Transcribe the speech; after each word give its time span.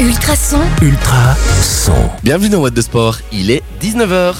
Ultrason, 0.00 0.60
Ultra 0.82 1.36
son. 1.62 1.92
Bienvenue 2.24 2.48
dans 2.48 2.58
What 2.58 2.70
de 2.70 2.80
Sport, 2.80 3.18
il 3.32 3.52
est 3.52 3.62
19h. 3.80 4.34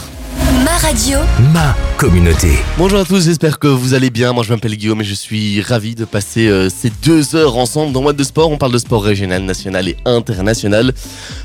Ma 0.65 0.79
radio, 0.79 1.19
Ma 1.53 1.77
communauté. 1.99 2.53
Bonjour 2.79 3.01
à 3.01 3.05
tous, 3.05 3.25
j'espère 3.25 3.59
que 3.59 3.67
vous 3.67 3.93
allez 3.93 4.09
bien. 4.09 4.33
Moi 4.33 4.45
je 4.45 4.53
m'appelle 4.53 4.77
Guillaume 4.77 5.03
et 5.03 5.05
je 5.05 5.13
suis 5.13 5.61
ravi 5.61 5.95
de 5.95 6.07
passer 6.07 6.49
euh, 6.49 6.71
ces 6.71 6.91
deux 7.05 7.37
heures 7.37 7.59
ensemble 7.59 7.93
dans 7.93 8.03
What 8.03 8.15
de 8.15 8.25
Sport. 8.25 8.51
On 8.51 8.57
parle 8.57 8.73
de 8.73 8.79
sport 8.79 9.05
régional, 9.05 9.43
national 9.43 9.89
et 9.89 9.97
international. 10.07 10.95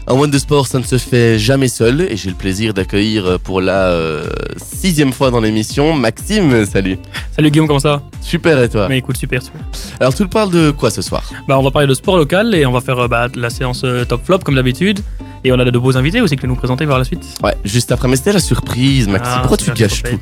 Un 0.08 0.14
What 0.14 0.28
de 0.28 0.38
Sport, 0.38 0.68
ça 0.68 0.80
ne 0.80 0.84
se 0.84 0.98
fait 0.98 1.38
jamais 1.38 1.68
seul 1.68 2.02
et 2.02 2.16
j'ai 2.16 2.30
le 2.30 2.36
plaisir 2.36 2.74
d'accueillir 2.74 3.26
euh, 3.26 3.38
pour 3.38 3.60
la 3.60 3.90
euh, 3.90 4.30
sixième 4.58 5.12
fois 5.12 5.32
dans 5.32 5.42
l'émission 5.42 5.94
Maxime. 5.94 6.66
Salut. 6.66 6.98
Salut 7.36 7.52
Guillaume, 7.52 7.68
comment 7.68 7.80
ça 7.80 7.98
va? 7.98 8.02
Super 8.22 8.62
et 8.64 8.70
toi? 8.70 8.88
Mais 8.88 9.00
écoute, 9.00 9.18
super, 9.18 9.44
super. 9.44 9.60
Alors 10.00 10.14
tu 10.14 10.26
parles 10.28 10.52
de 10.52 10.72
quoi 10.72 10.92
ce 10.92 11.02
soir? 11.02 11.24
Bah, 11.48 11.60
on 11.60 11.64
va 11.64 11.72
parler 11.72 11.88
de 11.88 11.94
sport 11.94 12.16
local 12.16 12.56
et 12.56 12.66
on 12.66 12.72
va 12.72 12.80
faire 12.80 13.00
euh, 13.00 13.08
bah, 13.10 13.28
la 13.36 13.50
séance 13.50 13.82
euh, 13.84 14.06
top 14.06 14.22
flop 14.24 14.40
comme 14.40 14.56
d'habitude. 14.56 15.02
Et 15.44 15.52
on 15.52 15.60
a 15.60 15.64
de 15.66 15.78
beaux 15.80 15.96
invités 15.98 16.22
aussi 16.22 16.36
que 16.36 16.42
tu 16.42 16.48
nous 16.48 16.56
présenter 16.56 16.86
par 16.86 16.98
la 16.98 17.06
suite. 17.06 17.24
Ouais, 17.44 17.56
juste 17.64 17.92
après, 17.92 18.08
mais 18.08 18.16
c'était 18.18 18.34
la 18.34 18.40
surprise, 18.40 19.08
Maxime. 19.08 19.34
Ah, 19.36 19.40
Pourquoi 19.40 19.58
tu 19.58 19.72
gâches 19.72 20.04
tout? 20.04 20.20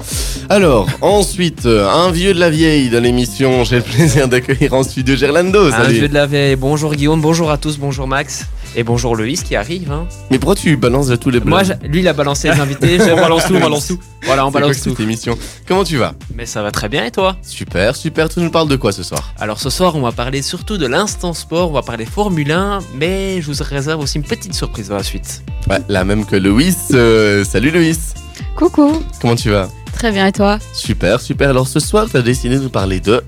Alors, 0.50 0.88
ensuite, 1.02 1.66
euh, 1.66 1.90
un 1.90 2.12
vieux 2.12 2.34
de 2.34 2.40
la 2.40 2.50
vieille 2.50 2.90
de 2.90 2.98
l'émission. 2.98 3.64
J'ai 3.64 3.78
le 3.78 3.82
plaisir 3.82 4.28
d'accueillir 4.28 4.74
en 4.74 4.84
studio 4.84 5.16
Gerlando. 5.16 5.68
Un 5.68 5.72
Salut. 5.72 5.94
vieux 5.96 6.08
de 6.10 6.14
la 6.14 6.26
veille. 6.28 6.56
Bonjour 6.56 6.94
Guillaume, 6.94 7.22
bonjour 7.22 7.50
à 7.50 7.58
tous, 7.58 7.78
bonjour 7.78 8.08
Max. 8.08 8.46
Et 8.80 8.84
bonjour 8.84 9.16
Loïs 9.16 9.42
qui 9.42 9.56
arrive. 9.56 9.92
hein. 9.92 10.06
Mais 10.30 10.38
pourquoi 10.38 10.54
tu 10.56 10.78
balances 10.78 11.08
de 11.08 11.16
tous 11.16 11.32
les 11.32 11.40
Moi, 11.40 11.64
blagues 11.64 11.80
je- 11.84 11.88
lui, 11.88 12.02
il 12.02 12.08
a 12.08 12.14
balancé 12.14 12.48
les 12.52 12.60
invités. 12.60 13.00
On 13.12 13.16
balance 13.16 13.46
tout, 13.48 13.56
on 13.56 13.60
balance 13.60 13.88
tout. 13.88 14.00
Voilà, 14.24 14.46
on 14.46 14.50
C'est 14.50 14.52
quoi 14.52 14.62
balance 14.62 14.82
tout. 14.84 14.90
cette 14.92 15.00
émission? 15.00 15.36
Comment 15.68 15.84
tu 15.84 15.98
vas? 15.98 16.14
Mais 16.36 16.46
ça 16.46 16.62
va 16.62 16.70
très 16.70 16.88
bien 16.88 17.04
et 17.04 17.10
toi? 17.10 17.36
Super, 17.42 17.96
super. 17.96 18.30
Tu 18.30 18.40
nous 18.40 18.52
parles 18.52 18.68
de 18.70 18.76
quoi 18.76 18.92
ce 18.92 19.02
soir? 19.02 19.34
Alors 19.40 19.60
ce 19.60 19.72
soir, 19.72 19.96
on 19.96 20.02
va 20.02 20.12
parler 20.12 20.44
surtout 20.44 20.78
de 20.78 20.86
l'instant 20.86 21.34
sport, 21.34 21.72
on 21.72 21.74
va 21.74 21.82
parler 21.82 22.06
Formule 22.06 22.52
1, 22.52 22.80
mais 22.96 23.42
je 23.42 23.52
vous 23.52 23.64
réserve 23.64 24.00
aussi 24.00 24.18
une 24.20 24.24
petite 24.24 24.54
surprise 24.54 24.90
dans 24.90 24.98
la 24.98 25.04
suite. 25.04 25.42
Ouais, 25.68 25.80
la 25.90 26.04
même 26.06 26.24
que 26.26 26.36
Loïs. 26.36 26.90
Euh, 26.94 27.44
salut 27.44 27.72
Loïs. 27.72 28.14
Coucou, 28.56 29.02
Comment 29.20 29.36
tu 29.36 29.50
vas? 29.50 29.70
Très 29.94 30.12
bien 30.12 30.28
et 30.28 30.32
toi? 30.32 30.60
Super, 30.74 31.20
super. 31.20 31.50
Alors 31.50 31.68
ce 31.68 31.80
soir, 31.80 32.08
tu 32.12 32.18
as 32.18 32.22
décidé 32.22 32.58
de 32.58 32.62
nous 32.62 32.70
parler 32.70 33.00
de. 33.00 33.24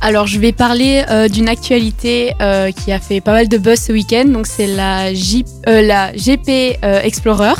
Alors 0.00 0.26
je 0.26 0.38
vais 0.38 0.52
parler 0.52 1.04
euh, 1.10 1.28
d'une 1.28 1.48
actualité 1.48 2.34
euh, 2.40 2.70
qui 2.70 2.92
a 2.92 3.00
fait 3.00 3.20
pas 3.20 3.32
mal 3.32 3.48
de 3.48 3.58
buzz 3.58 3.80
ce 3.80 3.92
week-end, 3.92 4.24
donc 4.26 4.46
c'est 4.46 4.66
la, 4.66 5.12
J- 5.14 5.44
euh, 5.68 5.82
la 5.82 6.12
GP 6.12 6.78
euh, 6.84 7.00
Explorer, 7.02 7.54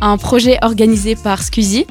un 0.00 0.16
projet 0.16 0.58
organisé 0.62 1.14
par 1.16 1.42
Squeezie. 1.42 1.86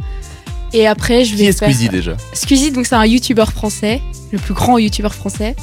Et 0.73 0.87
après 0.87 1.23
je 1.23 1.31
vais 1.35 1.43
Qui 1.43 1.45
est 1.49 1.51
faire... 1.59 1.69
Squeezie 1.69 1.89
déjà? 1.89 2.17
Squeezie, 2.33 2.71
donc 2.71 2.85
c'est 2.87 2.95
un 2.95 3.05
youtubeur 3.05 3.51
français, 3.51 4.01
le 4.31 4.39
plus 4.39 4.53
grand 4.53 4.77
youtubeur 4.77 5.13
français. 5.13 5.55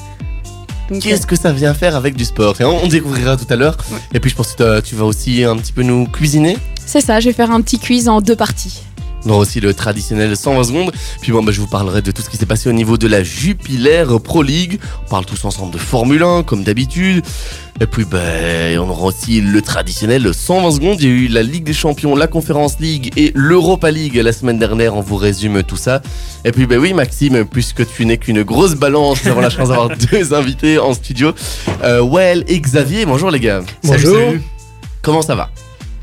Donc, 0.91 1.03
Qu'est-ce 1.03 1.27
que 1.27 1.37
ça 1.37 1.53
vient 1.53 1.75
faire 1.75 1.97
avec 1.97 2.17
du 2.17 2.25
sport? 2.25 2.59
Et 2.61 2.65
on, 2.65 2.84
on 2.84 2.89
découvrira 2.89 3.37
tout 3.37 3.47
à 3.50 3.56
l'heure. 3.56 3.77
Ouais. 3.91 3.98
Et 4.15 4.20
puis 4.20 4.31
je 4.31 4.37
pense 4.37 4.53
que 4.53 4.56
t'as- 4.59 4.83
tu 4.83 4.95
vas 4.95 5.05
aussi 5.05 5.43
un 5.45 5.56
petit 5.56 5.73
peu 5.73 5.83
nous 5.83 6.06
cuisiner. 6.06 6.55
euh, 6.55 6.83
c'est 6.87 7.00
ça, 7.00 7.20
je 7.20 7.27
vais 7.28 7.33
faire 7.34 7.50
un 7.50 7.61
petit 7.61 7.78
quiz 7.78 8.09
en 8.09 8.20
deux 8.20 8.37
parties. 8.37 8.81
On 9.25 9.31
aura 9.31 9.39
aussi 9.41 9.61
le 9.61 9.73
traditionnel 9.75 10.37
120 10.37 10.65
secondes. 10.65 10.92
Puis 11.20 11.33
bon, 11.33 11.42
bah, 11.42 11.53
je 11.53 11.61
vous 11.61 11.67
parlerai 11.67 12.03
de 12.03 12.11
tout 12.11 12.23
ce 12.23 12.31
qui 12.31 12.37
s'est 12.37 12.47
passé 12.47 12.69
au 12.69 12.73
niveau 12.73 12.97
de 12.97 13.06
la 13.06 13.23
Jupiler 13.23 14.05
Pro 14.23 14.42
League. 14.42 14.81
On 15.06 15.11
parle 15.11 15.25
tous 15.25 15.45
ensemble 15.45 15.73
de 15.73 15.78
Formule 15.78 16.23
1, 16.23 16.42
comme 16.42 16.65
d'habitude. 16.65 17.25
Et 17.81 17.87
puis, 17.87 18.05
bah, 18.05 18.19
on 18.78 18.89
aura 18.89 19.06
aussi 19.06 19.41
le 19.41 19.62
traditionnel 19.62 20.33
120 20.34 20.70
secondes. 20.73 21.00
Il 21.00 21.09
y 21.09 21.11
a 21.11 21.15
eu 21.15 21.28
la 21.28 21.43
Ligue 21.43 21.65
des 21.65 21.73
Champions, 21.73 22.15
la 22.17 22.27
Conference 22.27 22.78
League 22.81 23.12
et 23.17 23.33
l'Europa 23.34 23.91
League 23.91 24.17
la 24.17 24.33
semaine 24.33 24.59
dernière. 24.59 24.97
On 24.97 25.00
vous 25.00 25.17
résume 25.17 25.62
tout 25.62 25.77
ça. 25.77 26.03
Et 26.45 26.53
puis, 26.53 26.67
bah 26.67 26.77
oui, 26.78 26.93
Maxime, 26.93 27.45
puisque 27.45 27.87
tu 27.95 28.05
n'es 28.06 28.19
qu'une 28.19 28.43
grosse 28.43 28.75
balance, 28.75 29.25
nous 29.25 29.31
avons 29.31 29.41
la 29.41 29.50
chance 29.50 29.69
d'avoir 29.69 29.89
deux 30.12 30.34
invités 30.34 30.78
en 30.78 30.95
studio. 30.95 31.33
Euh, 31.84 32.03
Well 32.03 32.45
et 32.48 32.61
Xavier. 32.61 33.06
Bonjour 33.06 33.31
les 33.31 33.41
gars. 33.41 33.62
Bonjour. 33.84 34.34
Comment 35.00 35.23
ça 35.23 35.34
va? 35.34 35.50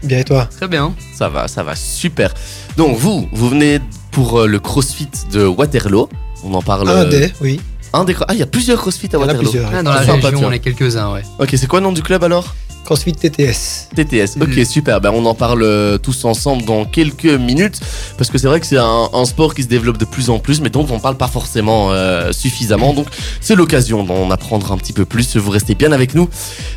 Bien 0.03 0.19
et 0.19 0.23
toi 0.23 0.45
Très 0.55 0.67
bien. 0.67 0.94
ça 1.14 1.30
va, 1.30 1.47
ça 1.47 1.64
va, 1.64 1.75
super. 1.75 2.33
Donc 2.78 2.97
vous, 2.97 3.28
vous 3.31 3.50
venez 3.50 3.79
pour 4.12 4.40
euh, 4.41 4.47
le 4.47 4.59
CrossFit 4.59 5.09
de 5.31 5.46
Waterloo. 5.46 6.07
On 6.44 6.53
en 6.53 6.62
parle. 6.62 6.90
Un 6.90 6.94
euh, 7.06 7.09
des, 7.09 7.34
oui. 7.41 7.59
un 7.94 8.06
des 8.06 8.16
Ah, 8.28 8.34
il 8.34 8.40
y 8.40 8.44
a 8.44 8.46
plusieurs 8.47 8.79
CrossFit 8.79 9.07
à 9.07 9.09
Il 9.09 9.13
y 9.13 9.18
en 9.18 9.22
a 9.24 9.25
Waterloo. 9.28 9.50
plusieurs. 9.51 9.72
Ah, 9.74 9.84
dans 9.84 9.94
la 9.94 10.06
sympa, 10.06 10.29
région, 10.29 10.47
on 10.47 10.51
est 10.51 10.59
quelques-uns, 10.59 11.12
ouais. 11.13 11.24
Ok, 11.40 11.50
c'est 11.57 11.68
quoi 11.68 11.79
le 11.79 11.84
nom 11.85 11.91
du 11.91 12.01
club 12.01 12.24
alors? 12.24 12.56
CrossFit 12.89 13.13
TTS. 13.13 13.88
TTS. 13.95 14.38
Ok, 14.41 14.47
Mhm. 14.57 14.66
super. 14.66 15.00
Ben, 15.00 15.11
on 15.13 15.23
en 15.27 15.35
parle 15.35 15.61
euh, 15.61 16.00
tous 16.00 16.25
ensemble 16.25 16.66
dans 16.66 16.85
quelques 16.85 17.25
minutes. 17.25 17.79
Parce 18.17 18.31
que 18.31 18.39
c'est 18.39 18.47
vrai 18.47 18.59
que 18.59 18.66
c'est 18.66 18.79
un, 18.79 19.09
un 19.13 19.25
sport 19.25 19.53
qui 19.53 19.61
se 19.61 19.67
développe 19.67 20.00
de 20.00 20.05
plus 20.05 20.31
en 20.31 20.39
plus, 20.39 20.59
mais 20.59 20.72
dont 20.72 20.88
on 20.89 21.00
parle 21.00 21.16
pas 21.16 21.27
forcément 21.27 21.91
euh, 21.91 22.31
suffisamment. 22.31 22.95
Donc, 22.95 23.05
c'est 23.41 23.53
l'occasion 23.53 24.03
d'en 24.03 24.31
apprendre 24.31 24.72
un 24.72 24.77
petit 24.77 24.94
peu 24.94 25.05
plus. 25.05 25.38
Vous 25.38 25.51
restez 25.51 25.75
bien 25.75 25.91
avec 25.91 26.16
nous. 26.16 26.29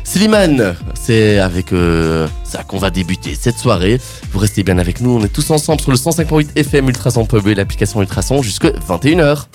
Slimane, 0.03 0.75
c'est 0.93 1.39
avec 1.39 1.73
euh, 1.73 2.27
ça 2.43 2.61
qu'on 2.63 2.77
va 2.77 2.91
débuter 2.91 3.35
cette 3.39 3.57
soirée. 3.57 3.99
Vous 4.31 4.37
restez 4.37 4.61
bien 4.61 4.77
avec 4.77 5.01
nous. 5.01 5.17
On 5.19 5.25
est 5.25 5.33
tous 5.33 5.49
ensemble 5.49 5.81
sur 5.81 5.89
le 5.89 5.97
105.8 5.97 6.49
FM 6.55 6.89
Ultrason 6.89 7.25
Pub 7.25 7.47
et 7.47 7.55
l'application 7.55 8.01
Ultrason 8.01 8.43
jusque 8.43 8.67
21h. 8.87 9.47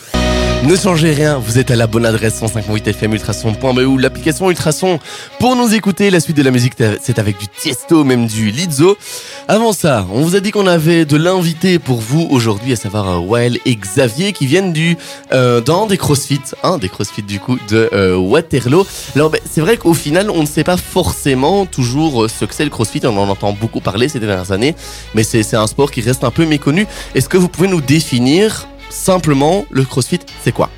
Ne 0.64 0.76
changez 0.76 1.12
rien, 1.12 1.38
vous 1.38 1.58
êtes 1.58 1.70
à 1.70 1.76
la 1.76 1.86
bonne 1.86 2.04
adresse 2.04 2.42
105.8 2.42 2.88
FM 2.88 3.14
Ultrason.be 3.14 3.78
ou 3.86 3.96
l'application 3.96 4.50
Ultrason 4.50 4.98
pour 5.38 5.54
nous 5.54 5.72
écouter. 5.72 6.10
La 6.10 6.18
suite 6.18 6.36
de 6.36 6.42
la 6.42 6.50
musique, 6.50 6.74
c'est 7.00 7.18
avec 7.18 7.38
du 7.38 7.46
Tiesto, 7.46 8.02
même 8.02 8.26
du 8.26 8.50
Lizzo. 8.50 8.98
Avant 9.46 9.72
ça, 9.72 10.04
on 10.12 10.20
vous 10.20 10.34
a 10.34 10.40
dit 10.40 10.50
qu'on 10.50 10.66
avait 10.66 11.04
de 11.04 11.16
l'invité 11.16 11.78
pour 11.78 12.00
vous 12.00 12.26
aujourd'hui, 12.30 12.72
à 12.72 12.76
savoir 12.76 13.08
euh, 13.08 13.18
Wael 13.18 13.58
et 13.64 13.76
Xavier 13.76 14.32
qui 14.32 14.46
viennent 14.46 14.72
du 14.72 14.98
euh, 15.32 15.60
dans 15.60 15.86
des 15.86 15.96
CrossFit, 15.96 16.40
un 16.64 16.76
des 16.76 16.88
CrossFit 16.88 17.22
du 17.22 17.38
coup 17.38 17.56
de 17.70 17.88
euh, 17.92 18.16
Waterloo. 18.16 18.84
Alors 19.14 19.30
ben, 19.30 19.40
c'est 19.48 19.60
vrai 19.60 19.76
qu'au 19.76 19.94
final, 19.94 20.28
on 20.28 20.42
ne 20.42 20.46
sait 20.46 20.64
pas 20.64 20.76
forcément 20.76 21.66
toujours 21.66 22.28
ce 22.28 22.44
que 22.44 22.54
c'est 22.54 22.64
le 22.64 22.70
CrossFit. 22.70 23.00
On 23.04 23.16
en 23.16 23.28
entend 23.28 23.52
beaucoup 23.52 23.80
parler 23.80 24.08
ces 24.08 24.18
dernières 24.18 24.50
années, 24.50 24.74
mais 25.14 25.22
c'est 25.22 25.54
un 25.54 25.68
sport 25.68 25.92
qui 25.92 26.00
reste 26.00 26.24
un 26.24 26.30
peu 26.32 26.44
méconnu. 26.44 26.86
Est-ce 27.14 27.28
que 27.28 27.38
vous 27.38 27.48
pouvez 27.48 27.68
nous 27.68 27.80
définir 27.80 28.66
simplement 28.90 29.64
le 29.70 29.84
CrossFit 29.84 30.20
C'est 30.42 30.52
quoi? 30.52 30.70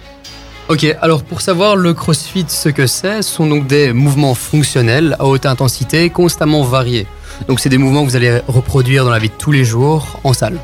Ok, 0.69 0.87
alors 1.01 1.25
pour 1.25 1.41
savoir 1.41 1.75
le 1.75 1.95
crossfit, 1.95 2.45
ce 2.49 2.69
que 2.69 2.87
c'est, 2.87 3.23
ce 3.23 3.31
sont 3.31 3.47
donc 3.47 3.67
des 3.67 3.93
mouvements 3.93 4.35
fonctionnels 4.35 5.17
à 5.19 5.27
haute 5.27 5.47
intensité, 5.47 6.11
constamment 6.11 6.63
variés. 6.63 7.07
Donc 7.49 7.59
c'est 7.59 7.69
des 7.69 7.79
mouvements 7.79 8.05
que 8.05 8.11
vous 8.11 8.17
allez 8.17 8.41
reproduire 8.47 9.05
dans 9.05 9.11
la 9.11 9.19
vie 9.19 9.29
de 9.29 9.35
tous 9.35 9.53
les 9.53 9.65
jours 9.65 10.21
en 10.23 10.33
salle. 10.33 10.61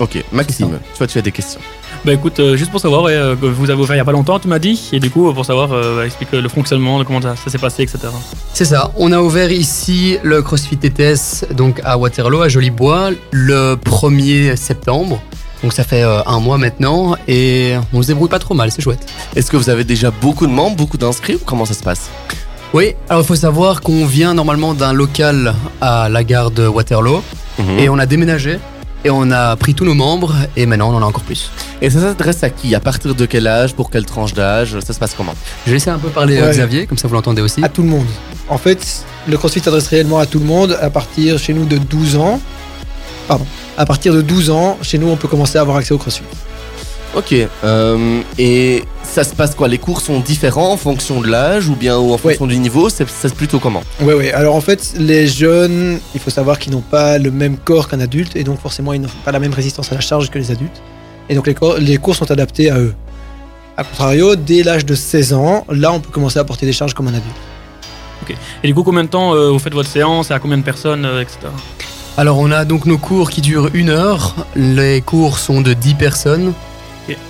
Ok, 0.00 0.22
Maxime, 0.30 0.78
toi 0.96 1.06
tu 1.08 1.18
as 1.18 1.22
des 1.22 1.32
questions. 1.32 1.60
Bah 2.04 2.12
écoute, 2.12 2.38
euh, 2.38 2.56
juste 2.56 2.70
pour 2.70 2.80
savoir, 2.80 3.02
ouais, 3.02 3.14
euh, 3.14 3.34
que 3.34 3.46
vous 3.46 3.68
avez 3.68 3.82
ouvert 3.82 3.96
il 3.96 3.98
y 3.98 4.02
a 4.02 4.04
pas 4.04 4.12
longtemps, 4.12 4.38
tu 4.38 4.46
m'as 4.46 4.60
dit. 4.60 4.90
Et 4.92 5.00
du 5.00 5.10
coup, 5.10 5.32
pour 5.32 5.44
savoir, 5.44 5.72
euh, 5.72 6.04
explique 6.04 6.30
le 6.30 6.48
fonctionnement, 6.48 7.00
de 7.00 7.04
comment 7.04 7.20
ça, 7.20 7.34
ça 7.34 7.50
s'est 7.50 7.58
passé, 7.58 7.82
etc. 7.82 7.98
C'est 8.54 8.64
ça, 8.64 8.92
on 8.96 9.10
a 9.10 9.20
ouvert 9.20 9.50
ici 9.50 10.16
le 10.22 10.40
CrossFit 10.40 10.76
TTS 10.76 11.46
donc 11.52 11.80
à 11.84 11.98
Waterloo, 11.98 12.42
à 12.42 12.48
Jolibois, 12.48 13.10
le 13.32 13.74
1er 13.74 14.54
septembre. 14.54 15.20
Donc 15.62 15.72
ça 15.72 15.82
fait 15.84 16.02
euh, 16.04 16.22
un 16.24 16.38
mois 16.38 16.56
maintenant 16.58 17.16
et 17.26 17.74
on 17.92 18.00
se 18.02 18.08
débrouille 18.08 18.28
pas 18.28 18.38
trop 18.38 18.54
mal, 18.54 18.70
c'est 18.70 18.80
chouette. 18.82 19.04
Est-ce 19.34 19.50
que 19.50 19.56
vous 19.56 19.70
avez 19.70 19.84
déjà 19.84 20.10
beaucoup 20.10 20.46
de 20.46 20.52
membres, 20.52 20.76
beaucoup 20.76 20.98
d'inscrits 20.98 21.34
ou 21.34 21.40
comment 21.44 21.64
ça 21.64 21.74
se 21.74 21.82
passe? 21.82 22.08
Oui, 22.74 22.94
alors 23.08 23.22
il 23.22 23.26
faut 23.26 23.34
savoir 23.34 23.80
qu'on 23.80 24.06
vient 24.06 24.34
normalement 24.34 24.74
d'un 24.74 24.92
local 24.92 25.54
à 25.80 26.08
la 26.08 26.22
gare 26.22 26.50
de 26.50 26.66
Waterloo 26.66 27.22
Mhm. 27.58 27.78
et 27.80 27.88
on 27.88 27.98
a 27.98 28.06
déménagé 28.06 28.60
et 29.04 29.10
on 29.10 29.32
a 29.32 29.56
pris 29.56 29.74
tous 29.74 29.84
nos 29.84 29.94
membres 29.94 30.34
et 30.56 30.64
maintenant 30.64 30.92
on 30.92 30.96
en 30.96 31.02
a 31.02 31.06
encore 31.06 31.24
plus. 31.24 31.50
Et 31.82 31.90
ça 31.90 32.00
s'adresse 32.00 32.44
à 32.44 32.50
qui? 32.50 32.72
À 32.76 32.80
partir 32.80 33.16
de 33.16 33.26
quel 33.26 33.48
âge? 33.48 33.74
Pour 33.74 33.90
quelle 33.90 34.04
tranche 34.06 34.32
d'âge? 34.32 34.78
Ça 34.78 34.92
se 34.92 34.98
passe 35.00 35.14
comment? 35.16 35.34
Je 35.66 35.70
vais 35.70 35.76
laisser 35.76 35.90
un 35.90 35.98
peu 35.98 36.08
parler 36.08 36.38
euh, 36.38 36.44
Ouais. 36.46 36.52
Xavier, 36.52 36.86
comme 36.86 36.98
ça 36.98 37.08
vous 37.08 37.14
l'entendez 37.14 37.42
aussi. 37.42 37.64
À 37.64 37.68
tout 37.68 37.82
le 37.82 37.88
monde. 37.88 38.06
En 38.48 38.58
fait, 38.58 39.04
le 39.26 39.36
CrossFit 39.36 39.58
s'adresse 39.60 39.88
réellement 39.88 40.18
à 40.20 40.26
tout 40.26 40.38
le 40.38 40.44
monde 40.46 40.78
à 40.80 40.88
partir 40.90 41.36
chez 41.38 41.52
nous 41.52 41.64
de 41.64 41.78
12 41.78 42.14
ans. 42.16 42.38
Pardon. 43.26 43.46
À 43.78 43.86
partir 43.86 44.12
de 44.12 44.20
12 44.20 44.50
ans, 44.50 44.76
chez 44.82 44.98
nous, 44.98 45.08
on 45.08 45.16
peut 45.16 45.28
commencer 45.28 45.56
à 45.56 45.60
avoir 45.62 45.76
accès 45.78 45.94
au 45.94 45.98
CrossFit. 45.98 46.24
Ok. 47.14 47.32
euh, 47.64 48.20
et 48.38 48.84
ça 49.02 49.24
se 49.24 49.34
passe 49.34 49.54
quoi? 49.54 49.66
Les 49.66 49.78
cours 49.78 50.00
sont 50.02 50.20
différents 50.20 50.72
en 50.72 50.76
fonction 50.76 51.20
de 51.22 51.28
l'âge 51.28 51.66
ou 51.68 51.74
bien 51.74 51.96
ou 51.96 52.12
en 52.12 52.18
fonction 52.18 52.46
du 52.46 52.58
niveau? 52.58 52.90
C'est 52.90 53.08
c'est 53.08 53.32
plutôt 53.34 53.58
comment? 53.60 53.82
Ouais, 54.02 54.12
ouais. 54.14 54.32
Alors 54.32 54.54
en 54.54 54.60
fait, 54.60 54.92
les 54.98 55.26
jeunes, 55.26 56.00
il 56.14 56.20
faut 56.20 56.28
savoir 56.30 56.58
qu'ils 56.58 56.72
n'ont 56.72 56.82
pas 56.82 57.16
le 57.18 57.30
même 57.30 57.56
corps 57.56 57.88
qu'un 57.88 58.00
adulte 58.00 58.36
et 58.36 58.44
donc 58.44 58.60
forcément, 58.60 58.92
ils 58.92 59.00
n'ont 59.00 59.08
pas 59.24 59.32
la 59.32 59.38
même 59.38 59.54
résistance 59.54 59.90
à 59.90 59.94
la 59.94 60.00
charge 60.02 60.28
que 60.30 60.38
les 60.38 60.50
adultes. 60.50 60.82
Et 61.30 61.34
donc 61.34 61.46
les, 61.46 61.54
cours- 61.54 61.78
les 61.78 61.96
cours 61.96 62.14
sont 62.16 62.30
adaptés 62.30 62.70
à 62.70 62.78
eux. 62.78 62.94
A 63.78 63.84
contrario, 63.84 64.34
dès 64.36 64.62
l'âge 64.64 64.84
de 64.84 64.94
16 64.96 65.32
ans, 65.34 65.64
là, 65.70 65.92
on 65.92 66.00
peut 66.00 66.10
commencer 66.10 66.38
à 66.40 66.44
porter 66.44 66.66
des 66.66 66.72
charges 66.72 66.94
comme 66.94 67.06
un 67.08 67.14
adulte. 67.14 67.36
Et 68.62 68.66
du 68.66 68.74
coup, 68.74 68.82
combien 68.82 69.04
de 69.04 69.08
temps 69.08 69.34
euh, 69.34 69.48
vous 69.50 69.58
faites 69.58 69.72
votre 69.72 69.88
séance? 69.88 70.30
Et 70.30 70.34
à 70.34 70.38
combien 70.40 70.58
de 70.58 70.62
personnes, 70.62 71.06
euh, 71.06 71.22
etc. 71.22 71.38
Alors 72.18 72.38
on 72.38 72.50
a 72.50 72.64
donc 72.64 72.84
nos 72.84 72.98
cours 72.98 73.30
qui 73.30 73.40
durent 73.40 73.70
une 73.74 73.90
heure, 73.90 74.34
les 74.56 75.00
cours 75.00 75.38
sont 75.38 75.60
de 75.60 75.72
10 75.72 75.94
personnes. 75.94 76.52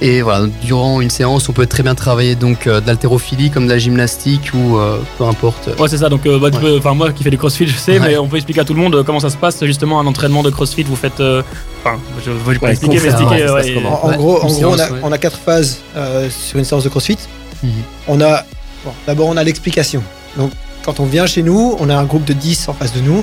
Et 0.00 0.22
voilà, 0.22 0.46
durant 0.62 1.00
une 1.00 1.10
séance, 1.10 1.48
on 1.48 1.52
peut 1.52 1.66
très 1.66 1.84
bien 1.84 1.94
travailler 1.94 2.34
donc 2.34 2.66
euh, 2.66 2.80
de 2.80 2.86
l'haltérophilie 2.88 3.48
comme 3.52 3.66
de 3.66 3.70
la 3.72 3.78
gymnastique 3.78 4.50
ou 4.52 4.76
euh, 4.76 4.98
peu 5.18 5.24
importe. 5.24 5.68
Ouais, 5.78 5.86
c'est 5.88 5.98
ça. 5.98 6.08
Donc, 6.08 6.26
euh, 6.26 6.36
bah, 6.40 6.50
tu 6.50 6.56
Ouais. 6.56 6.62
peux- 6.62 6.78
enfin, 6.78 6.94
moi 6.94 7.12
qui 7.12 7.22
fais 7.22 7.30
du 7.30 7.38
crossfit, 7.38 7.68
je 7.68 7.76
sais, 7.76 8.00
Ouais. 8.00 8.08
mais 8.08 8.16
on 8.18 8.26
peut 8.26 8.38
expliquer 8.38 8.62
à 8.62 8.64
tout 8.64 8.74
le 8.74 8.80
monde 8.80 8.96
euh, 8.96 9.04
comment 9.04 9.20
ça 9.20 9.30
se 9.30 9.36
passe 9.36 9.64
justement 9.66 10.00
un 10.00 10.06
entraînement 10.08 10.42
de 10.42 10.50
crossfit. 10.50 10.82
Vous 10.82 10.96
faites. 10.96 11.20
euh, 11.20 11.42
Enfin, 11.84 11.96
je 12.24 12.30
ne 12.32 12.36
vais 12.38 12.58
pas 12.58 12.66
Ouais, 12.66 12.72
expliquer, 12.72 12.98
mais 13.00 13.06
expliquer. 13.08 13.86
En, 13.86 14.08
en 14.08 14.16
gros, 14.16 14.42
en 14.42 14.48
une 14.48 14.54
gros 14.54 14.70
on, 14.70 14.72
a, 14.72 14.76
séance, 14.78 14.90
ouais. 14.90 14.98
on 15.04 15.12
a 15.12 15.18
quatre 15.18 15.38
phases 15.38 15.78
euh, 15.96 16.28
sur 16.28 16.58
une 16.58 16.64
séance 16.64 16.82
de 16.82 16.88
CrossFit. 16.88 17.18
Mhm. 17.62 17.70
On 18.08 18.20
a, 18.20 18.42
bon, 18.84 18.90
d'abord, 19.06 19.28
on 19.28 19.36
a 19.36 19.44
l'explication. 19.44 20.02
Donc, 20.36 20.50
quand 20.84 20.98
on 20.98 21.04
vient 21.04 21.26
chez 21.28 21.44
nous, 21.44 21.76
on 21.78 21.88
a 21.88 21.94
un 21.96 22.04
groupe 22.04 22.24
de 22.24 22.32
10 22.32 22.68
en 22.68 22.72
face 22.72 22.92
de 22.94 23.00
nous. 23.00 23.22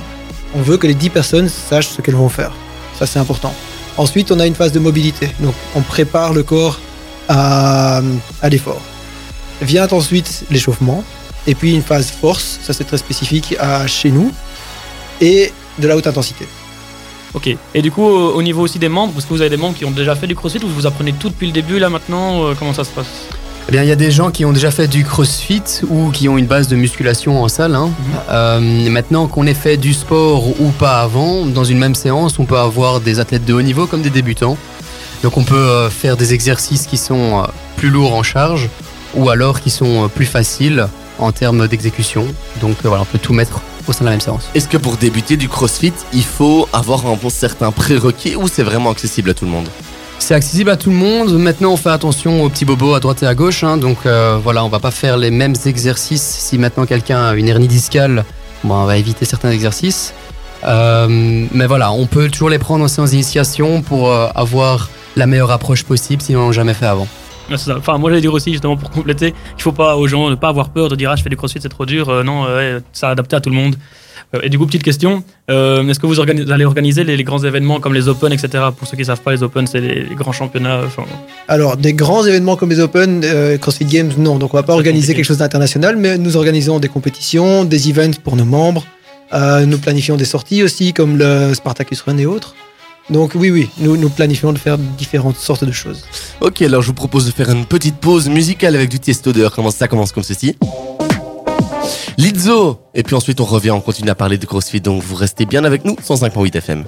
On 0.56 0.62
veut 0.62 0.78
que 0.78 0.86
les 0.86 0.94
10 0.94 1.10
personnes 1.10 1.48
sachent 1.50 1.88
ce 1.88 2.00
qu'elles 2.00 2.14
vont 2.14 2.30
faire. 2.30 2.52
Ça, 2.98 3.06
c'est 3.06 3.18
important. 3.18 3.54
Ensuite, 3.98 4.32
on 4.32 4.40
a 4.40 4.46
une 4.46 4.54
phase 4.54 4.72
de 4.72 4.78
mobilité. 4.78 5.28
Donc, 5.40 5.54
on 5.74 5.82
prépare 5.82 6.32
le 6.32 6.42
corps 6.42 6.80
à, 7.28 8.00
l'effort. 8.50 8.80
Vient 9.60 9.86
ensuite 9.88 10.44
l'échauffement. 10.50 11.04
Et 11.46 11.54
puis, 11.54 11.74
une 11.74 11.82
phase 11.82 12.10
force. 12.10 12.58
Ça, 12.62 12.72
c'est 12.72 12.84
très 12.84 12.96
spécifique 12.96 13.54
à 13.60 13.86
chez 13.86 14.10
nous. 14.10 14.32
Et 15.20 15.52
de 15.78 15.88
la 15.88 15.96
haute 15.96 16.06
intensité. 16.06 16.48
Ok. 17.34 17.54
Et 17.74 17.82
du 17.82 17.90
coup, 17.90 18.02
au 18.02 18.32
au 18.32 18.42
niveau 18.42 18.62
aussi 18.62 18.78
des 18.78 18.88
membres, 18.88 19.12
parce 19.12 19.26
que 19.26 19.34
vous 19.34 19.42
avez 19.42 19.50
des 19.50 19.58
membres 19.58 19.76
qui 19.76 19.84
ont 19.84 19.90
déjà 19.90 20.16
fait 20.16 20.26
du 20.26 20.34
crossfit 20.34 20.64
ou 20.64 20.68
vous 20.68 20.86
apprenez 20.86 21.12
tout 21.12 21.28
depuis 21.28 21.46
le 21.46 21.52
début 21.52 21.78
là 21.78 21.90
maintenant 21.90 22.46
euh, 22.46 22.54
Comment 22.58 22.72
ça 22.72 22.84
se 22.84 22.90
passe? 22.90 23.28
Eh 23.68 23.72
bien, 23.72 23.82
il 23.82 23.88
y 23.88 23.92
a 23.92 23.96
des 23.96 24.12
gens 24.12 24.30
qui 24.30 24.44
ont 24.44 24.52
déjà 24.52 24.70
fait 24.70 24.86
du 24.86 25.04
crossfit 25.04 25.62
ou 25.88 26.10
qui 26.10 26.28
ont 26.28 26.38
une 26.38 26.46
base 26.46 26.68
de 26.68 26.76
musculation 26.76 27.42
en 27.42 27.48
salle. 27.48 27.74
hein. 27.74 27.90
Euh, 28.30 28.60
maintenant 28.90 29.26
qu'on 29.26 29.44
ait 29.46 29.54
fait 29.54 29.76
du 29.76 29.92
sport 29.92 30.48
ou 30.60 30.68
pas 30.78 31.00
avant, 31.00 31.46
dans 31.46 31.64
une 31.64 31.78
même 31.78 31.96
séance, 31.96 32.38
on 32.38 32.44
peut 32.44 32.58
avoir 32.58 33.00
des 33.00 33.18
athlètes 33.18 33.44
de 33.44 33.52
haut 33.52 33.62
niveau 33.62 33.86
comme 33.88 34.02
des 34.02 34.10
débutants. 34.10 34.56
Donc 35.24 35.36
on 35.36 35.42
peut 35.42 35.56
euh, 35.56 35.90
faire 35.90 36.16
des 36.16 36.32
exercices 36.32 36.86
qui 36.86 36.96
sont 36.96 37.40
euh, 37.42 37.46
plus 37.76 37.90
lourds 37.90 38.14
en 38.14 38.22
charge 38.22 38.68
ou 39.14 39.30
alors 39.30 39.60
qui 39.60 39.70
sont 39.70 40.08
plus 40.14 40.26
faciles 40.26 40.86
en 41.18 41.32
termes 41.32 41.66
d'exécution. 41.66 42.24
Donc 42.60 42.76
voilà, 42.84 43.02
on 43.02 43.06
peut 43.06 43.18
tout 43.18 43.32
mettre 43.32 43.60
au 43.88 43.92
sein 43.92 44.00
de 44.00 44.04
la 44.04 44.10
même 44.12 44.20
séance. 44.20 44.48
Est-ce 44.54 44.68
que 44.68 44.76
pour 44.76 44.96
débuter 44.96 45.36
du 45.36 45.48
CrossFit, 45.48 45.92
il 46.12 46.24
faut 46.24 46.68
avoir 46.72 47.04
un 47.06 47.16
certain 47.30 47.72
prérequis 47.72 48.36
ou 48.36 48.46
c'est 48.46 48.62
vraiment 48.62 48.90
accessible 48.90 49.30
à 49.30 49.34
tout 49.34 49.44
le 49.44 49.50
monde? 49.50 49.68
C'est 50.18 50.34
accessible 50.34 50.70
à 50.70 50.76
tout 50.76 50.90
le 50.90 50.96
monde. 50.96 51.32
Maintenant, 51.38 51.72
on 51.72 51.76
fait 51.76 51.90
attention 51.90 52.42
aux 52.42 52.48
petits 52.48 52.64
bobos 52.64 52.94
à 52.94 53.00
droite 53.00 53.22
et 53.22 53.26
à 53.26 53.34
gauche. 53.34 53.62
hein. 53.62 53.76
Donc 53.76 53.98
euh, 54.06 54.38
voilà, 54.42 54.64
on 54.64 54.68
va 54.68 54.80
pas 54.80 54.90
faire 54.90 55.16
les 55.16 55.30
mêmes 55.30 55.54
exercices. 55.66 56.22
Si 56.22 56.58
maintenant 56.58 56.84
quelqu'un 56.84 57.28
a 57.28 57.34
une 57.34 57.48
hernie 57.48 57.68
discale, 57.68 58.24
on 58.64 58.84
va 58.84 58.96
éviter 58.96 59.24
certains 59.24 59.50
exercices. 59.50 60.14
Euh, 60.64 61.06
mais 61.52 61.66
voilà, 61.66 61.92
on 61.92 62.06
peut 62.06 62.28
toujours 62.28 62.50
les 62.50 62.58
prendre 62.58 62.84
en 62.84 62.88
séance 62.88 63.10
d'initiation 63.10 63.82
pour 63.82 64.10
euh, 64.10 64.26
avoir 64.34 64.90
la 65.14 65.26
meilleure 65.26 65.52
approche 65.52 65.84
possible 65.84 66.22
si 66.22 66.34
on 66.34 66.40
n'en 66.40 66.48
a 66.48 66.52
jamais 66.52 66.74
fait 66.74 66.86
avant. 66.86 67.06
Ouais, 67.50 67.56
ça. 67.56 67.76
Enfin, 67.78 67.96
moi, 67.98 68.10
j'allais 68.10 68.20
dire 68.22 68.32
aussi, 68.34 68.50
justement, 68.52 68.76
pour 68.76 68.90
compléter, 68.90 69.34
il 69.56 69.62
faut 69.62 69.72
pas 69.72 69.96
aux 69.96 70.06
gens 70.08 70.30
ne 70.30 70.34
pas 70.34 70.48
avoir 70.48 70.70
peur 70.70 70.88
de 70.88 70.96
dire 70.96 71.10
ah 71.12 71.16
je 71.16 71.22
fais 71.22 71.28
du 71.30 71.36
crossfit 71.36 71.60
c'est 71.60 71.68
trop 71.68 71.86
dur. 71.86 72.08
Euh, 72.08 72.22
non, 72.24 72.44
euh, 72.46 72.80
c'est 72.92 73.06
adapté 73.06 73.36
à 73.36 73.40
tout 73.40 73.50
le 73.50 73.56
monde. 73.56 73.76
Euh, 74.34 74.40
et 74.42 74.48
du 74.48 74.58
coup, 74.58 74.66
petite 74.66 74.82
question, 74.82 75.22
euh, 75.50 75.86
est-ce 75.86 76.00
que 76.00 76.06
vous, 76.06 76.18
organi- 76.18 76.50
allez 76.50 76.64
organiser 76.64 77.04
les, 77.04 77.16
les 77.16 77.22
grands 77.22 77.38
événements 77.44 77.78
comme 77.78 77.94
les 77.94 78.08
Open, 78.08 78.32
etc. 78.32 78.64
Pour 78.76 78.88
ceux 78.88 78.96
qui 78.96 79.04
savent 79.04 79.20
pas, 79.20 79.30
les 79.32 79.44
Open 79.44 79.68
c'est 79.68 79.80
les, 79.80 80.02
les 80.04 80.14
grands 80.16 80.32
championnats. 80.32 80.80
Alors, 81.46 81.76
des 81.76 81.92
grands 81.94 82.24
événements 82.24 82.56
comme 82.56 82.70
les 82.70 82.80
Open, 82.80 83.24
CrossFit 83.60 83.84
Games, 83.84 84.10
non. 84.18 84.36
Donc, 84.38 84.52
on 84.52 84.56
va 84.56 84.64
pas 84.64 84.72
organiser 84.72 85.02
compliqué. 85.02 85.16
quelque 85.18 85.26
chose 85.26 85.38
d'international, 85.38 85.96
mais 85.96 86.18
nous 86.18 86.36
organisons 86.36 86.80
des 86.80 86.88
compétitions, 86.88 87.64
des 87.64 87.88
events 87.90 88.18
pour 88.24 88.34
nos 88.34 88.44
membres. 88.44 88.84
Nous 89.32 89.78
planifions 89.78 90.16
des 90.16 90.24
sorties 90.24 90.64
aussi, 90.64 90.92
comme 90.92 91.16
le 91.16 91.54
Spartacus 91.54 92.00
Run 92.02 92.18
et 92.18 92.26
autres. 92.26 92.54
Donc, 93.08 93.32
oui, 93.34 93.50
oui, 93.50 93.70
nous, 93.78 93.96
nous 93.96 94.08
planifions 94.08 94.52
de 94.52 94.58
faire 94.58 94.78
différentes 94.78 95.36
sortes 95.36 95.64
de 95.64 95.72
choses. 95.72 96.04
Ok, 96.40 96.62
alors 96.62 96.82
je 96.82 96.88
vous 96.88 96.94
propose 96.94 97.26
de 97.26 97.30
faire 97.30 97.50
une 97.50 97.64
petite 97.64 97.96
pause 97.96 98.28
musicale 98.28 98.74
avec 98.74 98.88
du 98.88 98.98
Tiesto 98.98 99.32
dehors. 99.32 99.52
Comment 99.52 99.70
ça 99.70 99.86
commence 99.86 100.12
comme 100.12 100.24
ceci 100.24 100.56
Lizzo 102.18 102.80
Et 102.94 103.02
puis 103.02 103.14
ensuite 103.14 103.40
on 103.40 103.44
revient, 103.44 103.70
on 103.70 103.80
continue 103.80 104.10
à 104.10 104.14
parler 104.14 104.38
de 104.38 104.46
CrossFit, 104.46 104.80
donc 104.80 105.02
vous 105.02 105.14
restez 105.14 105.46
bien 105.46 105.64
avec 105.64 105.84
nous, 105.84 105.94
105.8 105.94 106.56
FM. 106.56 106.84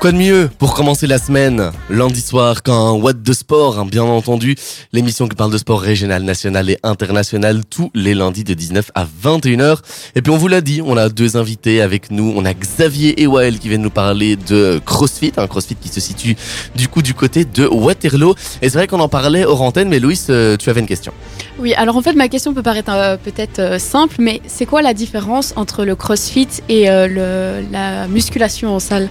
Quoi 0.00 0.12
de 0.12 0.18
mieux 0.18 0.50
pour 0.58 0.74
commencer 0.74 1.06
la 1.06 1.18
semaine, 1.18 1.70
lundi 1.88 2.20
soir, 2.20 2.62
quand 2.62 2.92
What 2.92 3.14
de 3.14 3.32
Sport, 3.32 3.78
hein, 3.78 3.86
bien 3.86 4.02
entendu, 4.02 4.54
l'émission 4.92 5.26
qui 5.26 5.34
parle 5.34 5.50
de 5.50 5.56
sport 5.56 5.80
régional, 5.80 6.22
national 6.22 6.68
et 6.68 6.78
international, 6.82 7.62
tous 7.68 7.90
les 7.94 8.14
lundis 8.14 8.44
de 8.44 8.52
19 8.52 8.90
à 8.94 9.06
21h. 9.06 9.78
Et 10.14 10.20
puis 10.20 10.30
on 10.30 10.36
vous 10.36 10.48
l'a 10.48 10.60
dit, 10.60 10.82
on 10.84 10.98
a 10.98 11.08
deux 11.08 11.38
invités 11.38 11.80
avec 11.80 12.10
nous, 12.10 12.30
on 12.36 12.44
a 12.44 12.52
Xavier 12.52 13.22
et 13.22 13.26
Wael 13.26 13.58
qui 13.58 13.68
viennent 13.68 13.82
nous 13.82 13.90
parler 13.90 14.36
de 14.36 14.80
CrossFit, 14.84 15.32
un 15.38 15.46
CrossFit 15.46 15.76
qui 15.76 15.88
se 15.88 16.00
situe 16.00 16.36
du 16.74 16.88
coup 16.88 17.00
du 17.00 17.14
côté 17.14 17.46
de 17.46 17.66
Waterloo. 17.66 18.34
Et 18.60 18.68
c'est 18.68 18.76
vrai 18.76 18.88
qu'on 18.88 19.00
en 19.00 19.08
parlait 19.08 19.46
hors 19.46 19.62
antenne, 19.62 19.88
mais 19.88 19.98
Louis, 19.98 20.20
euh, 20.28 20.58
tu 20.58 20.68
avais 20.68 20.80
une 20.80 20.86
question. 20.86 21.12
Oui, 21.58 21.72
alors 21.72 21.96
en 21.96 22.02
fait, 22.02 22.12
ma 22.12 22.28
question 22.28 22.52
peut 22.52 22.62
paraître 22.62 22.92
euh, 22.92 23.16
peut-être 23.16 23.58
euh, 23.60 23.78
simple, 23.78 24.16
mais 24.18 24.42
c'est 24.46 24.66
quoi 24.66 24.82
la 24.82 24.92
différence 24.92 25.54
entre 25.56 25.86
le 25.86 25.96
crossfit 25.96 26.48
et 26.68 26.84
la 26.86 28.06
musculation 28.08 28.74
en 28.74 28.78
salle? 28.78 29.08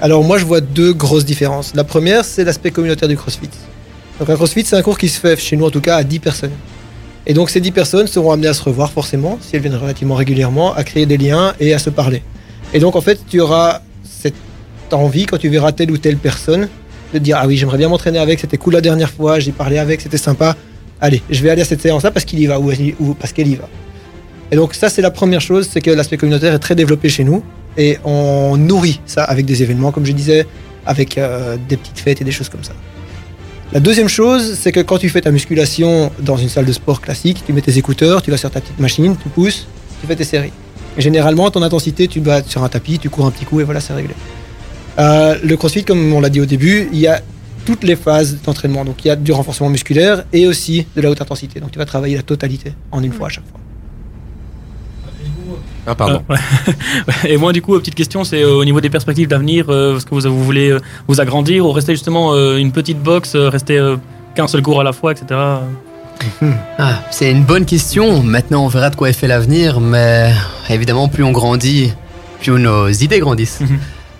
Alors 0.00 0.22
moi 0.22 0.38
je 0.38 0.44
vois 0.44 0.60
deux 0.60 0.92
grosses 0.92 1.24
différences. 1.24 1.74
La 1.74 1.82
première 1.82 2.24
c'est 2.24 2.44
l'aspect 2.44 2.70
communautaire 2.70 3.08
du 3.08 3.16
CrossFit. 3.16 3.50
Donc 4.20 4.30
un 4.30 4.36
CrossFit 4.36 4.64
c'est 4.64 4.76
un 4.76 4.82
cours 4.82 4.96
qui 4.96 5.08
se 5.08 5.18
fait 5.18 5.36
chez 5.36 5.56
nous 5.56 5.66
en 5.66 5.70
tout 5.70 5.80
cas 5.80 5.96
à 5.96 6.04
10 6.04 6.20
personnes. 6.20 6.52
Et 7.26 7.34
donc 7.34 7.50
ces 7.50 7.60
10 7.60 7.72
personnes 7.72 8.06
seront 8.06 8.30
amenées 8.30 8.46
à 8.46 8.54
se 8.54 8.62
revoir 8.62 8.92
forcément, 8.92 9.38
si 9.40 9.56
elles 9.56 9.62
viennent 9.62 9.74
relativement 9.74 10.14
régulièrement, 10.14 10.72
à 10.72 10.84
créer 10.84 11.04
des 11.04 11.16
liens 11.16 11.52
et 11.58 11.74
à 11.74 11.80
se 11.80 11.90
parler. 11.90 12.22
Et 12.72 12.78
donc 12.78 12.94
en 12.94 13.00
fait 13.00 13.18
tu 13.28 13.40
auras 13.40 13.80
cette 14.04 14.34
envie 14.92 15.26
quand 15.26 15.38
tu 15.38 15.48
verras 15.48 15.72
telle 15.72 15.90
ou 15.90 15.98
telle 15.98 16.16
personne 16.16 16.68
de 17.12 17.18
dire 17.18 17.36
ah 17.40 17.48
oui 17.48 17.56
j'aimerais 17.56 17.78
bien 17.78 17.88
m'entraîner 17.88 18.20
avec, 18.20 18.38
c'était 18.38 18.56
cool 18.56 18.74
la 18.74 18.80
dernière 18.80 19.10
fois, 19.10 19.40
j'ai 19.40 19.52
parlé 19.52 19.78
avec, 19.78 20.00
c'était 20.00 20.16
sympa. 20.16 20.54
Allez, 21.00 21.22
je 21.28 21.42
vais 21.42 21.50
aller 21.50 21.62
à 21.62 21.64
cette 21.64 21.82
séance-là 21.82 22.12
parce 22.12 22.24
qu'il 22.24 22.38
y 22.38 22.46
va 22.46 22.60
ou, 22.60 22.70
ou 23.00 23.14
parce 23.14 23.32
qu'elle 23.32 23.48
y 23.48 23.56
va. 23.56 23.68
Et 24.52 24.56
donc 24.56 24.74
ça 24.74 24.90
c'est 24.90 25.02
la 25.02 25.10
première 25.10 25.40
chose, 25.40 25.68
c'est 25.72 25.80
que 25.80 25.90
l'aspect 25.90 26.18
communautaire 26.18 26.54
est 26.54 26.58
très 26.60 26.76
développé 26.76 27.08
chez 27.08 27.24
nous 27.24 27.42
et 27.78 27.98
on 28.04 28.58
nourrit 28.58 29.00
ça 29.06 29.24
avec 29.24 29.46
des 29.46 29.62
événements, 29.62 29.92
comme 29.92 30.04
je 30.04 30.12
disais, 30.12 30.46
avec 30.84 31.16
euh, 31.16 31.56
des 31.68 31.78
petites 31.78 31.98
fêtes 31.98 32.20
et 32.20 32.24
des 32.24 32.32
choses 32.32 32.50
comme 32.50 32.64
ça. 32.64 32.74
La 33.72 33.80
deuxième 33.80 34.08
chose, 34.08 34.58
c'est 34.58 34.72
que 34.72 34.80
quand 34.80 34.98
tu 34.98 35.08
fais 35.08 35.20
ta 35.20 35.30
musculation 35.30 36.10
dans 36.20 36.36
une 36.36 36.48
salle 36.48 36.66
de 36.66 36.72
sport 36.72 37.00
classique, 37.00 37.42
tu 37.46 37.52
mets 37.52 37.60
tes 37.60 37.78
écouteurs, 37.78 38.22
tu 38.22 38.30
vas 38.30 38.36
sur 38.36 38.50
ta 38.50 38.60
petite 38.60 38.80
machine, 38.80 39.16
tu 39.22 39.28
pousses, 39.28 39.66
tu 40.00 40.06
fais 40.06 40.16
tes 40.16 40.24
séries. 40.24 40.52
Et 40.96 41.02
généralement, 41.02 41.50
ton 41.50 41.62
intensité, 41.62 42.08
tu 42.08 42.20
être 42.28 42.48
sur 42.48 42.64
un 42.64 42.68
tapis, 42.68 42.98
tu 42.98 43.08
cours 43.08 43.26
un 43.26 43.30
petit 43.30 43.44
coup 43.44 43.60
et 43.60 43.64
voilà, 43.64 43.80
c'est 43.80 43.92
réglé. 43.92 44.14
Euh, 44.98 45.36
le 45.44 45.56
crossfit, 45.56 45.84
comme 45.84 46.12
on 46.12 46.20
l'a 46.20 46.30
dit 46.30 46.40
au 46.40 46.46
début, 46.46 46.88
il 46.92 46.98
y 46.98 47.06
a 47.06 47.22
toutes 47.64 47.84
les 47.84 47.96
phases 47.96 48.38
d'entraînement. 48.42 48.84
Donc 48.84 49.04
il 49.04 49.08
y 49.08 49.10
a 49.10 49.16
du 49.16 49.30
renforcement 49.30 49.68
musculaire 49.68 50.24
et 50.32 50.46
aussi 50.46 50.86
de 50.96 51.02
la 51.02 51.10
haute 51.10 51.20
intensité. 51.20 51.60
Donc 51.60 51.70
tu 51.70 51.78
vas 51.78 51.84
travailler 51.84 52.16
la 52.16 52.22
totalité 52.22 52.72
en 52.90 53.02
une 53.02 53.12
fois 53.12 53.26
à 53.26 53.30
chaque 53.30 53.46
fois. 53.48 53.57
Ah 55.88 55.94
pardon. 55.94 56.22
Euh, 56.30 56.34
ouais. 56.34 57.14
Et 57.32 57.36
moi, 57.38 57.52
du 57.52 57.62
coup, 57.62 57.78
petite 57.78 57.94
question, 57.94 58.22
c'est 58.24 58.42
euh, 58.42 58.54
au 58.56 58.64
niveau 58.64 58.80
des 58.80 58.90
perspectives 58.90 59.26
d'avenir, 59.28 59.66
euh, 59.70 59.96
est-ce 59.96 60.04
que 60.04 60.14
vous, 60.14 60.20
vous 60.20 60.44
voulez 60.44 60.70
euh, 60.70 60.80
vous 61.08 61.20
agrandir 61.20 61.64
ou 61.64 61.72
rester 61.72 61.92
justement 61.94 62.34
euh, 62.34 62.58
une 62.58 62.72
petite 62.72 63.02
box, 63.02 63.34
euh, 63.34 63.48
rester 63.48 63.78
euh, 63.78 63.96
qu'un 64.34 64.46
seul 64.46 64.60
cours 64.62 64.80
à 64.80 64.84
la 64.84 64.92
fois, 64.92 65.12
etc. 65.12 65.40
Ah, 66.78 67.00
c'est 67.10 67.30
une 67.30 67.44
bonne 67.44 67.64
question. 67.64 68.22
Maintenant, 68.22 68.64
on 68.64 68.68
verra 68.68 68.90
de 68.90 68.96
quoi 68.96 69.08
est 69.08 69.12
fait 69.12 69.28
l'avenir, 69.28 69.80
mais 69.80 70.32
évidemment, 70.68 71.08
plus 71.08 71.22
on 71.24 71.30
grandit, 71.32 71.92
plus 72.40 72.52
nos 72.60 72.88
idées 72.88 73.20
grandissent. 73.20 73.60
Mhm. 73.60 73.78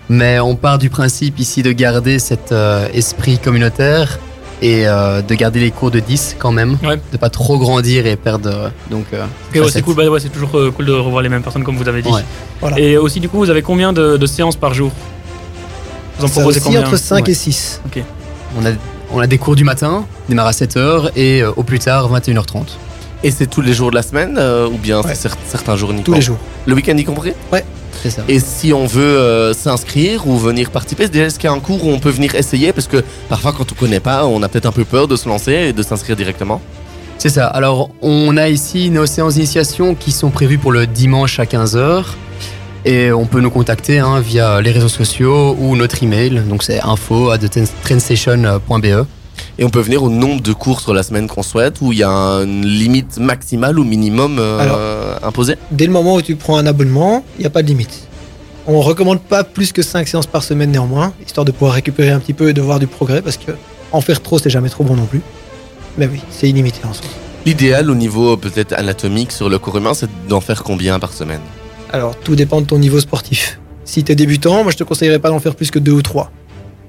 mais 0.09 0.39
on 0.39 0.55
part 0.55 0.79
du 0.79 0.89
principe 0.89 1.37
ici 1.39 1.61
de 1.61 1.71
garder 1.71 2.17
cet 2.17 2.51
euh, 2.51 2.87
esprit 2.93 3.37
communautaire 3.37 4.17
et 4.61 4.87
euh, 4.87 5.21
de 5.21 5.35
garder 5.35 5.59
les 5.59 5.71
cours 5.71 5.91
de 5.91 5.99
10 5.99 6.35
quand 6.37 6.51
même, 6.51 6.77
Ouais. 6.83 6.99
de 7.11 7.17
pas 7.17 7.29
trop 7.29 7.57
grandir 7.57 8.05
et 8.05 8.15
perdre. 8.15 8.49
euh, 8.49 8.69
donc, 8.91 9.05
euh, 9.13 9.23
Ok, 9.55 9.61
ouais, 9.63 9.71
c'est 9.71 9.81
cool, 9.81 9.95
bah, 9.95 10.07
ouais, 10.09 10.19
c'est 10.19 10.29
toujours 10.29 10.55
euh, 10.57 10.71
cool 10.71 10.85
de 10.85 10.91
revoir 10.93 11.21
les 11.21 11.29
mêmes 11.29 11.41
personnes 11.43 11.63
comme 11.63 11.77
vous 11.77 11.87
avez 11.87 12.01
dit. 12.01 12.09
Ouais. 12.09 12.23
Voilà. 12.59 12.79
Et 12.79 12.97
aussi, 12.97 13.19
du 13.19 13.29
coup, 13.29 13.37
vous 13.37 13.49
avez 13.49 13.61
combien 13.61 13.93
de, 13.93 14.17
de 14.17 14.25
séances 14.25 14.55
par 14.57 14.73
jour? 14.73 14.91
Vous 16.17 16.25
en 16.25 16.29
proposez 16.29 16.59
combien? 16.59 16.81
entre 16.85 16.97
5 16.97 17.25
Ouais. 17.25 17.31
et 17.31 17.33
6. 17.33 17.81
On 18.57 18.65
a, 18.65 18.69
on 19.13 19.19
a 19.19 19.27
des 19.27 19.37
cours 19.37 19.55
du 19.55 19.63
matin, 19.63 20.05
démarre 20.27 20.47
à 20.47 20.51
7h 20.51 21.11
et 21.15 21.41
euh, 21.41 21.51
au 21.55 21.63
plus 21.63 21.79
tard 21.79 22.11
21h30. 22.11 22.63
Et 23.23 23.31
c'est 23.31 23.47
tous 23.47 23.61
les 23.61 23.73
jours 23.73 23.89
de 23.91 23.95
la 23.95 24.01
semaine 24.01 24.35
euh, 24.37 24.67
ou 24.67 24.77
bien 24.77 25.01
Ouais. 25.01 25.13
c'est 25.15 25.27
cer- 25.29 25.35
certains 25.47 25.75
jours 25.75 25.91
Tous 26.03 26.13
les 26.13 26.21
jours. 26.21 26.37
Le 26.65 26.73
week-end 26.73 26.95
y 26.97 27.03
compris? 27.03 27.33
C'est 27.51 27.63
ça. 28.09 28.23
Et 28.27 28.39
si 28.39 28.71
on 28.71 28.85
veut 28.85 29.03
euh, 29.03 29.53
s'inscrire 29.53 30.27
ou 30.27 30.37
venir 30.37 30.71
participer, 30.71 31.09
déjà 31.09 31.25
est-ce 31.25 31.37
qu'il 31.37 31.49
y 31.49 31.53
a 31.53 31.55
un 31.55 31.59
cours 31.59 31.85
où 31.85 31.89
on 31.89 31.99
peut 31.99 32.09
venir 32.09 32.35
essayer? 32.35 32.71
Parce 32.71 32.87
que 32.87 33.03
parfois 33.27 33.51
quand 33.51 33.69
on 33.71 33.75
connaît 33.75 33.99
pas, 33.99 34.25
on 34.25 34.41
a 34.41 34.47
peut-être 34.47 34.65
un 34.65 34.71
peu 34.71 34.85
peur 34.85 35.07
de 35.07 35.15
se 35.15 35.27
lancer 35.27 35.51
et 35.51 35.73
de 35.73 35.83
s'inscrire 35.83 36.15
directement. 36.15 36.61
C'est 37.17 37.29
ça. 37.29 37.47
Alors, 37.47 37.89
on 38.01 38.37
a 38.37 38.47
ici 38.47 38.89
nos 38.89 39.05
séances 39.05 39.33
d'initiation 39.33 39.93
qui 39.93 40.13
sont 40.13 40.29
prévues 40.29 40.57
pour 40.57 40.71
le 40.71 40.87
dimanche 40.87 41.39
à 41.39 41.43
15h. 41.43 42.05
Et 42.85 43.11
on 43.11 43.25
peut 43.25 43.41
nous 43.41 43.49
contacter 43.49 43.99
hein, 43.99 44.21
via 44.21 44.61
les 44.61 44.71
réseaux 44.71 44.87
sociaux 44.87 45.53
ou 45.59 45.75
notre 45.75 46.01
email. 46.01 46.41
Donc, 46.47 46.63
c'est 46.63 46.79
info 46.79 47.29
at 47.31 47.39
trainstation.be. 47.83 49.05
Et 49.59 49.65
on 49.65 49.69
peut 49.69 49.81
venir 49.81 50.01
au 50.03 50.09
nombre 50.09 50.41
de 50.41 50.53
cours 50.53 50.79
sur 50.79 50.93
la 50.93 51.03
semaine 51.03 51.27
qu'on 51.27 51.43
souhaite 51.43 51.81
ou 51.81 51.91
il 51.91 51.97
y 51.97 52.03
a 52.03 52.09
une 52.09 52.65
limite 52.65 53.17
maximale 53.17 53.77
ou 53.77 53.83
minimum 53.83 54.37
euh, 54.39 55.17
imposée 55.21 55.57
Dès 55.71 55.85
le 55.85 55.91
moment 55.91 56.15
où 56.15 56.21
tu 56.21 56.37
prends 56.37 56.57
un 56.57 56.65
abonnement, 56.65 57.25
il 57.37 57.41
n'y 57.41 57.45
a 57.45 57.49
pas 57.49 57.61
de 57.61 57.67
limite. 57.67 58.07
On 58.67 58.79
recommande 58.79 59.19
pas 59.19 59.43
plus 59.43 59.73
que 59.73 59.81
5 59.81 60.07
séances 60.07 60.27
par 60.27 60.43
semaine 60.43 60.71
néanmoins, 60.71 61.11
histoire 61.25 61.43
de 61.43 61.51
pouvoir 61.51 61.73
récupérer 61.73 62.11
un 62.11 62.19
petit 62.19 62.31
peu 62.31 62.47
et 62.47 62.53
de 62.53 62.61
voir 62.61 62.79
du 62.79 62.87
progrès, 62.87 63.21
parce 63.21 63.35
que 63.35 63.51
en 63.91 63.99
faire 63.99 64.21
trop, 64.21 64.39
c'est 64.39 64.49
jamais 64.49 64.69
trop 64.69 64.85
bon 64.85 64.95
non 64.95 65.05
plus. 65.05 65.21
Mais 65.97 66.07
oui, 66.07 66.21
c'est 66.31 66.47
illimité 66.47 66.79
en 66.89 66.93
soi. 66.93 67.09
L'idéal 67.45 67.91
au 67.91 67.95
niveau 67.95 68.35
euh, 68.35 68.37
peut-être 68.37 68.71
anatomique 68.71 69.33
sur 69.33 69.49
le 69.49 69.59
corps 69.59 69.75
humain, 69.75 69.93
c'est 69.93 70.09
d'en 70.29 70.39
faire 70.39 70.63
combien 70.63 70.99
par 70.99 71.11
semaine? 71.11 71.41
Alors, 71.91 72.15
tout 72.15 72.37
dépend 72.37 72.61
de 72.61 72.65
ton 72.65 72.79
niveau 72.79 73.01
sportif. 73.01 73.59
Si 73.83 74.05
tu 74.05 74.13
es 74.13 74.15
débutant, 74.15 74.63
moi 74.63 74.71
je 74.71 74.77
te 74.77 74.85
conseillerais 74.85 75.19
pas 75.19 75.29
d'en 75.29 75.41
faire 75.41 75.55
plus 75.55 75.69
que 75.69 75.79
2 75.79 75.91
ou 75.91 76.01
3. 76.01 76.31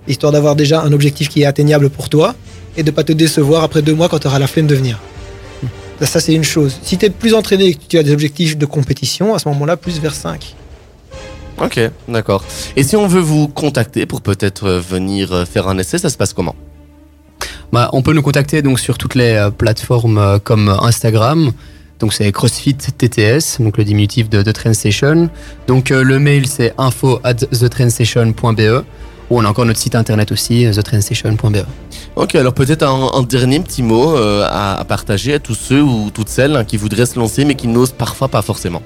Histoire 0.06 0.32
d'avoir 0.32 0.54
déjà 0.54 0.82
un 0.82 0.92
objectif 0.92 1.28
qui 1.28 1.42
est 1.42 1.46
atteignable 1.46 1.90
pour 1.90 2.08
toi 2.08 2.36
et 2.76 2.82
de 2.82 2.90
pas 2.90 3.04
te 3.04 3.12
décevoir 3.12 3.62
après 3.62 3.82
deux 3.82 3.94
mois 3.94 4.08
quand 4.08 4.18
tu 4.18 4.26
auras 4.26 4.38
la 4.38 4.46
flemme 4.46 4.66
de 4.66 4.74
venir. 4.74 4.98
Ça, 6.00 6.18
c'est 6.18 6.32
une 6.32 6.44
chose. 6.44 6.78
Si 6.82 6.96
tu 6.96 7.06
es 7.06 7.10
plus 7.10 7.34
entraîné 7.34 7.66
et 7.66 7.74
que 7.74 7.84
tu 7.86 7.98
as 7.98 8.02
des 8.02 8.12
objectifs 8.12 8.56
de 8.56 8.64
compétition, 8.64 9.34
à 9.34 9.38
ce 9.38 9.48
moment-là, 9.50 9.76
plus 9.76 10.00
vers 10.00 10.14
5. 10.14 10.54
Ok, 11.62 11.78
d'accord. 12.08 12.42
Et 12.74 12.82
si 12.82 12.96
on 12.96 13.06
veut 13.06 13.20
vous 13.20 13.48
contacter 13.48 14.06
pour 14.06 14.22
peut-être 14.22 14.64
euh, 14.64 14.80
venir 14.80 15.32
euh, 15.32 15.44
faire 15.44 15.68
un 15.68 15.76
essai, 15.76 15.98
ça 15.98 16.08
se 16.08 16.16
passe 16.16 16.32
comment? 16.32 16.56
Bah, 17.72 17.88
on 17.92 18.02
peut 18.02 18.12
nous 18.12 18.22
contacter 18.22 18.62
donc 18.62 18.80
sur 18.80 18.98
toutes 18.98 19.14
les 19.14 19.34
euh, 19.34 19.50
plateformes 19.50 20.18
euh, 20.18 20.38
comme 20.42 20.68
Instagram. 20.68 21.52
Donc 22.00 22.14
c'est 22.14 22.32
CrossFit 22.32 22.74
TTS, 22.74 23.60
donc 23.60 23.76
le 23.76 23.84
diminutif 23.84 24.28
de 24.28 24.42
The 24.42 24.52
Train 24.52 24.72
Station. 24.72 25.28
Donc 25.66 25.90
euh, 25.90 26.02
le 26.02 26.18
mail 26.18 26.46
c'est 26.46 26.72
info 26.78 27.20
at 27.22 27.34
thetrainstation.be 27.34 28.84
ou 29.30 29.38
on 29.38 29.44
a 29.44 29.49
encore 29.49 29.64
notre 29.64 29.78
site 29.78 29.94
internet 29.94 30.32
aussi, 30.32 30.66
euh, 30.66 30.72
thetrainstation.be. 30.72 31.64
Ok, 32.16 32.34
alors 32.34 32.52
peut-être 32.52 32.82
un, 32.82 33.10
un 33.14 33.22
dernier 33.22 33.60
petit 33.60 33.82
mot 33.82 34.16
euh, 34.16 34.44
à, 34.49 34.78
à 34.80 34.84
partager 34.84 35.34
à 35.34 35.38
tous 35.38 35.54
ceux 35.54 35.80
ou 35.80 36.10
toutes 36.12 36.28
celles 36.28 36.56
hein, 36.56 36.64
qui 36.64 36.76
voudraient 36.76 37.06
se 37.06 37.18
lancer 37.18 37.44
mais 37.44 37.54
qui 37.54 37.68
n'osent 37.68 37.92
parfois 37.92 38.28
pas 38.28 38.42
forcément. 38.42 38.82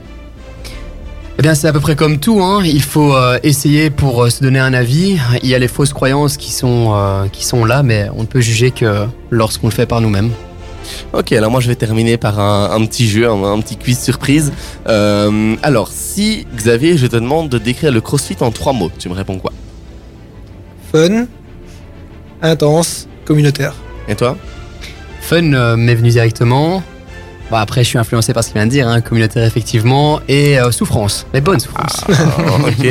Eh 1.37 1.43
bien 1.43 1.57
c'est 1.57 1.67
à 1.67 1.73
peu 1.73 1.81
près 1.81 1.97
comme 1.97 2.21
tout, 2.21 2.41
hein. 2.41 2.63
il 2.65 2.81
faut 2.83 3.17
euh, 3.17 3.41
essayer 3.43 3.91
pour 3.91 4.23
euh, 4.23 4.31
se 4.31 4.41
donner 4.41 4.61
un 4.61 4.73
avis. 4.73 5.19
Il 5.43 5.49
y 5.49 5.55
a 5.57 5.59
les 5.59 5.67
fausses 5.67 5.93
croyances 5.93 6.37
qui 6.37 6.53
sont, 6.53 6.93
euh, 6.95 7.27
qui 7.27 7.45
sont 7.45 7.65
là, 7.65 7.83
mais 7.83 8.09
on 8.15 8.21
ne 8.21 8.27
peut 8.27 8.41
juger 8.41 8.71
que 8.71 9.07
lorsqu'on 9.31 9.67
le 9.67 9.73
fait 9.73 9.87
par 9.87 10.01
nous-mêmes. 10.01 10.31
Ok, 11.13 11.33
alors 11.33 11.51
moi 11.51 11.61
je 11.61 11.67
vais 11.67 11.75
terminer 11.75 12.19
par 12.19 12.39
un, 12.39 12.71
un 12.71 12.87
petit 12.87 13.09
jeu, 13.09 13.29
un, 13.29 13.43
un 13.43 13.61
petit 13.61 13.77
quiz 13.77 13.99
surprise. 13.99 14.53
Alors, 14.85 15.89
si 15.91 16.47
Xavier, 16.55 16.97
je 16.99 17.07
te 17.09 17.17
demande 17.17 17.49
de 17.49 17.59
décrire 17.59 17.91
le 17.91 18.01
CrossFit 18.01 18.37
en 18.41 18.53
trois 18.53 18.73
mots, 18.73 18.93
tu 18.97 19.09
me 19.09 19.15
réponds 19.15 19.39
quoi? 19.39 19.53
Fun, 20.95 21.27
intense, 22.41 23.09
communautaire. 23.25 23.75
Et 24.07 24.15
toi? 24.15 24.37
Fun 25.23 25.53
euh, 25.53 25.77
m'est 25.77 25.97
venu 25.97 26.11
directement. 26.11 26.85
Bah, 27.51 27.61
après, 27.61 27.83
je 27.83 27.89
suis 27.89 27.99
influencé 27.99 28.33
par 28.33 28.45
ce 28.45 28.51
qu'il 28.51 28.55
vient 28.59 28.67
de 28.67 28.71
dire, 28.71 28.87
hein, 28.87 29.01
communautaire 29.01 29.43
effectivement, 29.45 30.21
et 30.29 30.57
euh, 30.61 30.71
souffrance, 30.71 31.27
mais 31.35 31.41
bonne 31.41 31.59
souffrance. 31.59 32.05
Ah, 32.09 32.15
Ok. 32.69 32.87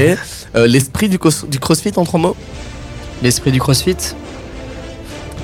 Euh, 0.56 0.68
L'esprit 0.68 1.08
du, 1.08 1.18
CrossFit 1.18 1.94
en 1.96 2.04
trois 2.04 2.20
mots? 2.20 2.36
L'esprit 3.24 3.54
du 3.54 3.60
CrossFit? 3.60 3.96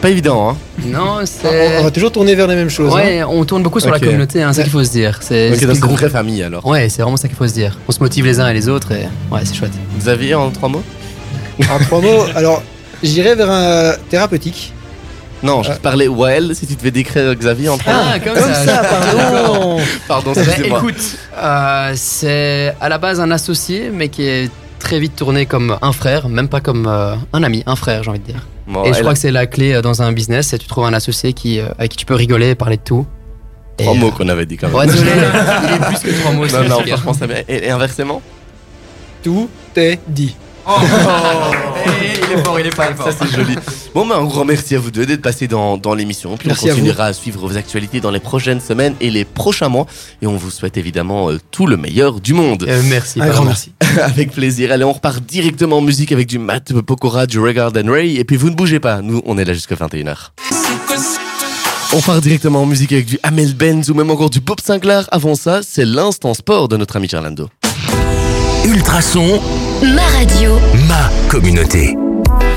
Pas 0.01 0.09
évident, 0.09 0.49
hein 0.49 0.57
Non, 0.85 1.19
On 1.21 1.25
c'est. 1.25 1.81
va 1.81 1.91
toujours 1.91 2.11
tourner 2.11 2.35
vers 2.35 2.47
les 2.47 2.55
mêmes 2.55 2.69
choses. 2.69 2.91
hein. 2.93 2.97
Ouais, 2.97 3.23
on 3.23 3.45
tourne 3.45 3.63
beaucoup 3.63 3.79
sur 3.79 3.89
la 3.91 3.99
communauté, 4.01 4.43
hein, 4.43 4.51
c'est 4.51 4.57
ça 4.57 4.63
qu'il 4.63 4.71
faut 4.73 4.83
se 4.83 4.91
dire. 4.91 5.19
C'est 5.21 5.49
Ok, 5.51 5.55
c'est 5.59 5.59
donc 5.59 5.59
c'est 5.59 5.65
le 5.67 5.73
une 5.75 5.79
groupe. 5.79 5.97
vraie 5.97 6.09
famille 6.09 6.43
alors. 6.43 6.65
Ouais, 6.65 6.89
c'est 6.89 7.01
vraiment 7.03 7.15
ça 7.17 7.29
qu'il 7.29 7.37
faut 7.37 7.47
se 7.47 7.53
dire. 7.53 7.77
On 7.87 7.91
se 7.93 7.99
motive 8.01 8.25
les 8.25 8.41
uns 8.41 8.49
et 8.49 8.53
les 8.53 8.67
autres, 8.67 8.91
et 8.91 9.07
ouais, 9.31 9.39
c'est 9.45 9.55
chouette. 9.55 9.71
Xavier 9.97 10.35
en 10.35 10.49
trois 10.51 10.67
mots? 10.67 10.83
En 11.71 11.79
trois 11.79 12.01
mots, 12.01 12.23
alors 12.35 12.61
j'irai 13.03 13.35
vers 13.35 13.49
un 13.49 13.93
thérapeutique. 14.09 14.73
Non, 15.41 15.63
je 15.63 15.71
Euh. 15.71 15.75
te 15.75 15.79
parlais 15.79 16.07
well 16.09 16.53
si 16.53 16.67
tu 16.67 16.75
devais 16.75 16.91
décrire 16.91 17.33
Xavier 17.33 17.69
en 17.69 17.77
trois 17.77 17.93
mots. 17.93 17.99
Ah, 18.13 18.19
comme, 18.19 18.33
Comme 18.33 18.53
ça, 18.53 18.81
pardon. 18.83 19.77
Pardon, 20.07 20.31
Bah, 20.35 20.41
excusez-moi. 20.45 20.79
écoute, 20.79 21.17
euh, 21.37 21.93
c'est 21.95 22.75
à 22.81 22.89
la 22.89 22.97
base 22.97 23.19
un 23.21 23.31
associé, 23.31 23.89
mais 23.93 24.09
qui 24.09 24.23
est 24.23 24.51
très 24.79 24.99
vite 24.99 25.15
tourné 25.15 25.45
comme 25.45 25.77
un 25.81 25.91
frère, 25.93 26.27
même 26.29 26.49
pas 26.49 26.59
comme 26.61 26.87
euh, 26.87 27.15
un 27.33 27.43
ami, 27.43 27.63
un 27.65 27.75
frère, 27.77 28.03
j'ai 28.03 28.09
envie 28.09 28.19
de 28.19 28.25
dire. 28.25 28.47
Bon, 28.67 28.83
et 28.83 28.93
je 28.93 28.99
crois 28.99 29.11
a 29.11 29.13
que 29.13 29.19
c'est 29.19 29.31
la 29.31 29.47
clé 29.47 29.73
euh, 29.73 29.81
dans 29.81 30.01
un 30.01 30.11
business, 30.11 30.47
c'est 30.47 30.57
tu 30.57 30.67
trouves 30.67 30.85
un 30.85 30.93
associé 30.93 31.31
qui, 31.33 31.59
euh, 31.59 31.67
avec 31.77 31.91
qui 31.91 31.97
tu 31.97 32.05
peux 32.05 32.15
rigoler, 32.15 32.53
parler 32.55 32.77
de 32.77 32.81
tout. 32.83 33.05
Et, 33.77 33.83
trois 33.83 33.95
euh, 33.95 33.97
mots 33.97 34.11
qu'on 34.11 34.27
avait 34.27 34.45
dit 34.45 34.57
quand 34.57 34.67
même. 34.67 34.75
Ouais, 34.75 34.87
désolé, 34.87 35.11
il 35.63 35.73
est 35.73 35.85
plus 35.85 35.99
que 35.99 36.19
trois 36.19 36.31
mots. 36.33 36.43
non, 36.45 36.49
c'est 36.49 36.67
non, 36.67 36.79
franchement, 36.85 37.13
ça 37.13 37.27
va. 37.27 37.35
Et, 37.47 37.65
et 37.67 37.69
inversement 37.71 38.21
Tout 39.23 39.49
est 39.77 39.99
dit. 40.07 40.35
il 42.29 42.37
est 42.37 42.43
fort, 42.43 42.59
il 42.59 42.67
est 42.67 42.75
fort, 42.75 42.85
il 42.87 42.91
est 42.91 42.95
fort. 42.95 43.11
Ça, 43.11 43.17
c'est 43.19 43.35
joli. 43.35 43.55
Bon, 43.93 44.05
ben, 44.05 44.15
un 44.17 44.25
grand 44.25 44.45
merci 44.45 44.75
à 44.75 44.79
vous 44.79 44.91
deux 44.91 45.05
d'être 45.05 45.21
passés 45.21 45.47
dans, 45.47 45.77
dans 45.77 45.95
l'émission. 45.95 46.37
Puis 46.37 46.47
Merci 46.47 46.65
on 46.65 46.71
à 46.71 46.75
continuera 46.75 47.05
à, 47.05 47.13
suivre 47.13 47.47
vos 47.47 47.57
actualités 47.57 47.99
dans 48.01 48.11
les 48.11 48.19
prochaines 48.19 48.61
semaines 48.61 48.93
et 49.01 49.09
les 49.09 49.25
prochains 49.25 49.69
mois. 49.69 49.87
Et 50.21 50.27
on 50.27 50.37
vous 50.37 50.51
souhaite 50.51 50.77
évidemment 50.77 51.31
euh, 51.31 51.39
tout 51.51 51.65
le 51.65 51.75
meilleur 51.75 52.19
du 52.19 52.33
monde. 52.33 52.65
Euh, 52.67 52.81
merci. 52.85 53.19
Un 53.21 53.29
grand 53.29 53.45
merci. 53.45 53.73
avec 54.01 54.31
plaisir. 54.31 54.71
Allez, 54.71 54.83
on 54.83 54.93
repart 54.93 55.21
directement 55.21 55.77
en 55.77 55.81
musique 55.81 56.11
avec 56.11 56.27
du 56.27 56.37
Matt 56.37 56.71
Pokora, 56.81 57.25
du 57.25 57.39
Regard 57.39 57.71
and 57.75 57.91
Ray. 57.91 58.17
Et 58.17 58.23
puis 58.23 58.37
vous 58.37 58.49
ne 58.49 58.55
bougez 58.55 58.79
pas. 58.79 59.01
Nous, 59.01 59.21
on 59.25 59.37
est 59.37 59.45
là 59.45 59.53
jusqu'à 59.53 59.75
21h. 59.75 60.29
On 61.91 62.01
part 62.01 62.21
directement 62.21 62.61
en 62.61 62.65
musique 62.67 62.91
avec 62.91 63.07
du 63.07 63.17
Amel 63.23 63.55
Benz 63.55 63.89
ou 63.89 63.95
même 63.95 64.11
encore 64.11 64.29
du 64.29 64.39
Bob 64.39 64.59
Sinclair. 64.63 65.07
Avant 65.11 65.33
ça, 65.33 65.61
c'est 65.63 65.85
l'instant 65.85 66.35
sport 66.35 66.67
de 66.67 66.77
notre 66.77 66.97
ami 66.97 67.07
Gerlando. 67.07 67.49
Ultrason, 68.65 69.39
Ma 69.81 70.01
radio. 70.13 70.59
ma 70.87 71.09
communauté. 71.29 72.08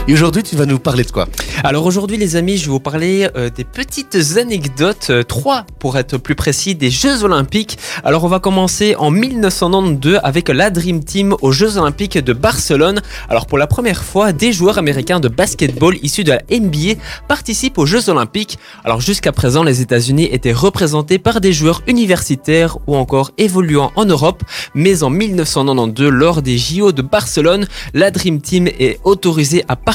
Et 0.09 0.15
aujourd'hui, 0.15 0.43
tu 0.43 0.57
vas 0.57 0.67
nous 0.67 0.81
parler 0.81 1.05
de 1.05 1.13
quoi 1.13 1.29
Alors 1.63 1.87
aujourd'hui 1.87 2.17
les 2.17 2.35
amis, 2.35 2.57
je 2.57 2.65
vais 2.65 2.73
vous 2.73 2.81
parler 2.81 3.29
euh, 3.37 3.51
des 3.51 3.63
petites 3.63 4.19
anecdotes, 4.37 5.07
euh, 5.11 5.23
trois 5.23 5.65
pour 5.79 5.97
être 5.97 6.19
plus 6.19 6.35
précis, 6.35 6.75
des 6.75 6.91
Jeux 6.91 7.23
Olympiques. 7.23 7.79
Alors 8.03 8.25
on 8.25 8.29
va 8.29 8.41
commencer 8.41 8.97
en 8.97 9.13
1992 9.13 10.19
avec 10.25 10.49
la 10.49 10.71
Dream 10.71 11.05
Team 11.05 11.37
aux 11.41 11.53
Jeux 11.53 11.77
Olympiques 11.77 12.19
de 12.19 12.33
Barcelone. 12.33 13.01
Alors 13.29 13.47
pour 13.47 13.59
la 13.59 13.69
première 13.69 14.03
fois, 14.03 14.33
des 14.33 14.53
joueurs 14.53 14.77
américains 14.77 15.21
de 15.21 15.29
basketball 15.29 15.97
issus 16.03 16.25
de 16.25 16.33
la 16.33 16.43
NBA 16.51 17.01
participent 17.29 17.79
aux 17.79 17.87
Jeux 17.87 18.09
Olympiques. 18.09 18.59
Alors 18.85 19.01
jusqu'à 19.01 19.31
présent, 19.31 19.63
les 19.63 19.83
États-Unis 19.83 20.29
étaient 20.33 20.53
représentés 20.53 21.21
par 21.21 21.41
des 21.41 21.53
joueurs 21.53 21.81
universitaires 21.87 22.77
ou 22.89 22.97
encore 22.97 23.31
évoluant 23.39 23.93
en 23.95 24.05
Europe, 24.05 24.43
mais 24.75 25.05
en 25.05 25.11
1992, 25.11 26.11
lors 26.11 26.43
des 26.43 26.59
JO 26.59 26.91
de 26.91 27.03
Barcelone, 27.03 27.69
la 27.95 28.11
Dream 28.11 28.41
Team 28.41 28.67
est 28.67 28.99
autorisée 29.05 29.65
à 29.69 29.77
participer 29.77 29.92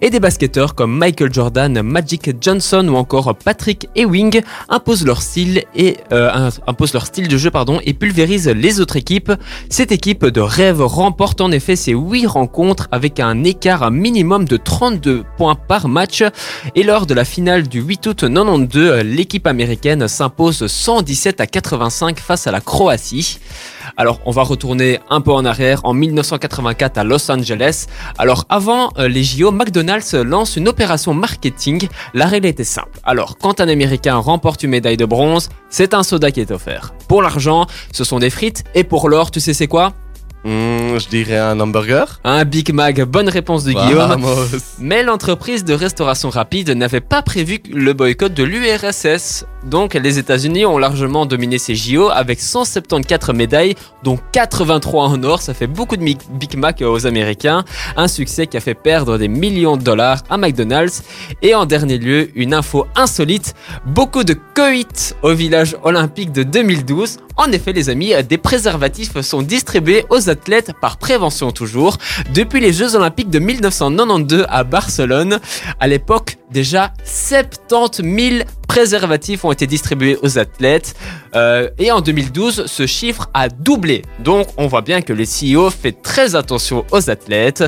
et 0.00 0.10
des 0.10 0.20
basketteurs 0.20 0.74
comme 0.74 0.96
Michael 0.96 1.32
Jordan, 1.32 1.82
Magic 1.82 2.30
Johnson 2.40 2.86
ou 2.88 2.96
encore 2.96 3.34
Patrick 3.34 3.88
Ewing 3.94 4.42
imposent 4.68 5.04
leur 5.04 5.22
style 5.22 5.64
et 5.74 5.96
euh, 6.12 6.50
imposent 6.66 6.94
leur 6.94 7.06
style 7.06 7.28
de 7.28 7.36
jeu 7.36 7.50
pardon 7.50 7.80
et 7.84 7.94
pulvérisent 7.94 8.48
les 8.48 8.80
autres 8.80 8.96
équipes. 8.96 9.32
Cette 9.70 9.92
équipe 9.92 10.26
de 10.26 10.40
rêve 10.40 10.82
remporte 10.82 11.40
en 11.40 11.50
effet 11.52 11.76
ces 11.76 11.92
8 11.92 12.26
rencontres 12.26 12.88
avec 12.90 13.20
un 13.20 13.44
écart 13.44 13.90
minimum 13.90 14.44
de 14.46 14.56
32 14.56 15.24
points 15.36 15.54
par 15.56 15.88
match 15.88 16.22
et 16.74 16.82
lors 16.82 17.06
de 17.06 17.14
la 17.14 17.24
finale 17.24 17.68
du 17.68 17.80
8 17.80 18.06
août 18.06 18.24
92, 18.24 19.02
l'équipe 19.04 19.46
américaine 19.46 20.08
s'impose 20.08 20.66
117 20.66 21.40
à 21.40 21.46
85 21.46 22.18
face 22.20 22.46
à 22.46 22.50
la 22.50 22.60
Croatie. 22.60 23.38
Alors, 23.96 24.20
on 24.24 24.30
va 24.30 24.42
retourner 24.42 25.00
un 25.10 25.20
peu 25.20 25.32
en 25.32 25.44
arrière 25.44 25.80
en 25.84 25.92
1984 25.94 26.98
à 26.98 27.04
Los 27.04 27.30
Angeles. 27.30 27.86
Alors, 28.18 28.44
avant 28.48 28.90
euh, 28.98 29.08
les 29.08 29.22
JO, 29.24 29.50
McDonald's 29.50 30.14
lance 30.14 30.56
une 30.56 30.68
opération 30.68 31.14
marketing. 31.14 31.88
La 32.14 32.26
règle 32.26 32.46
était 32.46 32.64
simple. 32.64 32.98
Alors, 33.04 33.36
quand 33.38 33.60
un 33.60 33.68
Américain 33.68 34.16
remporte 34.16 34.62
une 34.62 34.70
médaille 34.70 34.96
de 34.96 35.04
bronze, 35.06 35.48
c'est 35.68 35.94
un 35.94 36.02
soda 36.02 36.30
qui 36.30 36.40
est 36.40 36.50
offert. 36.50 36.94
Pour 37.08 37.22
l'argent, 37.22 37.66
ce 37.92 38.04
sont 38.04 38.18
des 38.18 38.30
frites. 38.30 38.64
Et 38.74 38.84
pour 38.84 39.08
l'or, 39.08 39.30
tu 39.30 39.40
sais 39.40 39.54
c'est 39.54 39.66
quoi? 39.66 39.92
Hmm, 40.44 40.98
Je 40.98 41.08
dirais 41.08 41.38
un 41.38 41.58
hamburger. 41.58 42.20
Un 42.22 42.44
Big 42.44 42.70
Mac. 42.72 43.00
Bonne 43.00 43.30
réponse 43.30 43.64
de 43.64 43.72
Guillaume. 43.72 44.08
Vamos. 44.08 44.44
Mais 44.78 45.02
l'entreprise 45.02 45.64
de 45.64 45.72
restauration 45.72 46.28
rapide 46.28 46.68
n'avait 46.70 47.00
pas 47.00 47.22
prévu 47.22 47.60
le 47.72 47.94
boycott 47.94 48.34
de 48.34 48.42
l'URSS. 48.42 49.46
Donc 49.64 49.94
les 49.94 50.18
États-Unis 50.18 50.66
ont 50.66 50.78
largement 50.78 51.26
dominé 51.26 51.58
ces 51.58 51.74
JO 51.74 52.10
avec 52.10 52.40
174 52.40 53.36
médailles, 53.36 53.74
dont 54.02 54.18
83 54.32 55.08
en 55.08 55.22
or. 55.24 55.40
Ça 55.40 55.54
fait 55.54 55.66
beaucoup 55.66 55.96
de 55.96 56.04
Big 56.04 56.56
Mac 56.56 56.82
aux 56.82 57.06
Américains. 57.06 57.64
Un 57.96 58.08
succès 58.08 58.46
qui 58.46 58.56
a 58.56 58.60
fait 58.60 58.74
perdre 58.74 59.18
des 59.18 59.28
millions 59.28 59.76
de 59.76 59.82
dollars 59.82 60.22
à 60.28 60.36
McDonald's. 60.36 61.02
Et 61.42 61.54
en 61.54 61.66
dernier 61.66 61.98
lieu, 61.98 62.30
une 62.34 62.54
info 62.54 62.86
insolite. 62.94 63.54
Beaucoup 63.86 64.24
de 64.24 64.34
coïts 64.54 65.14
au 65.22 65.34
village 65.34 65.76
olympique 65.82 66.32
de 66.32 66.42
2012. 66.42 67.18
En 67.36 67.50
effet, 67.50 67.72
les 67.72 67.90
amis, 67.90 68.12
des 68.28 68.38
préservatifs 68.38 69.20
sont 69.22 69.42
distribués 69.42 70.04
aux 70.10 70.30
athlètes 70.30 70.72
par 70.80 70.98
prévention 70.98 71.50
toujours 71.50 71.98
depuis 72.32 72.60
les 72.60 72.72
Jeux 72.72 72.94
Olympiques 72.94 73.30
de 73.30 73.40
1992 73.40 74.46
à 74.48 74.62
Barcelone. 74.62 75.40
À 75.80 75.88
l'époque, 75.88 76.38
déjà 76.54 76.94
70 77.04 78.30
000 78.30 78.44
préservatifs 78.66 79.44
ont 79.44 79.52
été 79.52 79.66
distribués 79.66 80.16
aux 80.22 80.38
athlètes. 80.38 80.94
Euh, 81.34 81.68
et 81.78 81.90
en 81.90 82.00
2012, 82.00 82.64
ce 82.66 82.86
chiffre 82.86 83.28
a 83.34 83.48
doublé. 83.48 84.02
Donc, 84.20 84.46
on 84.56 84.66
voit 84.66 84.80
bien 84.80 85.02
que 85.02 85.12
le 85.12 85.24
CEO 85.24 85.70
fait 85.70 85.92
très 85.92 86.34
attention 86.34 86.84
aux 86.92 87.10
athlètes. 87.10 87.64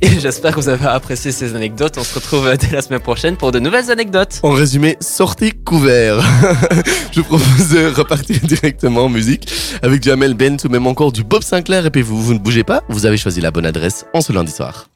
Et 0.00 0.08
j'espère 0.20 0.54
que 0.54 0.60
vous 0.60 0.68
avez 0.68 0.86
apprécié 0.86 1.32
ces 1.32 1.54
anecdotes. 1.56 1.96
On 1.98 2.04
se 2.04 2.14
retrouve 2.14 2.54
dès 2.56 2.70
la 2.70 2.82
semaine 2.82 3.00
prochaine 3.00 3.36
pour 3.36 3.50
de 3.50 3.58
nouvelles 3.58 3.90
anecdotes. 3.90 4.40
En 4.42 4.52
résumé, 4.52 4.96
sortez 5.00 5.50
couvert. 5.50 6.20
Je 7.12 7.22
propose 7.22 7.70
de 7.70 7.94
repartir 7.94 8.38
directement 8.42 9.06
en 9.06 9.08
musique 9.08 9.50
avec 9.82 10.00
du 10.00 10.10
Amel 10.10 10.34
Bent 10.34 10.58
ou 10.64 10.68
même 10.68 10.86
encore 10.86 11.12
du 11.12 11.24
Bob 11.24 11.42
Sinclair. 11.42 11.86
Et 11.86 11.90
puis 11.90 12.02
vous, 12.02 12.22
vous 12.22 12.34
ne 12.34 12.38
bougez 12.38 12.64
pas, 12.64 12.82
vous 12.88 13.06
avez 13.06 13.16
choisi 13.16 13.40
la 13.40 13.50
bonne 13.50 13.66
adresse 13.66 14.04
en 14.12 14.20
ce 14.20 14.32
lundi 14.32 14.52
soir. 14.52 14.88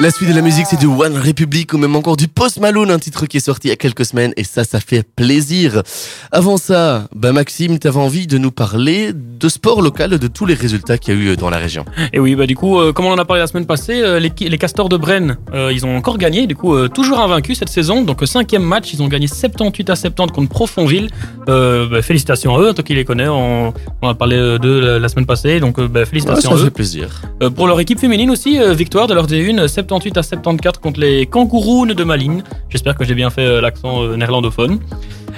La 0.00 0.10
suite 0.10 0.30
de 0.30 0.34
la 0.34 0.40
musique, 0.40 0.64
c'est 0.66 0.80
du 0.80 0.86
One 0.86 1.18
Republic 1.18 1.74
ou 1.74 1.78
même 1.78 1.94
encore 1.94 2.16
du 2.16 2.26
Post 2.26 2.58
Malone, 2.58 2.90
un 2.90 2.98
titre 2.98 3.26
qui 3.26 3.36
est 3.36 3.40
sorti 3.40 3.68
il 3.68 3.70
y 3.70 3.74
a 3.74 3.76
quelques 3.76 4.06
semaines 4.06 4.32
et 4.38 4.44
ça, 4.44 4.64
ça 4.64 4.80
fait 4.80 5.02
plaisir. 5.14 5.82
Avant 6.32 6.56
ça, 6.56 7.06
bah 7.14 7.32
Maxime, 7.32 7.78
t'avais 7.78 7.98
envie 7.98 8.26
de 8.26 8.38
nous 8.38 8.50
parler 8.50 9.12
de 9.12 9.48
sport 9.50 9.82
local, 9.82 10.18
de 10.18 10.26
tous 10.26 10.46
les 10.46 10.54
résultats 10.54 10.96
qu'il 10.96 11.12
y 11.14 11.16
a 11.18 11.20
eu 11.32 11.36
dans 11.36 11.50
la 11.50 11.58
région. 11.58 11.84
Et 12.14 12.18
oui, 12.18 12.34
bah 12.34 12.46
du 12.46 12.56
coup, 12.56 12.78
euh, 12.80 12.94
comme 12.94 13.04
on 13.04 13.12
en 13.12 13.18
a 13.18 13.26
parlé 13.26 13.40
la 13.42 13.46
semaine 13.46 13.66
passée, 13.66 14.00
euh, 14.00 14.18
les, 14.18 14.32
les 14.40 14.58
Castors 14.58 14.88
de 14.88 14.96
Brenne, 14.96 15.36
euh, 15.52 15.70
ils 15.70 15.84
ont 15.84 15.94
encore 15.94 16.16
gagné, 16.16 16.46
du 16.46 16.56
coup, 16.56 16.74
euh, 16.74 16.88
toujours 16.88 17.20
invaincus 17.20 17.58
cette 17.58 17.68
saison. 17.68 18.02
Donc, 18.02 18.22
euh, 18.22 18.26
cinquième 18.26 18.62
match, 18.62 18.94
ils 18.94 19.02
ont 19.02 19.08
gagné 19.08 19.26
78 19.26 19.90
à 19.90 19.96
70 19.96 20.32
contre 20.32 20.48
Profonville. 20.48 21.10
Euh, 21.50 21.86
bah, 21.90 22.00
félicitations 22.00 22.56
à 22.56 22.60
eux, 22.62 22.72
toi 22.72 22.82
qui 22.82 22.94
les 22.94 23.04
connais, 23.04 23.28
on, 23.28 23.74
on 24.00 24.08
a 24.08 24.14
parlé 24.14 24.36
euh, 24.36 24.56
d'eux 24.58 24.80
la, 24.80 24.98
la 24.98 25.08
semaine 25.10 25.26
passée, 25.26 25.60
donc 25.60 25.78
euh, 25.78 25.88
bah, 25.88 26.00
Ouais, 26.00 26.06
félicitations 26.06 26.50
ça 26.52 26.56
à 26.56 26.58
eux. 26.58 26.64
fait 26.64 26.70
plaisir. 26.70 27.20
Euh, 27.42 27.50
pour 27.50 27.66
leur 27.66 27.78
équipe 27.80 27.98
féminine 28.00 28.30
aussi, 28.30 28.58
euh, 28.58 28.72
victoire 28.72 29.06
de 29.06 29.12
leur 29.12 29.26
D1, 29.26 29.68
78 29.90 30.18
à 30.18 30.22
74 30.22 30.78
contre 30.78 31.00
les 31.00 31.26
Kangourous 31.26 31.84
de 31.84 32.04
Malines. 32.04 32.44
J'espère 32.68 32.94
que 32.94 33.04
j'ai 33.04 33.16
bien 33.16 33.28
fait 33.28 33.44
euh, 33.44 33.60
l'accent 33.60 34.04
euh, 34.04 34.14
néerlandophone. 34.16 34.78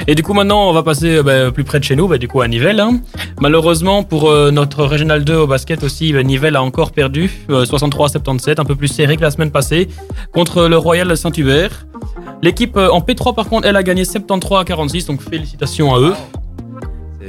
Et 0.07 0.15
du 0.15 0.23
coup 0.23 0.35
maintenant 0.35 0.69
on 0.69 0.75
va 0.75 0.83
passer 0.83 1.17
euh, 1.17 1.23
bah, 1.23 1.51
plus 1.51 1.65
près 1.65 1.79
de 1.79 1.85
chez 1.85 1.97
nous, 1.97 2.07
bah, 2.07 2.19
du 2.19 2.29
coup 2.29 2.43
à 2.43 2.49
Nivelles. 2.49 2.81
hein. 2.81 3.01
Malheureusement 3.41 4.03
pour 4.03 4.31
notre 4.31 4.85
Régional 4.85 5.25
2 5.25 5.35
au 5.37 5.47
basket 5.47 5.83
aussi, 5.83 6.13
bah, 6.13 6.23
Nivelles 6.23 6.57
a 6.57 6.63
encore 6.63 6.91
perdu, 6.91 7.31
euh, 7.49 7.65
63 7.65 8.07
à 8.07 8.09
77, 8.11 8.61
un 8.61 8.67
peu 8.67 8.77
plus 8.77 8.89
serré 8.89 9.17
que 9.17 9.23
la 9.23 9.31
semaine 9.31 9.51
passée, 9.51 9.89
contre 10.35 10.67
le 10.67 10.77
Royal 10.77 11.17
Saint-Hubert. 11.17 11.87
L'équipe 12.43 12.77
en 12.77 13.01
P3 13.01 13.35
par 13.35 13.49
contre, 13.49 13.67
elle 13.67 13.77
a 13.77 13.83
gagné 13.83 14.05
73 14.05 14.61
à 14.61 14.65
46, 14.65 15.07
donc 15.07 15.23
félicitations 15.23 15.95
à 15.95 15.99
eux. 15.99 16.13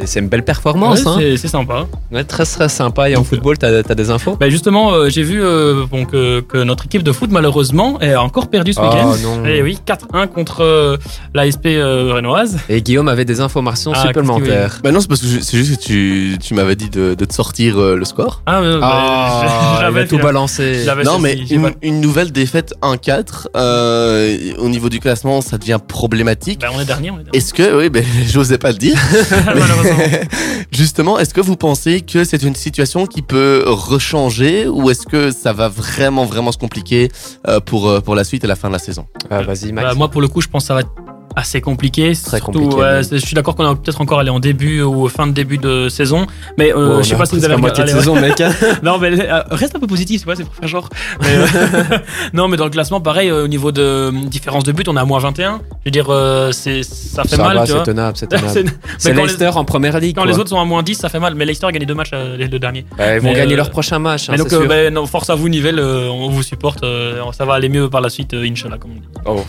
C'est- 0.06 0.20
une 0.20 0.28
belle 0.30 0.44
performance. 0.44 1.04
Ouais, 1.04 1.08
hein. 1.08 1.16
c'est- 1.38 1.48
sympa. 1.48 1.88
Ouais, 2.12 2.24
très 2.24 2.46
très 2.46 2.70
sympa. 2.70 3.10
Et 3.10 3.16
en 3.16 3.24
football, 3.24 3.58
t'as 3.58 3.80
as 3.88 3.96
des 3.96 4.10
infos? 4.10 4.36
Bah, 4.38 4.50
justement, 4.50 4.94
euh, 4.94 5.10
j'ai 5.10 5.24
vu 5.24 5.42
euh, 5.42 5.86
bon, 5.90 6.06
que, 6.06 6.40
que 6.42 6.58
notre 6.58 6.86
équipe 6.86 7.04
de 7.04 7.12
foot 7.12 7.30
malheureusement 7.32 7.98
a 8.02 8.18
encore 8.18 8.48
perdu 8.50 8.74
ce 8.74 8.80
week-end. 8.82 9.14
Oh 9.14 9.18
non. 9.22 9.44
Eh 9.46 9.62
oui, 9.62 9.78
4-1 9.86 10.28
contre 10.28 10.62
euh, 10.62 10.98
l'ASP 11.34 11.66
euh, 11.68 12.12
Rennoise. 12.14 12.58
Et 12.70 12.82
Guillaume 12.82 13.08
avait 13.08 13.26
des 13.26 13.42
informations 13.42 13.92
Ah, 13.96 14.02
supplémentaires. 14.08 14.80
Bah 14.84 14.92
non, 14.92 15.00
c'est 15.00 15.08
parce 15.08 15.22
que 15.22 15.28
c'est 15.42 15.58
juste 15.58 15.78
que 15.82 15.84
tu, 15.86 16.38
tu 16.42 16.54
m'avais 16.54 16.76
dit 16.76 16.90
de, 16.90 17.14
de 17.14 17.26
te 17.26 17.34
sortir 17.34 17.80
euh, 17.80 17.96
le 17.96 18.06
score. 18.06 18.42
Ah, 18.46 18.62
bah, 18.62 18.80
Ah, 18.82 19.78
j'avais 19.82 20.02
a 20.02 20.08
tout 20.08 20.18
balancé. 20.18 20.86
Non, 21.06 21.20
mais 21.20 21.34
une, 21.50 21.64
pas- 21.64 21.72
une 21.82 22.02
nouvelle 22.02 22.32
défaite 22.32 22.74
1-4, 22.82 23.48
euh, 23.56 24.38
au 24.58 24.70
niveau 24.70 24.90
du 24.90 25.00
classement, 25.00 25.42
ça 25.42 25.58
devient 25.58 25.80
problématique. 25.86 26.62
Bah, 26.62 26.68
on 26.76 26.80
est 26.80 26.86
dernier, 26.86 27.10
est. 27.10 27.36
Est-ce 27.38 27.54
que, 27.54 27.78
oui, 27.78 27.90
ben, 27.90 28.04
j'osais 28.28 28.58
pas 28.58 28.72
le 28.72 28.78
dire. 28.78 28.98
Malheureusement. 29.46 29.83
Justement, 30.72 31.20
est-ce 31.20 31.34
que 31.34 31.42
vous 31.42 31.56
pensez 31.56 32.02
que 32.02 32.24
c'est 32.24 32.44
une 32.44 32.56
situation 32.56 33.06
qui 33.06 33.22
peut 33.22 33.64
rechanger 33.66 34.68
ou 34.68 34.90
est-ce 34.90 35.06
que 35.06 35.32
ça 35.32 35.54
va 35.54 35.68
vraiment, 35.70 36.26
vraiment 36.26 36.52
se 36.52 36.58
compliquer 36.58 37.12
euh, 37.48 37.60
pour, 37.60 37.90
euh, 37.90 38.02
pour 38.02 38.16
la 38.16 38.24
suite 38.24 38.44
et 38.44 38.48
la 38.48 38.56
fin 38.56 38.68
de 38.70 38.74
la 38.74 38.80
saison? 38.80 39.06
Ah, 39.30 39.42
Vas-y, 39.42 39.72
Max. 39.72 39.90
Bah, 39.90 39.96
moi, 39.96 40.10
pour 40.10 40.22
le 40.22 40.28
coup, 40.28 40.42
je 40.42 40.48
pense 40.48 40.64
que 40.64 40.68
ça 40.68 40.74
va 40.74 40.82
être 40.82 40.92
assez 41.36 41.62
compliqué. 41.62 42.14
Très 42.14 42.38
Surtout, 42.38 42.60
compliqué, 42.60 42.76
ouais, 42.82 43.02
c'est- 43.04 43.18
je 43.18 43.26
suis 43.26 43.34
d'accord 43.34 43.56
qu'on 43.56 43.66
a 43.66 43.76
peut-être 43.76 44.00
encore 44.02 44.20
aller 44.20 44.30
en 44.30 44.40
début 44.40 44.82
ou 44.84 45.08
fin 45.10 45.26
de 45.26 45.32
début 45.32 45.58
de 45.58 45.90
saison. 45.90 46.28
Mais 46.60 46.72
euh, 46.74 47.02
je 47.02 47.10
sais 47.10 47.16
pas 47.16 47.24
a 47.24 47.26
si 47.26 47.36
vous 47.36 47.44
avez 47.44 47.56
la 47.56 47.60
moitié 47.60 47.84
de 47.84 47.90
allez, 47.90 47.94
ouais. 47.98 48.00
saison, 48.04 48.16
mec. 48.20 48.40
hein. 48.40 48.52
Non, 48.84 49.00
mais 49.00 49.20
euh, 49.20 49.42
reste 49.50 49.76
un 49.76 49.80
peu 49.80 49.88
positif, 49.88 50.22
tu 50.22 50.26
vois, 50.26 50.36
c'est 50.36 50.44
pour 50.44 50.54
faire 50.54 50.68
genre. 50.68 50.90
Mais, 51.22 51.28
euh, 51.36 51.98
non, 52.34 52.48
mais 52.48 52.58
dans 52.58 52.66
le 52.66 52.70
classement, 52.70 53.02
pareil, 53.02 53.30
euh, 53.30 53.46
au 53.46 53.48
niveau 53.48 53.72
de 53.72 54.12
différence 54.28 54.64
de 54.64 54.72
but, 54.72 54.88
on 54.88 54.96
est 54.96 55.00
à 55.00 55.06
moins 55.06 55.20
21. 55.20 55.60
Je 55.84 55.86
veux 55.86 55.92
dire, 55.92 56.06
euh, 56.10 56.52
c'est, 56.52 56.84
ça 56.84 57.24
fait 57.24 57.36
Ça 57.36 57.44
mal, 57.44 57.62
c'est 57.66 57.82
tenable, 57.84 58.16
c'est 58.18 58.32
C'est- 58.32 58.38
tenable. 58.38 58.72
C'est 59.00 59.10
quand 59.12 59.16
les- 59.18 59.24
Leicester 59.24 59.48
en 59.56 59.66
première 59.66 60.00
ligue. 60.00 60.16
Quand 60.16 60.22
quoi. 60.24 60.32
les 60.32 60.38
autres 60.38 60.50
sont 60.50 60.60
à 60.60 60.66
moins 60.66 60.84
10, 60.84 60.96
ça 60.96 61.10
fait 61.10 61.20
mal. 61.20 61.34
Mais 61.34 61.46
Leicester 61.46 61.66
a 61.66 61.72
gagné 61.72 61.88
deux 61.88 61.96
matchs 61.96 62.12
les 62.38 62.48
deux 62.48 62.60
derniers. 62.60 62.86
Bah, 62.96 63.16
ils 63.16 63.22
vont 63.22 63.30
Mais, 63.30 63.36
gagner 63.36 63.56
leur 63.56 63.72
prochain 63.72 63.98
match, 63.98 64.30
hein, 64.30 64.34
mais 64.34 64.38
donc, 64.38 64.50
c'est 64.50 64.56
euh, 64.56 64.60
sûr. 64.60 64.70
ben, 64.70 64.94
non, 64.94 65.08
force 65.08 65.32
à 65.32 65.36
vous, 65.36 65.50
Nivelle, 65.50 65.80
on 65.80 66.30
vous 66.30 66.44
supporte. 66.44 66.86
ça 67.32 67.46
va 67.46 67.56
aller 67.56 67.70
mieux 67.70 67.90
par 67.90 68.02
la 68.02 68.10
suite, 68.10 68.36
Inch'Allah, 68.36 68.78
comme 68.78 68.92
on 68.92 68.96
dit. 68.96 69.08
Oh, 69.26 69.44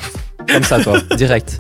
comme 0.52 0.62
ça, 0.64 0.82
toi, 0.82 1.00
direct. 1.16 1.58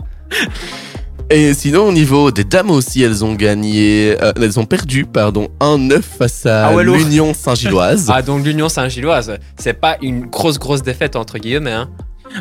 Et 1.30 1.54
sinon, 1.54 1.88
au 1.88 1.92
niveau 1.92 2.30
des 2.30 2.44
dames 2.44 2.70
aussi, 2.70 3.02
elles 3.02 3.24
ont 3.24 3.34
gagné, 3.34 4.14
euh, 4.22 4.32
elles 4.36 4.60
ont 4.60 4.66
perdu, 4.66 5.06
pardon, 5.06 5.48
1-9 5.58 6.02
face 6.02 6.44
à 6.44 6.68
Ah 6.68 6.74
ouais, 6.74 6.84
l'Union 6.84 7.32
Saint-Gilloise. 7.32 8.10
Ah, 8.12 8.20
donc 8.20 8.44
l'Union 8.44 8.68
Saint-Gilloise, 8.68 9.38
c'est 9.58 9.72
pas 9.72 9.96
une 10.02 10.26
grosse, 10.26 10.58
grosse 10.58 10.82
défaite 10.82 11.16
entre 11.16 11.38
guillemets. 11.38 11.72
Hein. 11.72 11.88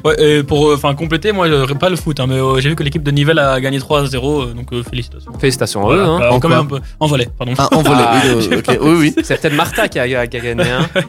Ouais, 0.03 0.15
et 0.39 0.43
pour 0.43 0.67
euh, 0.69 0.75
enfin 0.75 0.93
compléter, 0.95 1.31
moi, 1.31 1.47
je 1.47 1.73
pas 1.73 1.89
le 1.89 1.95
foot, 1.95 2.19
hein, 2.19 2.25
mais 2.27 2.35
euh, 2.35 2.59
j'ai 2.59 2.69
vu 2.69 2.75
que 2.75 2.83
l'équipe 2.83 3.03
de 3.03 3.11
Nivelle 3.11 3.39
a 3.39 3.59
gagné 3.59 3.79
3-0, 3.79 4.15
euh, 4.15 4.53
donc 4.53 4.71
euh, 4.73 4.81
félicitations. 4.83 5.31
Félicitations 5.39 5.81
à 5.81 5.85
Voilà, 5.85 6.03
eux. 6.03 6.05
Hein. 6.07 6.19
bah, 6.19 6.27
En 6.31 6.33
quand 6.39 6.47
quoi 6.47 6.49
même 6.49 6.59
un 6.59 6.65
peu. 6.65 6.79
En 6.99 7.07
volet, 7.07 7.29
pardon. 7.37 7.53
Ah, 7.57 7.69
en 7.71 7.81
volée, 7.83 8.03
Ah. 8.05 8.21
oui, 8.37 8.49
euh, 8.69 8.77
oui, 8.81 8.95
oui. 8.99 9.15
C'est 9.23 9.39
peut-être 9.39 9.55
Martha 9.55 9.87
qui 9.87 9.99
a, 9.99 10.07
qui 10.27 10.37
a 10.37 10.39
gagné. 10.39 10.63
Hein. 10.63 10.87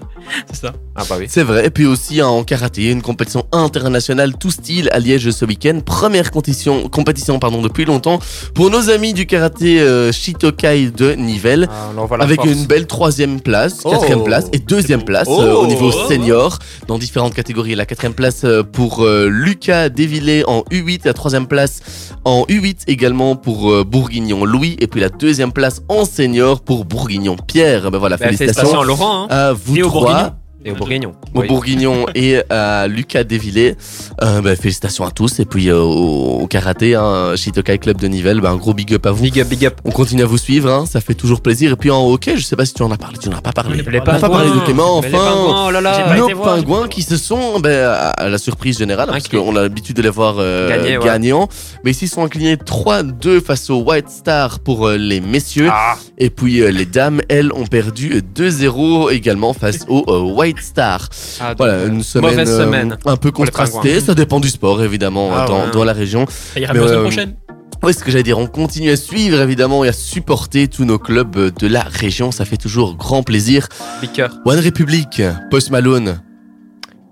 C'est 0.53 0.61
ça. 0.67 0.73
Ah, 0.97 1.03
bah 1.09 1.17
oui. 1.19 1.27
C'est 1.29 1.43
vrai. 1.43 1.67
Et 1.67 1.71
puis 1.71 1.87
aussi 1.87 2.23
en 2.23 2.45
karaté, 2.45 2.91
une 2.91 3.03
compétition 3.03 3.47
internationale 3.53 4.37
tout 4.39 4.51
style 4.51 4.89
à 4.93 4.99
Liège 4.99 5.31
ce 5.31 5.45
week-end. 5.45 5.81
Première 5.85 6.31
compétition, 6.31 6.89
compétition 6.89 7.39
pardon, 7.39 7.63
depuis 7.63 7.85
longtemps 7.85 8.19
pour 8.55 8.71
nos 8.71 8.91
amis 8.91 9.13
du 9.13 9.27
karaté 9.27 9.81
euh, 9.81 10.13
Shitokai 10.13 10.91
de 10.91 11.13
Nivelles. 11.13 11.69
Ah, 11.71 11.91
avec 12.21 12.37
force. 12.43 12.51
une 12.51 12.67
belle 12.67 12.87
troisième 12.87 13.41
place, 13.41 13.81
Oh. 13.85 13.91
quatrième 13.91 14.25
place 14.25 14.47
et 14.53 14.59
deuxième 14.59 15.03
place 15.05 15.29
Oh. 15.31 15.41
euh, 15.43 15.55
au 15.55 15.67
niveau 15.67 15.91
senior 15.91 16.59
dans 16.87 16.99
différentes 16.99 17.35
catégories. 17.35 17.75
La 17.75 17.87
quatrième 17.87 18.15
place 18.15 18.43
euh, 18.45 18.63
pour 18.75 19.05
euh, 19.05 19.29
Lucas 19.31 19.89
Desvillers 19.89 20.45
en 20.49 20.63
U8, 20.71 21.03
la 21.05 21.15
troisième 21.15 21.47
place 21.47 22.13
en 22.25 22.43
U8 22.43 22.83
également 22.89 23.37
pour 23.37 23.73
euh, 23.73 23.85
Bourguignon 23.85 24.45
Louis 24.45 24.77
et 24.81 24.89
puis 24.89 25.01
la 25.01 25.09
deuxième 25.09 25.53
place 25.53 25.81
en 25.89 26.05
senior 26.05 26.61
pour 26.61 26.85
Bourguignon 26.85 27.37
Pierre. 27.37 27.91
Ben 27.91 27.99
voilà, 27.99 28.17
Bah, 28.17 28.27
félicitations 28.27 28.81
à 28.81 28.85
Laurent 28.85 29.25
hein. 29.25 29.27
à 29.31 29.53
vous 29.53 29.77
Et 29.77 29.83
trois. 29.83 30.37
Et 30.67 30.71
au 30.71 30.77
Bourguignon. 30.77 31.13
Au 31.35 31.41
Oui. 31.41 31.47
Bourguignon 31.49 32.07
et 32.15 32.41
à 32.49 32.89
Lucas 32.89 33.25
Desvillers. 33.25 33.77
Euh, 34.23 34.41
ben, 34.41 34.57
félicitations 34.57 35.05
à 35.05 35.11
tous. 35.11 35.39
Et 35.39 35.45
puis 35.45 35.69
euh, 35.69 35.79
au, 35.79 36.47
karaté, 36.47 36.95
hein, 36.95 37.37
Shitokai 37.37 37.79
Club 37.79 37.99
de 37.99 38.09
Nivelles, 38.09 38.41
ben, 38.41 38.53
un 38.53 38.57
gros 38.57 38.73
big 38.73 38.95
up 38.95 39.05
à 39.05 39.11
vous. 39.11 39.25
Big 39.25 39.39
up, 39.41 39.49
big 39.49 39.67
up. 39.67 39.75
On 39.85 39.91
continue 39.91 40.23
à 40.23 40.27
vous 40.27 40.39
suivre, 40.39 40.71
hein, 40.71 40.87
ça 40.87 41.03
fait 41.03 41.15
toujours 41.15 41.43
plaisir. 41.43 41.73
Et 41.73 41.77
puis 41.77 41.91
en 41.91 42.07
hockey, 42.09 42.39
je 42.39 42.43
sais 42.43 42.57
pas 42.57 42.65
si 42.65 42.73
tu 42.73 42.83
en 42.83 42.91
as 42.91 42.97
parlé, 42.97 43.19
tu 43.19 43.29
n'en 43.29 43.37
as 43.37 43.43
pas 43.43 43.53
parlé. 43.53 43.77
Les 43.77 43.87
On 43.87 43.91
n'a 43.91 44.01
pas 44.01 44.19
parlé 44.19 44.51
de 44.51 44.65
Clément, 44.65 45.03
les 45.03 45.09
enfin. 45.09 45.19
pingouins, 45.19 45.67
oh 45.67 45.71
là 45.71 45.81
là. 45.83 45.99
pas 46.01 46.17
Nos 46.17 46.35
voir, 46.35 46.57
pingouins 46.57 46.89
qui 46.89 47.03
se 47.03 47.19
sont, 47.19 47.61
ben, 47.61 47.87
à 48.17 48.29
la 48.29 48.39
surprise 48.39 48.79
générale, 48.79 49.09
parce 49.09 49.29
qu'on 49.29 49.55
a 49.57 49.63
l'habitude 49.63 49.97
de 49.97 50.03
les 50.03 50.09
voir 50.09 50.37
euh, 50.39 50.69
ouais. 50.69 51.05
gagnants, 51.05 51.49
mais 51.85 51.91
ici 51.91 52.07
ils 52.07 52.09
sont 52.09 52.25
inclinés 52.25 52.57
3-2 52.57 53.43
face 53.43 53.69
aux 53.69 53.83
White 53.83 54.09
Stars 54.09 54.61
pour 54.61 54.89
les 54.89 55.21
messieurs, 55.21 55.69
Ah, 55.71 55.97
et 56.17 56.31
puis 56.31 56.61
les 56.73 56.87
dames, 56.87 57.21
elles, 57.29 57.53
ont 57.53 57.67
perdu 57.67 58.23
2-0 58.35 59.13
également 59.13 59.53
face 59.53 59.85
aux 59.89 60.05
euh, 60.09 60.21
Stars. 60.61 61.09
ah, 61.41 61.49
donc, 61.51 61.59
Voilà, 61.59 61.85
une 61.85 62.03
semaine, 62.03 62.31
Mauvaise 62.31 62.51
euh, 62.51 62.65
semaine 62.65 62.99
un 63.05 63.17
peu 63.17 63.31
contrastée, 63.31 64.01
ça 64.01 64.15
dépend 64.15 64.41
du 64.41 64.49
sport 64.49 64.83
évidemment 64.83 65.31
Ah 65.35 65.47
dans, 65.47 65.65
ouais. 65.67 65.71
dans 65.73 65.85
la 65.85 65.93
région. 65.93 66.27
Ça 66.55 66.61
ira 66.61 66.73
Mais, 66.73 66.81
mieux 66.81 66.85
la 66.85 66.89
semaine 66.91 67.01
euh, 67.01 67.09
prochaine. 67.09 67.35
Oui, 67.83 67.93
ce 67.93 68.03
que 68.03 68.11
j'allais 68.11 68.23
dire, 68.23 68.39
on 68.39 68.47
continue 68.47 68.91
à 68.91 68.97
suivre 68.97 69.41
évidemment 69.41 69.85
et 69.85 69.89
à 69.89 69.93
supporter 69.93 70.69
tous 70.69 70.85
nos 70.85 70.99
clubs 70.99 71.37
euh, 71.37 71.51
de 71.51 71.67
la 71.67 71.83
région, 71.83 72.31
ça 72.31 72.45
fait 72.45 72.57
toujours 72.57 72.97
grand 72.97 73.23
plaisir. 73.23 73.69
big. 74.01 74.25
One 74.45 74.61
Republic, 74.61 75.21
Post 75.51 75.71
Malone. 75.71 76.21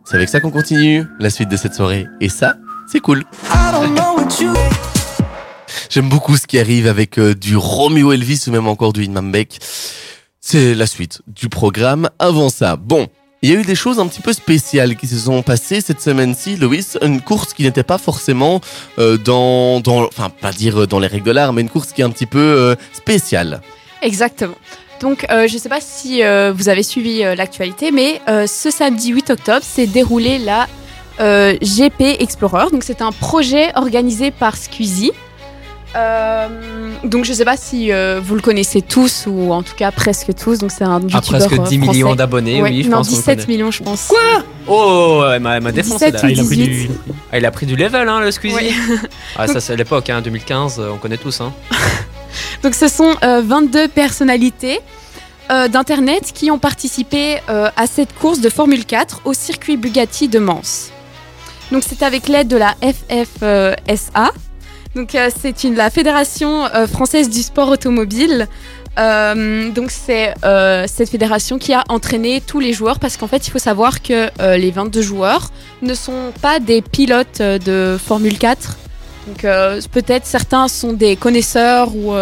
C'est 0.05 0.17
avec 0.17 0.29
ça 0.29 0.41
qu'on 0.41 0.51
continue 0.51 1.05
la 1.21 1.31
suite 1.31 1.49
de 1.49 1.57
cette 1.57 1.75
soirée. 1.75 2.07
Et 2.21 2.29
ça, 2.29 2.57
c'est 2.91 3.01
cool. 3.01 3.23
J'aime 5.91 6.09
beaucoup 6.09 6.37
ce 6.37 6.47
qui 6.47 6.59
arrive 6.59 6.87
avec 6.87 7.19
euh, 7.19 7.35
du 7.35 7.57
Romeo 7.57 8.13
Elvis 8.13 8.45
ou 8.47 8.51
même 8.51 8.67
encore 8.67 8.93
du 8.93 9.05
Inman 9.05 9.31
Beck. 9.31 9.59
C'est 10.41 10.75
la 10.75 10.87
suite 10.87 11.21
du 11.27 11.49
programme. 11.49 12.09
Avant 12.19 12.49
ça, 12.49 12.77
bon, 12.77 13.09
il 13.43 13.51
y 13.51 13.57
a 13.57 13.59
eu 13.59 13.65
des 13.65 13.75
choses 13.75 13.99
un 13.99 14.07
petit 14.07 14.21
peu 14.21 14.33
spéciales 14.33 14.95
qui 14.95 15.09
se 15.09 15.17
sont 15.17 15.43
passées 15.43 15.81
cette 15.81 16.01
semaine-ci, 16.01 16.55
Louis. 16.55 16.87
Une 17.03 17.21
course 17.21 17.53
qui 17.53 17.65
n'était 17.65 17.83
pas 17.83 17.99
forcément 17.99 18.61
euh, 19.01 19.19
dans, 19.19 19.83
enfin, 20.07 20.31
pas 20.31 20.53
dire 20.53 20.83
euh, 20.83 20.87
dans 20.87 21.01
les 21.01 21.09
règles 21.09 21.27
de 21.27 21.33
l'art, 21.33 21.53
mais 21.53 21.63
une 21.63 21.69
course 21.69 21.93
qui 21.93 22.03
est 22.03 22.05
un 22.05 22.11
petit 22.11 22.27
peu 22.27 22.39
euh, 22.39 22.77
spéciale. 22.93 23.61
Exactement. 24.01 24.55
Donc, 25.01 25.27
je 25.29 25.53
ne 25.53 25.59
sais 25.59 25.69
pas 25.69 25.81
si 25.81 26.23
vous 26.55 26.69
avez 26.69 26.85
suivi 26.85 27.23
l'actualité, 27.37 27.91
mais 27.91 28.21
ce 28.47 28.71
samedi 28.71 29.09
8 29.09 29.31
octobre 29.31 29.65
s'est 29.65 29.89
déroulé 29.89 30.39
la 30.39 30.69
GP 31.19 32.21
Explorer. 32.21 32.71
Donc, 32.71 32.85
c'est 32.85 33.03
un 33.03 33.11
projet 33.11 33.73
organisé 33.75 34.31
par 34.31 34.57
Squeezie. 34.57 35.11
Euh, 35.95 36.49
donc, 37.05 37.25
je 37.25 37.31
ne 37.33 37.37
sais 37.37 37.45
pas 37.45 37.57
si 37.57 37.93
euh, 37.93 38.21
vous 38.23 38.35
le 38.35 38.41
connaissez 38.41 38.81
tous, 38.83 39.25
ou 39.27 39.53
en 39.53 39.63
tout 39.63 39.75
cas 39.75 39.91
presque 39.91 40.35
tous. 40.35 40.59
Donc, 40.59 40.71
c'est 40.71 40.85
un 40.85 40.97
À 40.97 41.01
youtubeur 41.01 41.23
presque 41.49 41.63
10 41.63 41.77
euh, 41.77 41.79
millions 41.81 42.07
français. 42.09 42.17
d'abonnés, 42.17 42.63
Ouais, 42.63 42.71
oui, 42.71 42.83
je 42.85 42.89
non, 42.91 42.99
pense. 42.99 43.09
qu'on 43.09 43.15
le 43.17 43.19
17 43.21 43.37
connaît. 43.41 43.47
millions, 43.49 43.71
je 43.71 43.83
pense. 43.83 44.13
Oh, 44.67 45.23
elle 45.33 45.41
m'a 45.41 45.57
elle 45.57 45.63
m'a 45.63 45.73
défoncé 45.73 46.11
17 46.11 46.15
là. 46.15 46.21
Ah, 46.23 46.31
il, 46.31 46.41
a 46.41 46.45
pris 46.45 46.57
18. 46.57 46.65
du, 46.69 46.91
Ah, 47.33 47.39
il 47.39 47.47
a 47.47 47.51
pris 47.51 47.67
du 47.67 47.77
level, 47.77 48.09
hein, 48.09 48.21
le 48.21 48.31
Squeezie. 48.31 48.55
Ouais. 48.57 48.73
Ah, 49.37 49.47
ça, 49.47 49.61
c'est 49.61 49.73
à 49.73 49.77
l'époque, 49.77 50.09
hein, 50.11 50.21
2015, 50.23 50.79
euh, 50.79 50.91
on 50.95 50.99
connaît 50.99 51.17
tous. 51.19 51.41
Hein. 51.41 51.53
Donc 52.63 52.75
ce 52.75 52.89
sont 52.89 53.15
euh, 53.25 53.43
22 53.45 53.89
personnalités 53.89 54.81
euh, 55.51 55.69
d'Internet 55.69 56.31
qui 56.33 56.51
ont 56.51 56.59
participé 56.59 57.39
euh, 57.51 57.69
à 57.77 57.87
cette 57.87 58.15
course 58.15 58.41
de 58.41 58.49
Formule 58.49 58.85
4 58.87 59.23
au 59.25 59.35
circuit 59.35 59.77
Bugatti 59.77 60.29
de 60.29 60.39
Mans. 60.39 60.63
Donc 61.73 61.83
c'est 61.87 62.03
avec 62.03 62.29
l'aide 62.29 62.49
de 62.49 62.57
la 62.57 62.75
FFSA, 62.81 64.31
Donc 64.95 65.15
euh, 65.15 65.31
c'est 65.35 65.63
la 65.71 65.91
fédération 65.91 66.67
euh, 66.67 66.87
française 66.87 67.31
du 67.31 67.43
sport 67.43 67.69
automobile. 67.69 68.49
Euh, 68.99 69.71
donc 69.71 69.91
c'est 69.91 70.35
cette 70.87 71.09
fédération 71.09 71.59
qui 71.59 71.73
a 71.73 71.83
entraîné 71.89 72.43
tous 72.47 72.61
les 72.61 72.75
joueurs 72.75 72.99
parce 72.99 73.17
qu'en 73.17 73.27
fait 73.27 73.47
il 73.47 73.51
faut 73.51 73.59
savoir 73.59 74.03
que 74.03 74.29
les 74.57 74.71
22 74.71 75.01
joueurs 75.01 75.51
ne 75.81 75.95
sont 75.95 76.33
pas 76.43 76.61
des 76.61 76.83
pilotes 76.83 77.41
de 77.41 77.97
Formule 77.99 78.37
4. 78.37 78.77
Donc 79.29 79.47
peut-être 79.93 80.27
certains 80.27 80.69
sont 80.69 80.93
des 80.93 81.17
connaisseurs 81.17 81.97
ou 81.97 82.13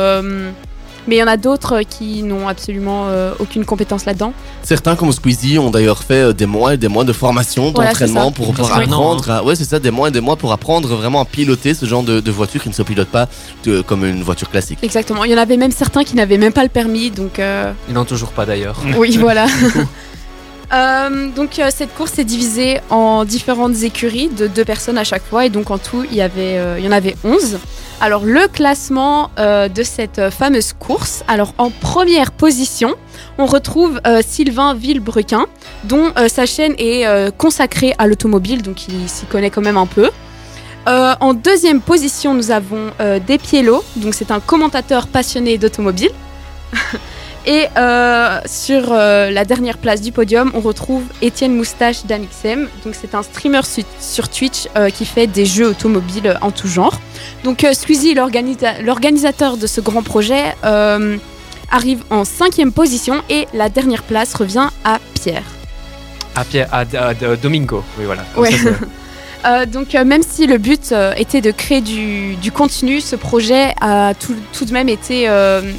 mais 1.08 1.16
il 1.16 1.18
y 1.18 1.22
en 1.22 1.26
a 1.26 1.36
d'autres 1.36 1.82
qui 1.88 2.22
n'ont 2.22 2.48
absolument 2.48 3.06
euh, 3.08 3.32
aucune 3.38 3.64
compétence 3.64 4.04
là-dedans. 4.04 4.32
Certains 4.62 4.96
comme 4.96 5.12
Squeezie 5.12 5.58
ont 5.58 5.70
d'ailleurs 5.70 6.02
fait 6.02 6.14
euh, 6.28 6.32
des 6.32 6.46
mois 6.46 6.74
et 6.74 6.76
des 6.76 6.88
mois 6.88 7.04
de 7.04 7.12
formation, 7.12 7.70
d'entraînement 7.70 8.32
pour 8.32 8.52
pouvoir 8.52 8.78
Oui. 8.78 8.84
apprendre. 8.84 9.30
à- 9.30 9.44
Ouais, 9.44 9.56
c'est 9.56 9.64
ça, 9.64 9.78
des 9.78 9.90
mois 9.90 10.08
et 10.08 10.10
des 10.10 10.20
mois 10.20 10.36
pour 10.36 10.52
apprendre 10.52 10.88
vraiment 10.88 11.20
à 11.20 11.24
piloter 11.24 11.74
ce 11.74 11.86
genre 11.86 12.02
de, 12.02 12.20
de 12.20 12.30
voiture 12.30 12.62
qui 12.62 12.68
ne 12.68 12.74
se 12.74 12.82
pilote 12.82 13.08
pas 13.08 13.28
de- 13.64 13.80
comme 13.80 14.04
une 14.04 14.22
voiture 14.22 14.50
classique. 14.50 14.78
Exactement. 14.82 15.24
Il 15.24 15.30
y 15.30 15.34
en 15.34 15.38
avait 15.38 15.56
même 15.56 15.72
certains 15.72 16.04
qui 16.04 16.16
n'avaient 16.16 16.38
même 16.38 16.52
pas 16.52 16.62
le 16.62 16.68
permis. 16.68 17.10
Donc 17.10 17.38
euh, 17.38 17.72
Ils 17.88 17.94
n'ont 17.94 18.04
toujours 18.04 18.30
pas 18.30 18.46
d'ailleurs. 18.46 18.76
Oui, 18.96 19.16
voilà. 19.16 19.46
Euh, 20.72 21.28
donc 21.30 21.58
euh, 21.58 21.68
cette 21.74 21.92
course 21.94 22.18
est 22.20 22.24
divisée 22.24 22.80
en 22.90 23.24
différentes 23.24 23.82
écuries 23.82 24.28
de 24.28 24.46
deux 24.46 24.64
personnes 24.64 24.98
à 24.98 25.04
chaque 25.04 25.24
fois 25.24 25.44
et 25.44 25.48
donc 25.48 25.72
en 25.72 25.78
tout 25.78 26.04
il 26.08 26.16
y, 26.16 26.22
avait, 26.22 26.58
euh, 26.58 26.76
il 26.78 26.84
y 26.84 26.88
en 26.88 26.92
avait 26.92 27.16
11. 27.24 27.58
Alors 28.00 28.24
le 28.24 28.46
classement 28.48 29.30
de 29.36 29.82
cette 29.82 30.30
fameuse 30.30 30.72
course, 30.72 31.22
alors 31.28 31.52
en 31.58 31.68
première 31.68 32.30
position 32.30 32.94
on 33.36 33.44
retrouve 33.44 34.00
Sylvain 34.26 34.72
Villebrequin 34.72 35.44
dont 35.84 36.10
sa 36.28 36.46
chaîne 36.46 36.74
est 36.78 37.04
consacrée 37.36 37.92
à 37.98 38.06
l'automobile 38.06 38.62
donc 38.62 38.88
il 38.88 39.06
s'y 39.06 39.26
connaît 39.26 39.50
quand 39.50 39.60
même 39.60 39.76
un 39.76 39.84
peu. 39.84 40.08
En 40.86 41.34
deuxième 41.34 41.82
position 41.82 42.32
nous 42.32 42.50
avons 42.50 42.90
Despiello, 43.26 43.84
donc 43.96 44.14
c'est 44.14 44.30
un 44.30 44.40
commentateur 44.40 45.06
passionné 45.06 45.58
d'automobile. 45.58 46.12
Et 47.46 47.66
euh, 47.76 48.38
sur 48.46 48.92
euh, 48.92 49.30
la 49.30 49.44
dernière 49.44 49.78
place 49.78 50.00
du 50.02 50.12
podium, 50.12 50.50
on 50.54 50.60
retrouve 50.60 51.02
Étienne 51.22 51.54
Moustache 51.56 52.04
d'Amixem. 52.04 52.68
Donc 52.84 52.94
c'est 53.00 53.14
un 53.14 53.22
streamer 53.22 53.62
su- 53.64 53.82
sur 53.98 54.28
Twitch 54.28 54.68
euh, 54.76 54.90
qui 54.90 55.06
fait 55.06 55.26
des 55.26 55.46
jeux 55.46 55.68
automobiles 55.68 56.36
en 56.42 56.50
tout 56.50 56.68
genre. 56.68 57.00
Donc 57.44 57.66
Squeezie, 57.72 58.14
l'organisa- 58.14 58.80
l'organisateur 58.82 59.56
de 59.56 59.66
ce 59.66 59.80
grand 59.80 60.02
projet, 60.02 60.54
arrive 61.72 62.02
en 62.10 62.24
cinquième 62.24 62.72
position 62.72 63.22
et 63.30 63.46
la 63.54 63.68
dernière 63.68 64.02
place 64.02 64.34
revient 64.34 64.68
à 64.84 64.98
Pierre. 65.14 65.44
À, 66.34 66.44
Pierre, 66.44 66.68
à, 66.72 66.80
à- 66.80 67.08
à 67.30 67.36
Domingo. 67.36 67.82
Oui, 67.98 68.04
voilà. 68.04 68.22
Ouais. 68.36 68.50
ça, 68.52 68.70
Euh, 69.46 69.66
donc 69.66 69.94
euh, 69.94 70.04
même 70.04 70.22
si 70.22 70.46
le 70.46 70.58
but 70.58 70.92
euh, 70.92 71.14
était 71.16 71.40
de 71.40 71.50
créer 71.50 71.80
du, 71.80 72.52
contenu, 72.52 73.00
ce 73.00 73.16
projet 73.16 73.74
a 73.80 74.12
de 74.64 74.72
même 74.72 74.88
été, 74.88 75.28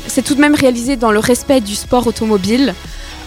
c'est 0.08 0.22
tout 0.22 0.36
de 0.36 0.42
même 0.42 0.56
réalisé 0.56 0.96
dans 0.96 1.12
le 1.12 1.20
respect 1.20 1.62
du 1.62 1.76
sport 1.76 2.08
automobile. 2.08 2.74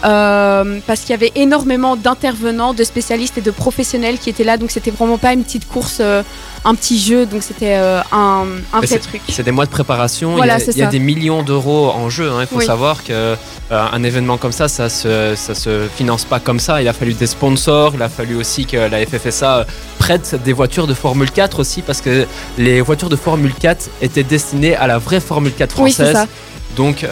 Euh, 0.05 0.79
parce 0.87 1.01
qu'il 1.01 1.11
y 1.11 1.15
avait 1.15 1.33
énormément 1.35 1.97
d'intervenants, 1.97 2.75
de 2.75 2.85
spécialistes 2.85 3.39
et 3.39 3.41
de 3.41 3.51
professionnels 3.51 4.19
qui 4.19 4.31
étaient 4.31 4.45
là, 4.45 4.57
donc 4.57 4.71
c'était 4.71 4.91
vraiment 4.91 5.19
pas 5.19 5.33
une 5.33 5.45
petite 5.45 5.67
course, 5.69 5.99
euh, 6.01 6.23
un 6.65 6.75
petit 6.75 6.99
jeu, 7.01 7.27
donc 7.27 7.43
c'était 7.43 7.75
euh, 7.77 8.01
un, 8.13 8.45
un 8.73 8.81
vrai 8.81 8.99
truc. 8.99 9.21
C'est 9.29 9.43
des 9.43 9.51
mois 9.51 9.67
de 9.67 9.71
préparation. 9.71 10.37
Voilà, 10.37 10.59
il 10.59 10.67
y 10.67 10.69
a, 10.69 10.73
il 10.73 10.79
y 10.79 10.83
a 10.83 10.87
des 10.87 10.99
millions 10.99 11.43
d'euros 11.43 11.91
en 11.91 12.11
jeu. 12.11 12.31
hein. 12.31 12.39
Il 12.43 12.47
faut 12.47 12.57
Oui. 12.59 12.67
savoir 12.67 13.03
que 13.05 13.37
un 13.71 14.03
événement 14.05 14.37
comme 14.37 14.53
ça, 14.53 14.69
ça 14.69 14.89
se, 14.89 15.35
ça 15.37 15.55
se 15.55 15.89
finance 15.97 16.25
pas 16.25 16.39
comme 16.39 16.61
ça. 16.61 16.81
Il 16.81 16.87
a 16.89 16.93
fallu 16.93 17.15
des 17.15 17.27
sponsors. 17.27 17.93
Il 17.95 18.03
a 18.03 18.09
fallu 18.09 18.37
aussi 18.37 18.67
que 18.67 18.77
la 18.77 19.05
FFSA 19.05 19.67
prête 19.99 20.37
des 20.45 20.53
voitures 20.53 20.87
de 20.87 20.95
Formule 20.95 21.31
4 21.31 21.59
aussi 21.61 21.83
parce 21.83 22.01
que 22.01 22.27
les 22.57 22.81
voitures 22.83 23.09
de 23.09 23.17
Formule 23.17 23.53
4 23.59 23.89
étaient 24.03 24.23
destinées 24.23 24.77
à 24.77 24.87
la 24.87 24.99
vraie 24.99 25.19
Formule 25.21 25.53
4 25.55 25.81
Oui, 25.81 25.91
c'est 25.93 26.05
française. 26.05 26.23
ça. 26.29 26.75
Donc, 26.77 27.05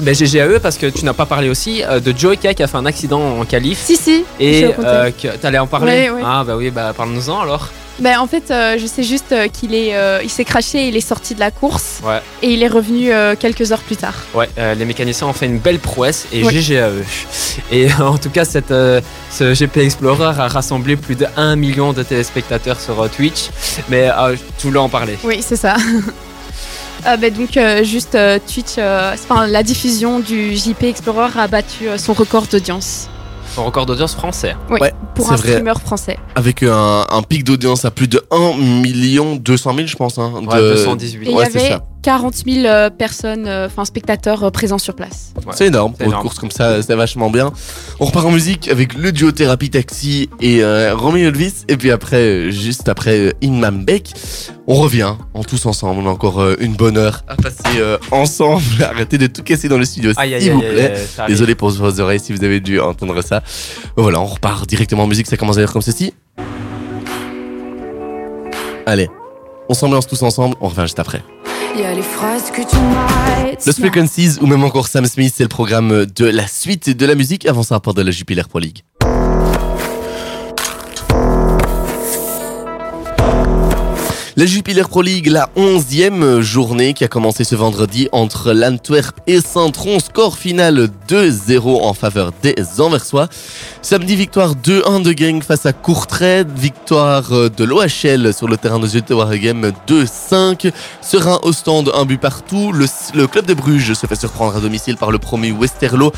ben, 0.00 0.14
GG 0.14 0.40
à 0.40 0.46
eux 0.48 0.58
parce 0.60 0.76
que 0.78 0.86
tu 0.86 1.04
n'as 1.04 1.12
pas 1.12 1.26
parlé 1.26 1.48
aussi 1.48 1.82
euh, 1.84 2.00
de 2.00 2.16
Joey 2.16 2.36
K 2.36 2.54
qui 2.54 2.62
a 2.62 2.66
fait 2.66 2.76
un 2.76 2.86
accident 2.86 3.38
en 3.40 3.44
qualif. 3.44 3.78
Si, 3.78 3.96
si, 3.96 4.24
Et 4.40 4.64
euh, 4.64 5.10
que 5.10 5.28
t'allais 5.36 5.58
en 5.58 5.66
parler 5.66 5.92
Ouais, 5.92 6.10
ouais. 6.10 6.22
Ah 6.24 6.44
bah 6.44 6.56
oui, 6.56 6.70
bah 6.70 6.92
parle-nous-en 6.96 7.40
alors. 7.40 7.70
Ben, 7.98 8.18
en 8.18 8.26
fait, 8.26 8.50
euh, 8.50 8.76
je 8.78 8.86
sais 8.86 9.02
juste 9.02 9.32
euh, 9.32 9.48
qu'il 9.48 9.74
est, 9.74 9.96
euh, 9.96 10.20
il 10.22 10.28
s'est 10.28 10.44
craché, 10.44 10.84
et 10.84 10.88
il 10.88 10.96
est 10.96 11.00
sorti 11.00 11.34
de 11.34 11.40
la 11.40 11.50
course 11.50 12.00
Ouais. 12.04 12.20
et 12.42 12.50
il 12.50 12.62
est 12.62 12.68
revenu 12.68 13.10
quelques 13.38 13.72
heures 13.72 13.80
plus 13.80 13.96
tard. 13.96 14.14
Ouais, 14.34 14.48
les 14.56 14.84
mécaniciens 14.84 15.26
ont 15.28 15.32
fait 15.32 15.46
une 15.46 15.58
belle 15.58 15.78
prouesse 15.78 16.26
et. 16.32 16.44
GG 16.44 16.78
à 16.78 16.90
eux. 16.90 17.04
Et 17.72 17.88
en 17.94 18.18
tout 18.18 18.30
cas, 18.30 18.44
cette, 18.44 18.68
ce 18.68 19.54
GP 19.54 19.78
Explorer 19.78 20.38
a 20.38 20.48
rassemblé 20.48 20.96
plus 20.96 21.14
de 21.14 21.26
1 21.36 21.56
million 21.56 21.92
de 21.92 22.02
téléspectateurs 22.02 22.80
sur 22.80 23.08
Twitch. 23.10 23.48
Mais 23.88 24.10
tu 24.58 24.66
voulais 24.66 24.78
en 24.78 24.88
parler. 24.88 25.16
Oui, 25.24 25.40
c'est 25.40 25.56
ça. 25.56 25.76
Ah, 27.08 27.16
ben, 27.16 27.32
donc 27.32 27.56
euh, 27.56 27.84
juste 27.84 28.16
euh, 28.16 28.38
Twitch, 28.52 28.74
euh, 28.78 29.12
enfin, 29.14 29.46
la 29.46 29.62
diffusion 29.62 30.18
du 30.18 30.56
JP 30.56 30.82
Explorer 30.82 31.30
a 31.38 31.46
battu 31.46 31.88
euh, 31.88 31.98
son 31.98 32.12
record 32.14 32.46
d'audience 32.50 33.08
Son 33.54 33.64
record 33.64 33.86
d'audience 33.86 34.14
français. 34.16 34.56
Ouais, 34.68 34.92
pour 35.14 35.30
un 35.30 35.36
vrai. 35.36 35.52
streamer 35.52 35.74
français. 35.80 36.18
Avec 36.34 36.64
un, 36.64 37.06
un 37.08 37.22
pic 37.22 37.44
d'audience 37.44 37.84
à 37.84 37.92
plus 37.92 38.08
de 38.08 38.20
1 38.32 38.56
million 38.58 39.36
200 39.36 39.74
000, 39.74 39.86
je 39.86 39.94
pense. 39.94 40.18
Hein, 40.18 40.32
Ouais, 40.48 40.56
de- 40.60 40.70
218. 40.74 41.28
Et 41.30 41.32
Ouais, 41.34 41.46
y 41.46 41.50
c'est 41.52 41.58
avait 41.58 41.68
ça. 41.68 41.84
40 42.06 42.34
000 42.46 42.66
euh, 42.66 42.88
personnes, 42.88 43.48
euh, 43.48 43.66
enfin 43.66 43.84
spectateurs 43.84 44.44
euh, 44.44 44.50
présents 44.50 44.78
sur 44.78 44.94
place. 44.94 45.32
Ouais. 45.44 45.52
C'est 45.56 45.66
énorme. 45.66 45.92
Pour 45.92 46.06
une 46.06 46.16
course 46.20 46.38
comme 46.38 46.52
ça, 46.52 46.80
c'est 46.80 46.94
vachement 46.94 47.30
bien. 47.30 47.52
On 47.98 48.04
repart 48.04 48.24
en 48.24 48.30
musique 48.30 48.68
avec 48.68 48.94
le 48.94 49.10
duo 49.10 49.32
Thérapie 49.32 49.70
Taxi 49.70 50.30
et 50.40 50.62
euh, 50.62 50.94
Romy 50.94 51.22
Elvis. 51.22 51.64
Et 51.66 51.76
puis 51.76 51.90
après, 51.90 52.52
juste 52.52 52.88
après 52.88 53.34
Imam 53.40 53.84
Beck, 53.84 54.12
on 54.68 54.76
revient 54.76 55.16
en 55.34 55.42
tous 55.42 55.66
ensemble. 55.66 56.00
On 56.00 56.06
a 56.06 56.10
encore 56.12 56.40
euh, 56.40 56.54
une 56.60 56.74
bonne 56.74 56.96
heure 56.96 57.24
à 57.26 57.34
passer 57.34 57.80
euh, 57.80 57.98
ensemble. 58.12 58.62
Arrêtez 58.88 59.18
de 59.18 59.26
tout 59.26 59.42
casser 59.42 59.68
dans 59.68 59.78
le 59.78 59.84
studio, 59.84 60.12
s'il 60.12 60.28
vous 60.28 60.34
aïe, 60.36 60.60
plaît. 60.60 60.94
aïe. 61.18 61.26
Désolé 61.26 61.56
pour 61.56 61.70
vos 61.70 62.00
oreilles 62.00 62.20
si 62.20 62.32
vous 62.32 62.44
avez 62.44 62.60
dû 62.60 62.78
entendre 62.78 63.20
ça. 63.20 63.42
Voilà, 63.96 64.20
on 64.20 64.26
repart 64.26 64.64
directement 64.68 65.02
en 65.02 65.08
musique. 65.08 65.26
Ça 65.26 65.36
commence 65.36 65.58
à 65.58 65.62
être 65.62 65.72
comme 65.72 65.82
ceci. 65.82 66.14
Allez, 68.86 69.08
on 69.68 69.74
s'ambiance 69.74 70.06
tous 70.06 70.22
ensemble. 70.22 70.56
On 70.60 70.68
revient 70.68 70.82
juste 70.82 70.98
après. 70.98 71.22
Il 71.74 71.82
y 71.82 71.84
a 71.84 71.94
les 71.94 72.02
phrases 72.02 72.50
que 72.50 72.62
tu 72.62 72.76
m'arrêtes. 72.76 73.66
Lost 73.66 73.80
Frequencies 73.80 74.38
ou 74.40 74.46
même 74.46 74.64
encore 74.64 74.88
Sam 74.88 75.04
Smith, 75.04 75.34
c'est 75.36 75.44
le 75.44 75.48
programme 75.48 76.06
de 76.06 76.24
la 76.24 76.46
suite 76.46 76.96
de 76.96 77.06
la 77.06 77.14
musique. 77.14 77.46
Avant 77.46 77.62
ça, 77.62 77.74
rapport 77.74 77.94
de 77.94 78.02
la 78.02 78.10
Jupiler 78.10 78.42
Pro 78.48 78.58
League. 78.58 78.82
La 84.38 84.44
Jupiler 84.44 84.82
Pro 84.82 85.00
League, 85.00 85.28
la 85.28 85.48
onzième 85.56 86.42
journée 86.42 86.92
qui 86.92 87.04
a 87.04 87.08
commencé 87.08 87.42
ce 87.42 87.54
vendredi 87.54 88.10
entre 88.12 88.52
l'Antwerp 88.52 89.18
et 89.26 89.40
Saint-Tron. 89.40 89.98
Score 89.98 90.36
final 90.36 90.90
2-0 91.08 91.80
en 91.82 91.94
faveur 91.94 92.32
des 92.42 92.54
Anversois. 92.78 93.28
Samedi, 93.80 94.14
victoire 94.14 94.54
2-1 94.54 95.02
de 95.02 95.14
Gang 95.14 95.42
face 95.42 95.64
à 95.64 95.72
Courtrai. 95.72 96.44
Victoire 96.54 97.32
euh, 97.32 97.48
de 97.48 97.64
l'OHL 97.64 98.34
sur 98.34 98.46
le 98.46 98.58
terrain 98.58 98.78
de 98.78 98.86
Zulte 98.86 99.08
Waregem 99.08 99.72
2-5. 99.88 100.70
Serein 101.00 101.40
au 101.42 101.52
un 101.94 102.04
but 102.04 102.20
partout. 102.20 102.72
Le, 102.72 103.26
club 103.26 103.46
de 103.46 103.54
Bruges 103.54 103.94
se 103.94 104.06
fait 104.06 104.16
surprendre 104.16 104.54
à 104.54 104.60
domicile 104.60 104.98
par 104.98 105.12
le 105.12 105.18
promu 105.18 105.50
Westerlo. 105.52 106.12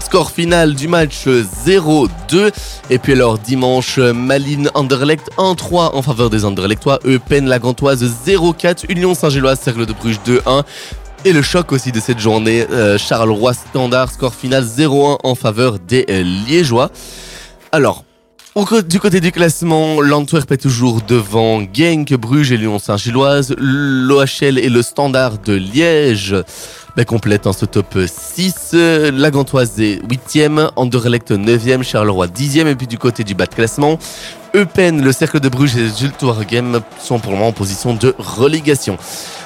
Score 0.00 0.30
final 0.30 0.74
du 0.74 0.88
match 0.88 1.26
0-2. 1.26 2.52
Et 2.90 2.98
puis 2.98 3.12
alors 3.12 3.38
dimanche, 3.38 3.98
Malines 3.98 4.70
Anderlecht 4.74 5.30
1-3 5.36 5.94
en 5.94 6.02
faveur 6.02 6.30
des 6.30 6.44
Anderlechtois. 6.44 7.00
Eupen 7.04 7.46
la 7.46 7.58
Gantoise 7.58 8.04
0-4. 8.26 8.84
Union 8.88 9.14
Saint-Géloise 9.14 9.60
Cercle 9.60 9.86
de 9.86 9.92
Bruges 9.92 10.20
2-1. 10.26 10.64
Et 11.24 11.32
le 11.32 11.42
choc 11.42 11.72
aussi 11.72 11.90
de 11.90 11.98
cette 11.98 12.20
journée, 12.20 12.66
euh, 12.70 12.98
Charleroi 12.98 13.52
Standard, 13.52 14.12
score 14.12 14.34
final 14.34 14.64
0-1 14.64 15.18
en 15.24 15.34
faveur 15.34 15.80
des 15.80 16.06
euh, 16.08 16.22
Liégeois. 16.22 16.90
Alors, 17.72 18.04
du 18.88 19.00
côté 19.00 19.20
du 19.20 19.32
classement, 19.32 20.00
l'Antwerp 20.00 20.50
est 20.52 20.56
toujours 20.56 21.02
devant 21.02 21.60
Genk, 21.74 22.14
Bruges 22.14 22.52
et 22.52 22.56
Lyon 22.56 22.78
Saint-Gilloise. 22.78 23.54
L'OHL 23.58 24.58
et 24.58 24.68
le 24.68 24.82
Standard 24.82 25.38
de 25.38 25.54
Liège 25.54 26.34
ben, 26.96 27.04
complètent 27.04 27.46
en 27.46 27.52
ce 27.52 27.66
top 27.66 27.98
6. 28.06 28.70
Euh, 28.72 29.10
La 29.12 29.30
Gantoise 29.30 29.78
est 29.80 30.02
8e, 30.02 30.70
Anderlecht 30.76 31.30
9e, 31.30 31.82
Charleroi 31.82 32.26
10e. 32.26 32.66
Et 32.68 32.74
puis 32.74 32.86
du 32.86 32.96
côté 32.96 33.22
du 33.22 33.34
bas 33.34 33.44
de 33.44 33.54
classement, 33.54 33.98
Eupen, 34.54 35.02
le 35.02 35.12
Cercle 35.12 35.38
de 35.40 35.50
Bruges 35.50 35.76
et 35.76 35.88
Zulte 35.88 36.22
Waregem 36.22 36.80
sont 36.98 37.18
pour 37.18 37.32
le 37.32 37.36
moment 37.36 37.50
en 37.50 37.52
position 37.52 37.92
de 37.92 38.14
relégation. 38.18 38.96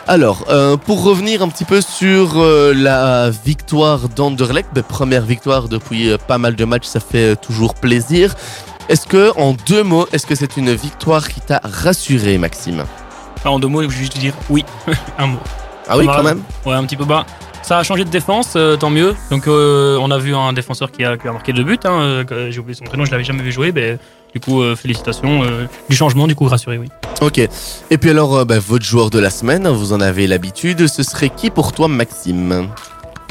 Alors, 0.06 0.44
euh, 0.48 0.76
pour 0.76 1.02
revenir 1.02 1.42
un 1.42 1.48
petit 1.48 1.64
peu 1.64 1.80
sur 1.80 2.34
euh, 2.36 2.72
la 2.72 3.30
victoire 3.30 4.08
d'Anderlecht, 4.08 4.68
ben, 4.72 4.84
première 4.84 5.22
victoire 5.22 5.68
depuis 5.68 6.12
pas 6.28 6.38
mal 6.38 6.54
de 6.54 6.64
matchs, 6.64 6.86
ça 6.86 7.00
fait 7.00 7.34
toujours 7.34 7.74
plaisir. 7.74 8.36
Est-ce 8.88 9.08
que, 9.08 9.36
en 9.36 9.54
deux 9.66 9.82
mots, 9.82 10.06
est-ce 10.12 10.26
que 10.26 10.36
c'est 10.36 10.56
une 10.56 10.72
victoire 10.72 11.28
qui 11.28 11.40
t'a 11.40 11.60
rassuré, 11.64 12.38
Maxime? 12.38 12.84
En 13.44 13.58
deux 13.58 13.68
mots, 13.68 13.82
je 13.82 13.88
vais 13.88 13.94
juste 13.94 14.18
dire 14.18 14.34
oui. 14.50 14.64
un 15.18 15.26
mot. 15.26 15.38
Ah 15.90 15.98
oui, 15.98 16.06
quand 16.06 16.22
même 16.22 16.42
Ouais, 16.64 16.74
un 16.74 16.84
petit 16.84 16.96
peu 16.96 17.04
bas. 17.04 17.26
Ça 17.62 17.78
a 17.78 17.82
changé 17.82 18.04
de 18.04 18.10
défense, 18.10 18.54
euh, 18.56 18.76
tant 18.76 18.90
mieux. 18.90 19.14
Donc, 19.30 19.46
euh, 19.46 19.98
on 20.00 20.10
a 20.10 20.18
vu 20.18 20.34
un 20.34 20.52
défenseur 20.52 20.90
qui 20.90 21.04
a, 21.04 21.16
qui 21.18 21.28
a 21.28 21.32
marqué 21.32 21.52
deux 21.52 21.62
buts. 21.62 21.78
hein, 21.84 22.00
euh, 22.00 22.50
J'ai 22.50 22.58
oublié 22.58 22.74
son 22.74 22.84
prénom, 22.84 23.04
je 23.04 23.10
l'avais 23.10 23.22
jamais 23.24 23.42
vu 23.42 23.52
jouer. 23.52 23.70
Mais, 23.72 23.98
du 24.32 24.40
coup, 24.40 24.62
félicitations. 24.76 25.42
du 25.88 25.96
changement, 25.96 26.26
du 26.26 26.34
coup, 26.34 26.46
rassuré, 26.46 26.78
oui. 26.78 26.88
Ok. 27.20 27.38
Et 27.38 27.98
puis 27.98 28.10
alors, 28.10 28.46
bah, 28.46 28.58
votre 28.58 28.84
joueur 28.84 29.10
de 29.10 29.18
la 29.18 29.28
semaine, 29.30 29.68
vous 29.68 29.92
en 29.92 30.00
avez 30.00 30.26
l'habitude, 30.26 30.86
ce 30.86 31.02
serait 31.02 31.28
qui 31.30 31.50
pour 31.50 31.72
toi, 31.72 31.86
Maxime? 31.88 32.68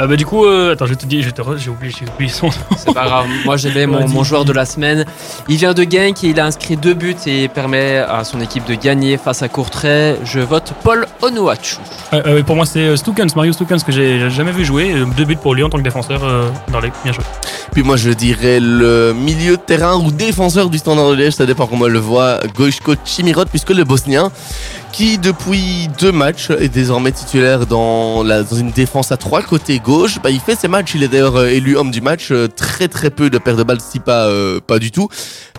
Ah 0.01 0.07
bah 0.07 0.15
du 0.15 0.25
coup, 0.25 0.45
euh, 0.45 0.71
attends, 0.73 0.85
je 0.85 0.93
te 0.93 1.05
dis, 1.05 1.21
je 1.21 1.29
te 1.29 1.41
re- 1.41 1.57
j'ai 1.57 1.69
oublié, 1.69 1.93
j'ai 1.97 2.05
oublié 2.09 2.31
son 2.31 2.47
nom. 2.47 2.53
C'est 2.77 2.93
pas 2.93 3.05
grave. 3.05 3.25
Moi, 3.43 3.57
je 3.57 3.67
l'ai, 3.67 3.85
mon, 3.85 4.07
mon 4.07 4.23
joueur 4.23 4.45
de 4.45 4.53
la 4.53 4.65
semaine. 4.65 5.03
Il 5.49 5.57
vient 5.57 5.73
de 5.73 5.83
Genk 5.83 6.23
et 6.23 6.27
il 6.29 6.39
a 6.39 6.45
inscrit 6.45 6.77
deux 6.77 6.93
buts 6.93 7.17
et 7.25 7.49
permet 7.49 7.97
à 7.97 8.23
son 8.23 8.39
équipe 8.39 8.63
de 8.65 8.75
gagner 8.75 9.17
face 9.17 9.41
à 9.41 9.49
Courtrai. 9.49 10.15
Je 10.23 10.39
vote 10.39 10.71
Paul 10.83 11.05
Onuachu. 11.21 11.75
Ouais, 12.13 12.21
euh, 12.25 12.43
pour 12.43 12.55
moi, 12.55 12.65
c'est 12.65 12.79
euh, 12.79 12.95
Stukens, 12.95 13.35
Mario 13.35 13.51
Stukens, 13.51 13.83
que 13.83 13.91
j'ai 13.91 14.29
jamais 14.29 14.53
vu 14.53 14.63
jouer. 14.63 14.93
Euh, 14.93 15.05
Deux 15.17 15.25
buts 15.25 15.35
pour 15.35 15.53
lui 15.53 15.63
en 15.63 15.69
tant 15.69 15.77
que 15.77 15.83
défenseur 15.83 16.23
euh, 16.23 16.49
dans 16.71 16.79
les. 16.79 16.91
Bien 17.03 17.11
joué. 17.11 17.23
Puis 17.73 17.83
moi, 17.83 17.97
je 17.97 18.09
dirais 18.11 18.59
le 18.61 19.13
milieu 19.13 19.57
de 19.57 19.61
terrain 19.61 19.95
ou 19.97 20.11
défenseur 20.11 20.69
du 20.69 20.77
Standard 20.77 21.09
de 21.09 21.15
Liège, 21.15 21.33
ça 21.33 21.45
dépend 21.45 21.67
comment 21.67 21.85
on 21.85 21.89
le 21.89 21.99
voit, 21.99 22.39
Gojko 22.55 22.95
Chimirot, 23.05 23.45
puisque 23.45 23.69
le 23.71 23.83
Bosnien, 23.83 24.31
qui 24.91 25.17
depuis 25.17 25.87
deux 25.99 26.11
matchs 26.11 26.49
est 26.51 26.69
désormais 26.69 27.11
titulaire 27.11 27.65
dans, 27.65 28.23
une 28.23 28.71
défense 28.71 29.11
à 29.11 29.17
trois 29.17 29.41
côté 29.41 29.79
gauche, 29.79 30.19
bah, 30.21 30.29
il 30.29 30.39
fait 30.39 30.55
ses 30.55 30.67
matchs, 30.67 30.95
il 30.95 31.03
est 31.03 31.07
d'ailleurs 31.07 31.37
euh, 31.37 31.47
élu 31.47 31.77
homme 31.77 31.91
du 31.91 32.01
match, 32.01 32.29
euh, 32.31 32.47
très 32.47 32.87
très 32.87 33.09
peu 33.09 33.29
de 33.29 33.37
paires 33.37 33.55
de 33.55 33.63
balles, 33.63 33.81
si 33.81 33.99
pas, 33.99 34.25
euh, 34.25 34.59
pas 34.59 34.79
du 34.79 34.91
tout. 34.91 35.07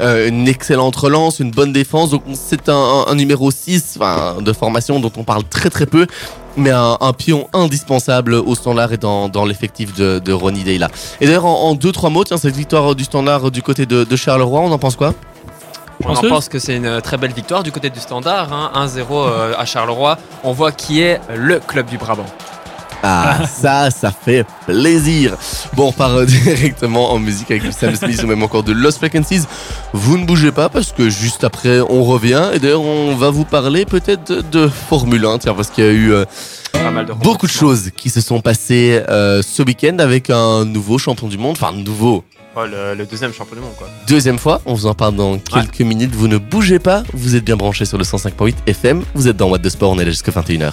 Une 0.01 0.49
excellente 0.49 0.97
relance, 0.97 1.41
une 1.41 1.51
bonne 1.51 1.73
défense, 1.73 2.11
donc 2.11 2.23
c'est 2.33 2.71
un, 2.71 3.15
numéro 3.15 3.51
6 3.51 3.97
enfin, 3.99 4.41
de 4.41 4.53
formation 4.53 4.99
dont 4.99 5.13
on 5.17 5.25
parle 5.25 5.45
très 5.45 5.69
très 5.69 5.87
peu. 5.87 6.07
Mais 6.57 6.71
un, 6.71 7.13
pion 7.17 7.49
indispensable 7.53 8.35
au 8.35 8.55
standard 8.55 8.93
et 8.93 8.97
dans, 8.97 9.45
l'effectif 9.47 9.95
de, 9.95 10.19
de 10.19 10.33
Ronnie 10.33 10.65
Deyla. 10.65 10.89
Et 11.21 11.27
d'ailleurs, 11.27 11.45
en, 11.45 11.69
en 11.69 11.75
deux, 11.75 11.93
trois 11.93 12.11
mots, 12.11 12.25
tiens, 12.25 12.39
cette 12.39 12.57
victoire 12.57 12.95
du 12.95 13.05
standard 13.05 13.51
du 13.51 13.63
côté 13.63 13.87
de, 13.87 14.05
de 14.05 14.17
Charleroi, 14.17 14.61
on 14.61 14.73
en 14.73 14.79
pense 14.79 14.97
quoi? 14.97 15.15
On 16.05 16.15
en 16.15 16.23
pense 16.23 16.49
que 16.49 16.59
c'est 16.59 16.77
une 16.77 17.01
très 17.03 17.17
belle 17.17 17.33
victoire 17.33 17.63
du 17.63 17.73
côté 17.73 17.91
du 17.91 18.01
Standard, 18.01 18.53
hein, 18.53 18.71
1-0 18.75 19.07
euh, 19.11 19.55
à 19.57 19.65
Charleroi. 19.65 20.19
On 20.45 20.53
voit 20.53 20.73
qui 20.73 21.03
est 21.03 21.21
le 21.35 21.61
club 21.61 21.87
du 21.87 21.99
Brabant. 21.99 22.27
Ah, 23.03 23.47
ça, 23.47 23.91
ça 23.91 24.11
fait 24.11 24.45
plaisir. 24.67 25.37
Bon, 25.75 25.89
on 25.89 25.93
part 25.93 26.15
euh, 26.15 26.27
directement 26.45 27.13
en 27.13 27.19
musique 27.19 27.51
avec 27.51 27.63
du 27.63 27.73
Sam 27.73 27.95
Smith 27.95 28.23
ou 28.23 28.27
même 28.27 28.43
encore 28.43 28.63
de 28.63 28.73
Lost 28.73 28.99
Frequencies. 28.99 29.45
Vous 29.93 30.19
ne 30.19 30.25
bougez 30.27 30.53
pas 30.53 30.69
parce 30.69 30.93
que 30.93 31.09
juste 31.09 31.45
après, 31.45 31.81
on 31.81 32.05
revient. 32.05 32.51
Et 32.53 32.59
d'ailleurs, 32.59 32.83
on 32.83 33.17
va 33.17 33.31
vous 33.31 33.45
parler 33.45 33.87
peut-être 33.87 34.31
de, 34.31 34.43
de 34.43 34.69
Formule 34.69 35.25
1, 35.25 35.39
tiens, 35.39 35.55
parce 35.55 35.71
qu'il 35.71 35.85
y 35.85 35.87
a 35.87 35.93
eu 35.93 36.13
euh, 36.13 36.25
Pas 36.73 36.91
mal 36.91 37.07
de 37.07 37.13
beaucoup 37.15 37.47
de 37.47 37.53
choses 37.53 37.91
qui 37.97 38.11
se 38.11 38.21
sont 38.21 38.41
passées 38.41 39.03
euh, 39.09 39.41
ce 39.43 39.63
week-end 39.63 39.99
avec 39.99 40.29
un 40.29 40.65
nouveau 40.67 40.99
champion 40.99 41.29
du 41.29 41.39
monde. 41.39 41.57
Enfin, 41.61 41.73
nouveau, 41.73 42.25
Oh, 42.57 42.65
le, 42.67 42.95
le 42.95 43.07
deuxième 43.07 43.33
champion 43.33 43.55
du 43.57 43.63
monde, 43.63 43.75
quoi. 43.77 43.89
deuxième 44.09 44.39
fois. 44.39 44.61
On 44.67 44.75
vous 44.75 44.87
en 44.87 44.95
parle 44.95 45.15
dans 45.15 45.39
quelques 45.39 45.81
minutes. 45.81 46.15
Vous 46.15 46.27
ne 46.29 46.37
bougez 46.37 46.79
pas. 46.81 47.05
Vous 47.13 47.37
êtes 47.37 47.45
bien 47.45 47.57
branchés 47.57 47.85
sur 47.85 47.97
le 47.97 48.05
105.8 48.05 48.55
FM. 48.67 49.03
Vous 49.15 49.29
êtes 49.29 49.37
dans 49.37 49.49
What 49.49 49.61
the 49.61 49.69
Sport. 49.69 49.91
On 49.93 49.99
est 50.01 50.05
là 50.05 50.11
jusqu'à 50.11 50.33
21h. 50.33 50.73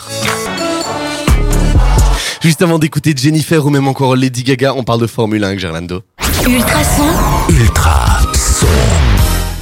Juste 2.42 2.62
avant 2.62 2.80
d'écouter 2.80 3.14
Jennifer 3.16 3.64
ou 3.66 3.70
même 3.70 3.88
encore 3.88 4.16
Lady 4.16 4.44
Gaga, 4.44 4.74
on 4.74 4.84
parle 4.84 5.02
de 5.02 5.08
Formule 5.08 5.44
1 5.44 5.48
avec 5.48 5.60
Gerlando. 5.60 6.02
Ultrason, 6.48 7.04
Ultra 7.50 8.20
son. 8.34 8.66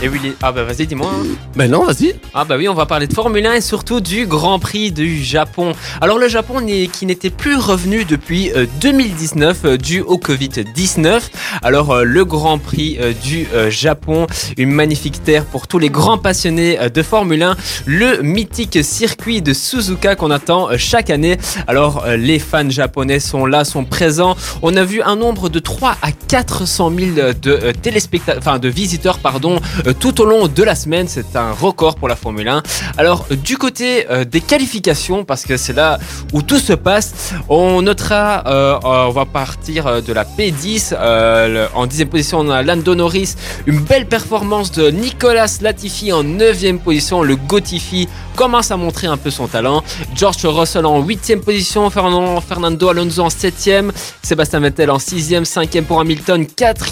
Et 0.03 0.10
oui, 0.10 0.19
les- 0.21 0.36
ah 0.43 0.51
bah 0.51 0.63
vas-y, 0.63 0.86
dis-moi. 0.88 1.10
hein. 1.10 1.25
Ben 1.55 1.71
non, 1.71 1.84
vas-y. 1.86 2.15
Ah 2.34 2.43
bah 2.43 2.58
oui, 2.58 2.67
on 2.67 2.73
va 2.73 2.86
parler 2.86 3.08
de 3.08 3.13
Formule 3.13 3.45
1 3.45 3.53
et 3.53 3.62
surtout 3.62 4.01
du 4.01 4.27
Grand 4.27 4.60
Prix 4.60 4.91
du 4.91 5.23
Japon. 5.23 5.71
Alors 6.01 6.19
le 6.19 6.27
Japon 6.27 6.60
qui 6.91 7.05
n'était 7.05 7.29
plus 7.29 7.55
revenu 7.55 8.03
depuis 8.03 8.51
euh, 8.51 8.65
2019 8.81 9.58
euh, 9.63 9.77
dû 9.77 10.01
au 10.01 10.17
Covid-19. 10.17 11.21
Alors 11.63 11.91
euh, 11.91 12.03
le 12.03 12.25
Grand 12.25 12.58
Prix 12.60 12.97
euh, 12.99 13.13
du 13.13 13.47
euh, 13.53 13.71
Japon, 13.71 14.27
une 14.58 14.69
magnifique 14.71 15.23
terre 15.23 15.45
pour 15.45 15.65
tous 15.67 15.79
les 15.79 15.89
grands 15.89 16.17
passionnés 16.17 16.77
euh, 16.79 16.89
de 16.89 17.01
Formule 17.01 17.41
1, 17.43 17.55
le 17.86 18.21
mythique 18.21 18.84
circuit 18.84 19.41
de 19.41 19.53
Suzuka 19.53 20.15
qu'on 20.17 20.29
attend 20.29 20.69
euh, 20.69 20.75
chaque 20.77 21.10
année. 21.10 21.38
Alors 21.67 22.03
euh, 22.05 22.17
les 22.17 22.39
fans 22.39 22.69
japonais 22.69 23.21
sont 23.21 23.45
là, 23.45 23.63
sont 23.63 23.86
présents. 23.86 24.36
On 24.62 24.75
a 24.75 24.84
vu 24.84 25.01
un 25.01 25.15
nombre 25.15 25.47
de 25.47 25.60
3 25.60 25.95
à 26.01 26.12
400 26.12 26.91
000 26.95 27.12
de 27.41 27.51
euh, 27.51 27.71
téléspectateurs, 27.81 28.41
enfin 28.45 28.60
de 28.60 28.67
visiteurs 28.67 29.19
pardon, 29.19 29.58
euh, 29.85 29.85
tout 29.93 30.21
au 30.21 30.26
long 30.26 30.48
de 30.48 30.63
la 30.63 30.76
semaine. 30.76 31.08
C'est 31.08 31.36
un 31.36 31.52
record 31.52 31.95
pour 31.95 32.08
la 32.08 32.15
Formule 32.15 32.48
1. 32.48 32.63
Alors, 32.98 33.26
euh, 33.32 33.36
du 33.36 33.58
côté 33.58 34.06
euh, 34.10 34.26
des 34.26 34.41
qualifications, 34.41 35.24
parce 35.26 35.43
que 35.43 35.58
c'est 35.58 35.74
là 35.74 36.00
où 36.34 36.41
tout 36.41 36.60
se 36.60 36.74
passe, 36.74 37.34
on 37.50 37.82
notera, 37.82 38.43
euh, 38.48 38.76
euh, 38.84 39.06
on 39.08 39.12
va 39.12 39.26
partir 39.26 39.88
euh, 39.88 40.02
de 40.02 40.13
la 40.13 40.24
P10. 40.24 40.93
euh, 40.93 41.67
en 41.74 41.86
10 41.88 42.06
position, 42.06 42.39
on 42.39 42.50
a 42.50 42.62
Lando 42.63 42.95
Norris. 42.95 43.36
Une 43.65 43.80
belle 43.80 44.08
performance 44.08 44.71
de 44.71 44.89
Nicolas 44.89 45.58
Latifi 45.62 46.12
en 46.12 46.24
9 46.24 46.78
position. 46.84 47.21
Le 47.21 47.36
Gotifi 47.36 48.08
commence 48.36 48.71
à 48.71 48.78
montrer 48.78 49.08
un 49.08 49.17
peu 49.17 49.30
son 49.30 49.48
talent. 49.48 49.84
George 50.15 50.45
Russell 50.45 50.86
en 50.86 51.02
8 51.02 51.38
position. 51.43 51.89
Fernando, 51.89 52.89
Alonso 52.89 53.24
en 53.24 53.30
7 53.30 53.86
Sébastien 54.21 54.60
Vettel 54.60 54.89
en 54.91 55.00
6 55.00 55.43
5 55.43 55.82
pour 55.82 56.00
Hamilton. 56.00 56.45
4 56.45 56.86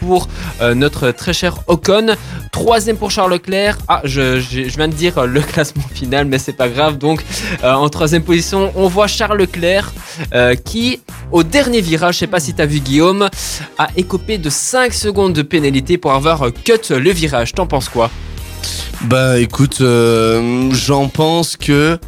pour 0.00 0.28
euh, 0.60 0.74
notre 0.74 1.10
très 1.10 1.32
cher 1.32 1.56
Ocon. 1.66 2.14
Troisième 2.52 2.96
pour 2.96 3.10
Charles 3.10 3.32
Leclerc. 3.32 3.78
Ah, 3.88 4.00
je, 4.04 4.38
viens 4.76 4.88
de 4.88 4.92
dire 4.92 5.18
euh, 5.18 5.26
le 5.26 5.40
classement 5.52 5.84
final, 5.94 6.26
mais 6.26 6.38
c'est 6.38 6.52
pas 6.52 6.68
grave. 6.68 6.98
Donc, 6.98 7.24
euh, 7.64 7.72
en 7.72 7.88
troisième 7.88 8.22
position, 8.22 8.72
on 8.74 8.88
voit 8.88 9.06
Charles 9.06 9.38
Leclerc 9.38 9.92
euh, 10.34 10.54
qui, 10.54 11.00
au 11.32 11.42
dernier 11.42 11.80
virage, 11.80 12.14
je 12.14 12.18
sais 12.20 12.26
pas 12.26 12.40
si 12.40 12.54
t'as 12.54 12.66
vu 12.66 12.80
Guillaume, 12.80 13.28
a 13.78 13.88
écopé 13.96 14.38
de 14.38 14.50
5 14.50 14.92
secondes 14.92 15.32
de 15.32 15.42
pénalité 15.42 15.98
pour 15.98 16.12
avoir 16.12 16.46
cut 16.64 16.90
le 16.90 17.10
virage. 17.10 17.52
T'en 17.54 17.66
penses 17.66 17.88
quoi? 17.88 18.10
Bah 19.02 19.38
écoute, 19.38 19.80
j'en 19.80 21.08
pense 21.08 21.56
que 21.56 21.98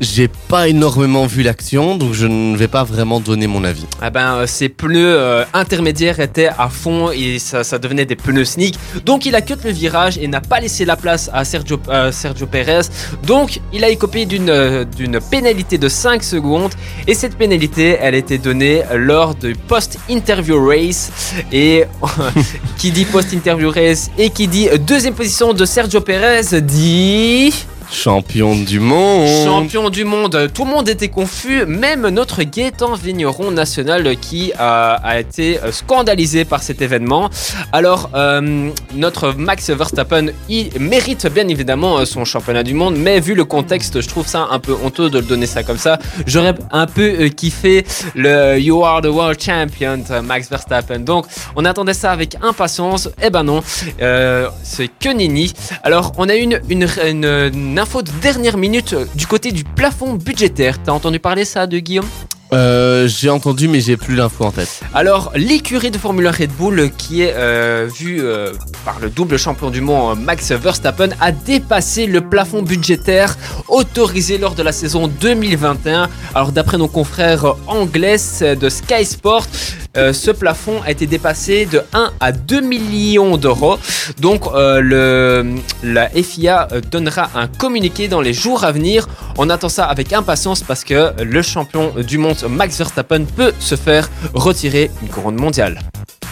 j'ai 0.00 0.28
pas 0.28 0.68
énormément 0.68 1.26
vu 1.26 1.42
l'action, 1.42 1.96
donc 1.96 2.12
je 2.12 2.26
ne 2.26 2.56
vais 2.56 2.68
pas 2.68 2.84
vraiment 2.84 3.20
donner 3.20 3.46
mon 3.46 3.64
avis. 3.64 3.86
Ah 4.00 4.10
ben, 4.10 4.36
euh, 4.36 4.46
ses 4.46 4.68
pneus 4.68 5.16
euh, 5.16 5.44
intermédiaires 5.52 6.20
étaient 6.20 6.48
à 6.48 6.68
fond 6.68 7.10
et 7.10 7.38
ça, 7.38 7.78
devenait 7.78 8.06
des 8.06 8.16
pneus 8.16 8.44
sneak. 8.44 8.76
Donc 9.04 9.26
il 9.26 9.34
a 9.34 9.40
cut 9.40 9.56
le 9.64 9.70
virage 9.70 10.18
et 10.18 10.28
n'a 10.28 10.40
pas 10.40 10.60
laissé 10.60 10.84
la 10.84 10.96
place 10.96 11.30
à 11.32 11.44
Sergio, 11.44 11.80
euh, 11.88 12.12
Perez. 12.50 12.82
Donc 13.24 13.60
il 13.72 13.84
a 13.84 13.88
écopé 13.88 14.26
d'une 14.26 14.50
euh, 14.50 14.84
pénalité 15.30 15.78
de 15.78 15.88
5 15.88 16.22
secondes 16.22 16.72
et 17.06 17.14
cette 17.14 17.36
pénalité 17.36 17.98
elle 18.00 18.14
était 18.14 18.38
donnée 18.38 18.82
lors 18.94 19.34
du 19.34 19.54
post-interview 19.54 20.64
race 20.66 21.10
et 21.52 21.84
qui 22.78 22.90
dit 22.92 23.04
post-interview 23.04 23.70
race 23.70 24.10
et 24.16 24.30
qui 24.30 24.48
dit 24.48 24.68
deuxième 24.86 25.14
position 25.14 25.52
de 25.52 25.64
Sergio 25.64 26.00
Perez 26.00 26.60
dit... 26.62 27.52
Champion 27.90 28.54
du 28.54 28.80
monde 28.80 29.44
Champion 29.44 29.88
du 29.88 30.04
monde, 30.04 30.50
tout 30.52 30.64
le 30.64 30.70
monde 30.70 30.88
était 30.88 31.08
confus, 31.08 31.64
même 31.66 32.08
notre 32.08 32.42
Gaétan 32.42 32.94
Vigneron 32.94 33.50
national 33.50 34.16
qui 34.16 34.52
a, 34.58 35.18
été 35.18 35.58
scandalisé 35.70 36.44
par 36.44 36.62
cet 36.62 36.82
événement. 36.82 37.30
Alors, 37.72 38.10
euh, 38.14 38.70
notre 38.94 39.32
Max 39.32 39.70
Verstappen, 39.70 40.26
il 40.48 40.70
mérite 40.78 41.26
bien 41.28 41.48
évidemment 41.48 42.04
son 42.04 42.24
championnat 42.24 42.62
du 42.62 42.74
monde, 42.74 42.96
mais 42.96 43.20
vu 43.20 43.34
le 43.34 43.44
contexte, 43.44 44.00
je 44.00 44.08
trouve 44.08 44.26
ça 44.26 44.48
un 44.50 44.58
peu 44.58 44.76
honteux 44.84 45.08
de 45.08 45.18
le 45.18 45.24
donner 45.24 45.46
ça 45.46 45.62
comme 45.62 45.78
ça. 45.78 45.98
J'aurais 46.26 46.54
un 46.70 46.86
peu 46.86 47.02
euh, 47.02 47.28
kiffé 47.28 47.84
le 48.14 48.58
You 48.58 48.84
are 48.84 49.00
the 49.00 49.06
world 49.06 49.40
champion, 49.40 50.02
Max 50.22 50.50
Verstappen. 50.50 51.00
Donc, 51.00 51.26
on 51.56 51.64
attendait 51.64 51.94
ça 51.94 52.12
avec 52.12 52.36
impatience. 52.42 53.08
Eh 53.22 53.30
ben 53.30 53.44
non, 53.44 53.62
euh, 54.02 54.48
c'est 54.62 54.88
que 54.88 55.08
Nini. 55.08 55.52
Alors, 55.82 56.12
on 56.18 56.28
a 56.28 56.34
une, 56.34 56.60
une 56.68 57.77
info 57.78 58.02
de 58.02 58.10
dernière 58.20 58.56
minute 58.56 58.92
euh, 58.92 59.06
du 59.14 59.26
côté 59.26 59.52
du 59.52 59.64
plafond 59.64 60.14
budgétaire. 60.14 60.82
T'as 60.82 60.92
entendu 60.92 61.18
parler 61.20 61.44
ça 61.44 61.66
de 61.66 61.78
Guillaume? 61.78 62.06
Euh, 62.52 63.06
J'ai 63.08 63.28
entendu, 63.30 63.68
mais 63.68 63.80
j'ai 63.80 63.96
plus 63.96 64.14
l'info 64.14 64.44
en 64.44 64.50
tête. 64.50 64.80
Alors, 64.94 65.32
l'écurie 65.34 65.90
de 65.90 65.98
Formule 65.98 66.26
1 66.26 66.30
Red 66.30 66.50
Bull, 66.52 66.90
qui 66.96 67.22
est 67.22 67.34
euh, 67.36 67.88
vue 67.94 68.20
euh, 68.22 68.52
par 68.84 68.98
le 69.00 69.10
double 69.10 69.38
champion 69.38 69.70
du 69.70 69.80
monde 69.80 70.20
Max 70.20 70.50
Verstappen, 70.52 71.10
a 71.20 71.30
dépassé 71.30 72.06
le 72.06 72.22
plafond 72.22 72.62
budgétaire 72.62 73.36
autorisé 73.68 74.38
lors 74.38 74.54
de 74.54 74.62
la 74.62 74.72
saison 74.72 75.08
2021. 75.08 76.08
Alors, 76.34 76.52
d'après 76.52 76.78
nos 76.78 76.88
confrères 76.88 77.54
anglais 77.66 78.16
de 78.40 78.68
Sky 78.68 79.04
Sport, 79.04 79.46
ce 79.94 80.30
plafond 80.30 80.80
a 80.86 80.92
été 80.92 81.06
dépassé 81.06 81.66
de 81.66 81.82
1 81.92 82.12
à 82.20 82.32
2 82.32 82.60
millions 82.60 83.36
d'euros. 83.36 83.78
Donc, 84.20 84.44
la 84.54 86.08
FIA 86.10 86.68
donnera 86.90 87.30
un 87.34 87.48
communiqué 87.48 88.06
dans 88.08 88.20
les 88.20 88.32
jours 88.32 88.64
à 88.64 88.72
venir. 88.72 89.08
On 89.36 89.50
attend 89.50 89.68
ça 89.68 89.84
avec 89.84 90.12
impatience 90.12 90.62
parce 90.62 90.84
que 90.84 91.12
le 91.22 91.42
champion 91.42 91.92
du 92.06 92.16
monde 92.18 92.37
Max 92.48 92.78
Verstappen 92.78 93.24
peut 93.24 93.52
se 93.58 93.74
faire 93.74 94.08
retirer 94.34 94.90
une 95.02 95.08
couronne 95.08 95.36
mondiale. 95.36 95.80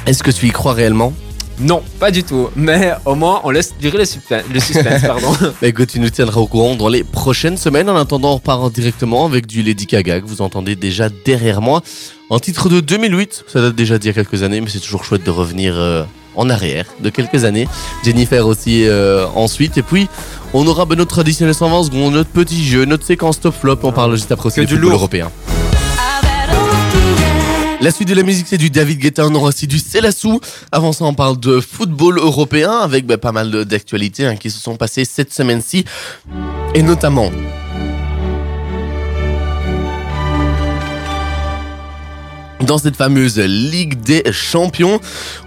Est-ce 0.07 0.23
que 0.23 0.31
tu 0.31 0.47
y 0.47 0.51
crois 0.51 0.73
réellement? 0.73 1.13
Non, 1.59 1.83
pas 1.99 2.11
du 2.11 2.23
tout. 2.23 2.51
Mais 2.55 2.93
au 3.07 3.15
moins, 3.15 3.41
on 3.45 3.51
laisse 3.51 3.75
durer 3.81 3.99
le 3.99 4.05
suspense. 4.05 4.43
Le 4.53 4.61
suspense 4.61 5.03
pardon. 5.07 5.33
Bah 5.41 5.69
écoute, 5.69 5.89
tu 5.89 6.01
nous 6.01 6.11
tiendras 6.11 6.41
au 6.41 6.47
courant 6.47 6.75
dans 6.77 6.89
les 6.89 7.03
prochaines 7.03 7.57
semaines. 7.57 7.89
En 7.89 7.97
attendant, 7.97 8.33
on 8.33 8.35
repart 8.35 8.71
directement 8.73 9.25
avec 9.25 9.47
du 9.47 9.63
Lady 9.63 9.87
Gaga 9.87 10.21
que 10.21 10.27
vous 10.27 10.43
entendez 10.43 10.77
déjà 10.77 11.09
derrière 11.25 11.63
moi. 11.63 11.83
En 12.29 12.39
titre 12.41 12.69
de 12.69 12.81
2008, 12.81 13.45
ça 13.49 13.61
date 13.63 13.75
déjà 13.75 13.99
d'il 13.99 14.09
y 14.09 14.11
a 14.11 14.13
quelques 14.13 14.43
années, 14.43 14.61
mais 14.61 14.69
c'est 14.69 14.81
toujours 14.81 15.05
chouette 15.05 15.25
de 15.25 15.31
revenir 15.31 15.75
euh, 15.77 16.05
en 16.35 16.51
arrière 16.51 16.85
de 17.01 17.09
quelques 17.09 17.45
années. 17.45 17.69
Jennifer 18.05 18.47
aussi 18.47 18.85
euh, 18.87 19.27
ensuite. 19.35 19.79
Et 19.79 19.83
puis, 19.83 20.09
on 20.53 20.67
aura 20.67 20.85
ben, 20.85 20.97
notre 20.99 21.13
traditionnel 21.13 21.55
120 21.55 21.85
secondes, 21.85 22.13
notre 22.13 22.31
petit 22.31 22.65
jeu, 22.67 22.85
notre 22.85 23.05
séquence 23.07 23.41
top 23.41 23.55
flop. 23.59 23.79
On 23.83 23.93
parle 23.93 24.15
juste 24.17 24.31
après 24.31 24.49
aussi 24.49 24.61
du 24.61 24.67
du 24.67 24.73
football 24.75 24.91
lourd. 24.91 24.99
européen. 24.99 25.31
La 27.83 27.91
suite 27.91 28.09
de 28.09 28.15
la 28.15 28.23
musique, 28.23 28.47
c'est 28.49 28.57
du 28.57 28.71
David 28.71 28.99
Guetta, 28.99 29.27
on 29.27 29.35
aura 29.35 29.49
aussi 29.49 29.67
du 29.67 29.79
Célassou. 29.79 30.41
Avant 30.73 30.93
ça, 30.93 31.05
on 31.05 31.13
parle 31.13 31.39
de 31.39 31.61
football 31.61 32.19
européen 32.19 32.73
avec 32.73 33.07
ben, 33.07 33.19
pas 33.19 33.33
mal 33.33 33.67
d'actualités 33.67 34.25
hein, 34.25 34.37
qui 34.37 34.51
se 34.51 34.59
sont 34.59 34.77
passées 34.77 35.05
cette 35.05 35.33
semaine-ci. 35.33 35.85
Et 36.75 36.83
notamment, 36.83 37.31
dans 42.63 42.79
cette 42.79 42.97
fameuse 42.97 43.39
Ligue 43.39 44.01
des 44.01 44.25
Champions, 44.33 44.99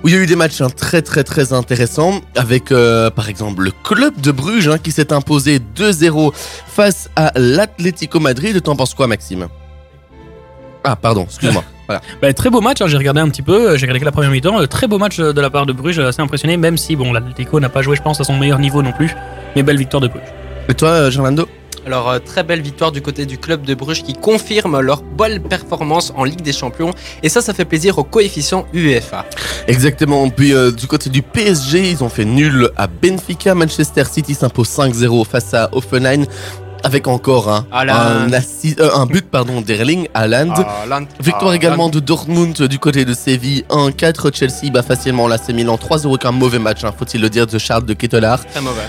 où 0.03 0.07
il 0.07 0.13
y 0.13 0.17
a 0.17 0.19
eu 0.19 0.27
des 0.27 0.35
matchs 0.35 0.61
hein, 0.61 0.69
très 0.69 1.01
très 1.01 1.23
très 1.23 1.51
intéressants, 1.51 2.21
avec 2.35 2.71
euh, 2.71 3.09
par 3.09 3.27
exemple 3.27 3.63
le 3.63 3.71
club 3.83 4.21
de 4.21 4.31
Bruges 4.31 4.67
hein, 4.67 4.77
qui 4.77 4.91
s'est 4.91 5.11
imposé 5.11 5.59
2-0 5.75 6.31
face 6.67 7.09
à 7.15 7.31
l'Atlético 7.35 8.19
Madrid. 8.19 8.61
T'en 8.61 8.75
penses 8.75 8.93
quoi, 8.93 9.07
Maxime? 9.07 9.47
Ah, 10.83 10.95
pardon, 10.95 11.23
excuse-moi. 11.23 11.63
Voilà. 11.89 12.01
Bah, 12.21 12.31
très 12.33 12.51
beau 12.51 12.61
match, 12.61 12.81
hein, 12.81 12.87
j'ai 12.87 12.97
regardé 12.97 13.19
un 13.19 13.29
petit 13.29 13.41
peu, 13.41 13.71
euh, 13.71 13.77
j'ai 13.77 13.87
regardé 13.87 13.99
que 13.99 14.05
la 14.05 14.11
première 14.11 14.29
mi-temps. 14.29 14.61
euh, 14.61 14.67
Très 14.67 14.87
beau 14.87 14.99
match 14.99 15.19
euh, 15.19 15.33
de 15.33 15.41
la 15.41 15.49
part 15.49 15.65
de 15.65 15.73
Bruges, 15.73 15.97
assez 15.97 16.21
impressionné, 16.21 16.55
même 16.55 16.77
si 16.77 16.95
bon, 16.95 17.11
l'Atlético 17.11 17.59
n'a 17.59 17.69
pas 17.69 17.81
joué, 17.81 17.95
je 17.95 18.03
pense, 18.03 18.21
à 18.21 18.23
son 18.23 18.37
meilleur 18.37 18.59
niveau 18.59 18.83
non 18.83 18.91
plus. 18.91 19.15
Mais 19.55 19.63
belle 19.63 19.77
victoire 19.77 19.99
de 20.01 20.07
Bruges. 20.07 20.21
Et 20.69 20.75
toi, 20.75 21.09
Gerlando? 21.09 21.47
Alors, 21.87 22.13
très 22.23 22.43
belle 22.43 22.61
victoire 22.61 22.91
du 22.91 23.01
côté 23.01 23.25
du 23.25 23.39
club 23.39 23.63
de 23.63 23.73
Bruges 23.73 24.03
qui 24.03 24.13
confirme 24.13 24.79
leur 24.81 25.01
bonne 25.01 25.39
performance 25.39 26.13
en 26.15 26.25
Ligue 26.25 26.41
des 26.41 26.51
Champions. 26.51 26.91
Et 27.23 27.29
ça, 27.29 27.41
ça 27.41 27.53
fait 27.55 27.65
plaisir 27.65 27.97
au 27.97 28.03
coefficient 28.03 28.67
UEFA. 28.73 29.25
Exactement. 29.67 30.29
Puis 30.29 30.53
euh, 30.53 30.71
du 30.71 30.85
côté 30.85 31.09
du 31.09 31.23
PSG, 31.23 31.89
ils 31.89 32.03
ont 32.03 32.09
fait 32.09 32.25
nul 32.25 32.69
à 32.77 32.85
Benfica. 32.85 33.55
Manchester 33.55 34.03
City 34.05 34.35
s'impose 34.35 34.67
5-0 34.69 35.25
face 35.25 35.53
à 35.55 35.69
Offenheim. 35.71 36.25
Avec 36.83 37.07
encore 37.07 37.49
un, 37.49 37.65
un, 37.71 38.29
euh, 38.31 38.89
un 38.95 39.05
but 39.05 39.29
pardon 39.29 39.61
d'Erling 39.61 40.07
Haaland. 40.13 40.53
Ah, 40.57 40.85
Land- 40.87 41.07
Victoire 41.19 41.51
ah, 41.51 41.55
également 41.55 41.89
de 41.89 41.99
Dortmund 41.99 42.53
du 42.63 42.79
côté 42.79 43.05
de 43.05 43.13
Séville 43.13 43.63
1-4. 43.69 44.33
Chelsea 44.33 44.71
bat 44.71 44.81
facilement 44.83 45.27
l'AC 45.27 45.49
Milan 45.49 45.75
3-0 45.77 46.17
qu'un 46.17 46.31
mauvais 46.31 46.59
match, 46.59 46.83
hein, 46.83 46.91
faut-il 46.97 47.21
le 47.21 47.29
dire, 47.29 47.47
de 47.47 47.57
Charles 47.57 47.85
de 47.85 47.93
Kettelard. 47.93 48.45
Très 48.45 48.61
mauvais. 48.61 48.81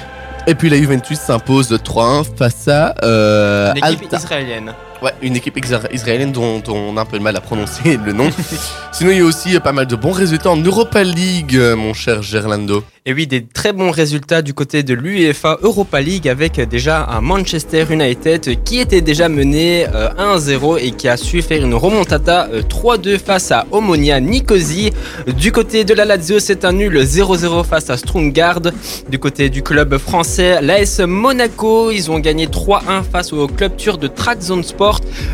Et 0.46 0.55
puis 0.55 0.70
la 0.70 0.76
Juventus 0.79 1.18
s'impose 1.18 1.70
3-1 1.72 2.24
face 2.37 2.68
à 2.68 2.94
euh, 3.03 3.72
Une 3.72 3.79
équipe 3.79 4.03
Alta. 4.05 4.16
israélienne. 4.18 4.72
Ouais, 5.02 5.12
une 5.22 5.34
équipe 5.36 5.56
isra- 5.56 5.88
israélienne 5.94 6.30
dont, 6.30 6.58
dont 6.58 6.74
on 6.74 6.96
a 6.98 7.00
un 7.00 7.04
peu 7.06 7.18
de 7.18 7.22
mal 7.22 7.34
à 7.34 7.40
prononcer 7.40 7.98
le 8.04 8.12
nom. 8.12 8.28
Sinon, 8.92 9.10
il 9.12 9.18
y 9.18 9.20
a 9.20 9.24
aussi 9.24 9.56
euh, 9.56 9.60
pas 9.60 9.72
mal 9.72 9.86
de 9.86 9.96
bons 9.96 10.10
résultats 10.12 10.50
en 10.50 10.58
Europa 10.58 11.02
League, 11.02 11.56
euh, 11.56 11.74
mon 11.74 11.94
cher 11.94 12.22
Gerlando. 12.22 12.84
Et 13.06 13.14
oui, 13.14 13.26
des 13.26 13.46
très 13.46 13.72
bons 13.72 13.90
résultats 13.90 14.42
du 14.42 14.52
côté 14.52 14.82
de 14.82 14.92
l'UEFA 14.92 15.56
Europa 15.62 16.02
League 16.02 16.28
avec 16.28 16.60
déjà 16.68 17.06
un 17.08 17.22
Manchester 17.22 17.86
United 17.90 18.62
qui 18.62 18.78
était 18.78 19.00
déjà 19.00 19.30
mené 19.30 19.86
euh, 19.94 20.10
1-0 20.18 20.78
et 20.82 20.90
qui 20.90 21.08
a 21.08 21.16
su 21.16 21.40
faire 21.40 21.64
une 21.64 21.72
remontada 21.74 22.48
euh, 22.52 22.60
3-2 22.60 23.18
face 23.18 23.50
à 23.52 23.64
Omonia 23.70 24.20
Nicosie. 24.20 24.90
Du 25.38 25.50
côté 25.50 25.84
de 25.84 25.94
la 25.94 26.04
Lazio, 26.04 26.40
c'est 26.40 26.66
un 26.66 26.72
nul 26.72 26.98
0-0 27.00 27.64
face 27.64 27.88
à 27.88 27.96
Strungard. 27.96 28.60
Du 29.08 29.18
côté 29.18 29.48
du 29.48 29.62
club 29.62 29.96
français, 29.96 30.60
l'AS 30.60 31.00
Monaco, 31.00 31.90
ils 31.90 32.10
ont 32.10 32.18
gagné 32.18 32.48
3-1 32.48 33.02
face 33.10 33.32
au 33.32 33.46
club 33.46 33.76
turc 33.78 33.98
de 33.98 34.08
Trabzonspor. 34.08 34.89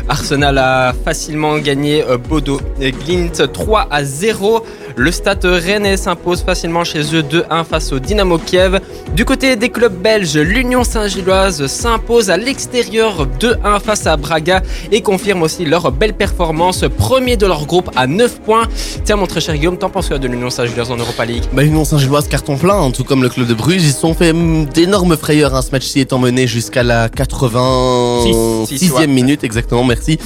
Arsenal 0.09 0.57
a 0.57 0.93
facilement 1.05 1.57
gagné 1.57 2.03
euh, 2.03 2.17
Bodo 2.17 2.59
Glint 2.79 3.47
3 3.51 3.87
à 3.89 4.03
0. 4.03 4.65
Le 4.99 5.11
Stade 5.11 5.45
Rennais 5.45 5.95
s'impose 5.95 6.41
facilement 6.41 6.83
chez 6.83 7.01
eux 7.15 7.21
2-1 7.21 7.63
face 7.65 7.91
au 7.91 7.99
Dynamo 7.99 8.39
Kiev. 8.39 8.79
Du 9.15 9.25
côté 9.25 9.55
des 9.55 9.69
clubs 9.69 9.93
belges, 9.93 10.35
l'Union 10.35 10.83
Saint-Gilloise 10.83 11.67
s'impose 11.67 12.31
à 12.31 12.37
l'extérieur 12.37 13.27
2-1 13.39 13.79
face 13.79 14.07
à 14.07 14.17
Braga 14.17 14.63
et 14.91 15.01
confirme 15.01 15.43
aussi 15.43 15.65
leur 15.65 15.91
belle 15.91 16.13
performance. 16.15 16.83
Premier 16.97 17.37
de 17.37 17.45
leur 17.45 17.67
groupe 17.67 17.91
à 17.95 18.07
9 18.07 18.39
points. 18.41 18.63
Tiens, 19.03 19.17
mon 19.17 19.27
très 19.27 19.39
cher 19.39 19.55
Guillaume, 19.55 19.77
t'en 19.77 19.91
penses 19.91 20.07
quoi 20.07 20.17
de 20.17 20.27
l'Union 20.27 20.49
Saint-Gilloise 20.49 20.89
en 20.89 20.97
Europa 20.97 21.25
League? 21.25 21.43
Bah, 21.53 21.63
Union 21.63 21.85
Saint-Gilloise 21.85 22.27
carton 22.27 22.57
plein, 22.57 22.81
hein, 22.81 22.89
tout 22.89 23.03
comme 23.03 23.21
le 23.21 23.29
club 23.29 23.45
de 23.45 23.53
Bruges. 23.53 23.83
Ils 23.83 23.91
se 23.91 23.99
sont 23.99 24.15
fait 24.15 24.33
d'énormes 24.73 25.15
frayeurs, 25.15 25.53
hein, 25.53 25.61
ce 25.61 25.69
match-ci 25.69 25.99
étant 25.99 26.17
mené 26.17 26.47
jusqu'à 26.47 26.81
la 26.81 27.07
86e 27.09 28.65
Six, 28.65 28.79
six, 28.79 28.91
ouais. 28.93 29.05
minute, 29.05 29.43
exactement, 29.43 29.83
merci. 29.83 30.17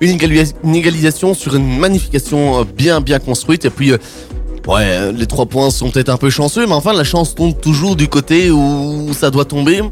Une 0.00 0.76
égalisation 0.76 1.34
sur 1.34 1.56
une 1.56 1.80
magnification 1.80 2.60
euh, 2.60 2.64
bien, 2.64 3.00
bien 3.00 3.18
construite. 3.18 3.64
Et 3.64 3.70
puis, 3.70 3.90
euh, 3.90 3.98
ouais, 4.70 4.82
euh, 4.82 5.12
les 5.12 5.26
trois 5.26 5.46
points 5.46 5.70
sont 5.70 5.90
peut-être 5.90 6.08
un 6.08 6.16
peu 6.16 6.30
chanceux, 6.30 6.66
mais 6.66 6.72
enfin, 6.72 6.92
la 6.92 7.04
chance 7.04 7.34
tombe 7.34 7.58
toujours 7.60 7.96
du 7.96 8.08
côté 8.08 8.50
où 8.50 9.12
ça 9.12 9.30
doit 9.30 9.44
tomber. 9.44 9.82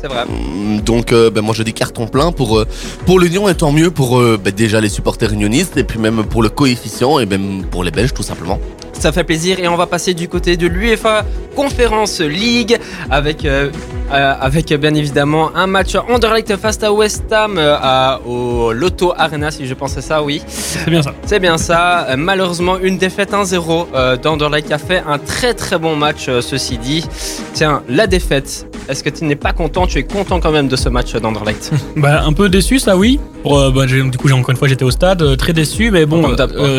C'est 0.00 0.08
vrai. 0.08 0.24
Hum, 0.28 0.80
Donc, 0.82 1.12
euh, 1.12 1.30
ben, 1.30 1.40
moi, 1.42 1.54
je 1.54 1.62
dis 1.62 1.72
carton 1.72 2.06
plein 2.06 2.32
pour, 2.32 2.58
euh, 2.58 2.66
pour 3.06 3.18
l'Union 3.18 3.48
et 3.48 3.54
tant 3.54 3.72
mieux 3.72 3.90
pour 3.90 4.18
euh, 4.18 4.38
ben, 4.42 4.52
déjà 4.52 4.80
les 4.80 4.88
supporters 4.88 5.32
unionistes 5.32 5.76
et 5.76 5.84
puis 5.84 5.98
même 5.98 6.24
pour 6.24 6.42
le 6.42 6.48
coefficient 6.48 7.18
et 7.18 7.26
même 7.26 7.64
pour 7.70 7.82
les 7.82 7.90
Belges, 7.90 8.12
tout 8.12 8.22
simplement. 8.22 8.58
Ça 8.98 9.12
fait 9.12 9.24
plaisir 9.24 9.58
et 9.60 9.68
on 9.68 9.76
va 9.76 9.86
passer 9.86 10.14
du 10.14 10.26
côté 10.28 10.56
de 10.56 10.66
l'UEFA 10.66 11.24
Conference 11.54 12.20
League 12.20 12.76
avec, 13.10 13.44
euh, 13.44 13.70
euh, 14.12 14.34
avec 14.40 14.72
euh, 14.72 14.78
bien 14.78 14.94
évidemment 14.94 15.50
un 15.54 15.66
match 15.66 15.94
Anderlecht 16.08 16.56
face 16.56 16.82
à 16.82 16.92
West 16.92 17.30
Ham 17.32 17.56
euh, 17.56 17.76
à- 17.80 18.20
au 18.26 18.72
Lotto 18.72 19.12
Arena 19.16 19.50
si 19.50 19.66
je 19.66 19.74
pense 19.74 19.96
à 19.96 20.00
ça, 20.00 20.22
oui. 20.22 20.42
C'est 20.48 20.90
bien 20.90 21.02
ça. 21.02 21.14
C'est 21.24 21.38
bien 21.40 21.56
ça. 21.58 22.08
Malheureusement, 22.16 22.78
une 22.78 22.98
défaite 22.98 23.32
1-0 23.32 23.86
euh, 23.94 24.16
d'Anderlecht 24.16 24.72
a 24.72 24.78
fait 24.78 25.02
un 25.06 25.18
très 25.18 25.54
très 25.54 25.78
bon 25.78 25.94
match, 25.94 26.26
ceci 26.40 26.78
dit. 26.78 27.06
Tiens, 27.54 27.82
la 27.88 28.06
défaite. 28.06 28.66
Est-ce 28.88 29.02
que 29.02 29.10
tu 29.10 29.24
n'es 29.24 29.34
pas 29.36 29.52
content? 29.52 29.86
Tu 29.86 29.98
es 29.98 30.04
content 30.04 30.40
quand 30.40 30.52
même 30.52 30.68
de 30.68 30.76
ce 30.76 30.88
match 30.88 31.12
d'Anderlecht? 31.14 31.70
Bah, 31.96 32.22
un 32.24 32.32
peu 32.32 32.48
déçu, 32.48 32.78
ça 32.78 32.96
oui. 32.96 33.18
Pour, 33.42 33.70
bah, 33.72 33.86
du 33.86 34.10
coup, 34.18 34.28
j'ai 34.28 34.34
encore 34.34 34.50
une 34.50 34.56
fois, 34.56 34.68
j'étais 34.68 34.84
au 34.84 34.90
stade, 34.90 35.36
très 35.36 35.52
déçu, 35.52 35.90
mais 35.90 36.04
bon, 36.06 36.34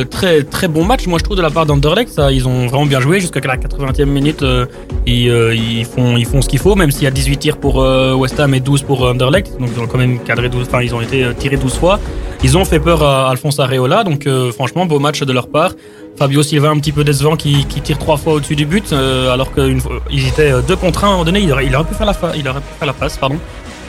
très 0.10 0.44
très 0.44 0.68
bon 0.68 0.84
match. 0.86 1.06
Moi, 1.08 1.18
je 1.20 1.24
trouve 1.24 1.38
de 1.38 1.42
la 1.42 1.50
part 1.50 1.66
d'Anderlecht, 1.66 2.07
ça, 2.08 2.32
ils 2.32 2.48
ont 2.48 2.68
vraiment 2.68 2.86
bien 2.86 3.00
joué 3.00 3.20
jusqu'à 3.20 3.40
la 3.42 3.58
80e 3.58 4.06
minute. 4.06 4.42
euh, 4.44 4.66
ils, 5.06 5.30
euh, 5.30 5.56
ils 5.56 5.86
font 5.86 6.18
ils 6.18 6.26
font 6.26 6.42
ce 6.42 6.50
qu'il 6.50 6.60
faut, 6.60 6.76
même 6.76 6.92
s'il 6.92 7.04
y 7.04 7.08
a 7.08 7.12
18 7.12 7.38
tirs 7.38 7.58
pour 7.58 7.82
euh, 7.82 8.14
West 8.14 8.40
Ham 8.40 8.54
et 8.54 8.60
12 8.60 8.84
pour 8.84 9.06
euh, 9.06 9.12
Anderlecht, 9.12 9.58
donc 9.60 9.70
ils 9.76 9.80
ont 9.82 9.88
quand 9.88 9.98
même 9.98 10.20
cadré 10.20 10.50
12. 10.50 10.68
Enfin, 10.68 10.82
ils 10.82 10.94
ont 10.94 11.02
été 11.02 11.26
tirés 11.38 11.58
12 11.58 11.74
fois. 11.74 12.00
Ils 12.44 12.58
ont 12.58 12.66
fait 12.66 12.80
peur 12.80 13.04
à 13.04 13.30
Alphonse 13.30 13.60
Areola, 13.60 14.04
donc 14.04 14.28
franchement, 14.54 14.86
beau 14.86 15.00
match 15.00 15.22
de 15.22 15.34
leur 15.34 15.48
part. 15.48 15.72
Fabio 16.18 16.44
Silva 16.44 16.70
un 16.70 16.80
petit 16.80 16.92
peu 16.92 17.04
décevant 17.04 17.36
qui, 17.36 17.66
tire 17.66 17.98
trois 17.98 18.18
fois 18.18 18.34
au-dessus 18.34 18.56
du 18.56 18.66
but, 18.66 18.94
alors 18.94 19.52
qu'ils 19.54 20.28
étaient 20.28 20.52
deux 20.68 20.76
contre 20.76 21.04
un 21.04 21.08
à 21.08 21.10
un 21.10 21.14
moment 21.14 21.26
donné. 21.26 21.40
Il 21.40 21.52
aurait, 21.52 21.66
pu 21.84 21.96
faire 21.96 22.06
la 22.06 22.14
il 22.36 22.48
aurait 22.48 22.60
pu 22.60 22.74
faire 22.78 22.86
la 22.86 22.94
passe, 22.94 23.18
pardon. 23.18 23.38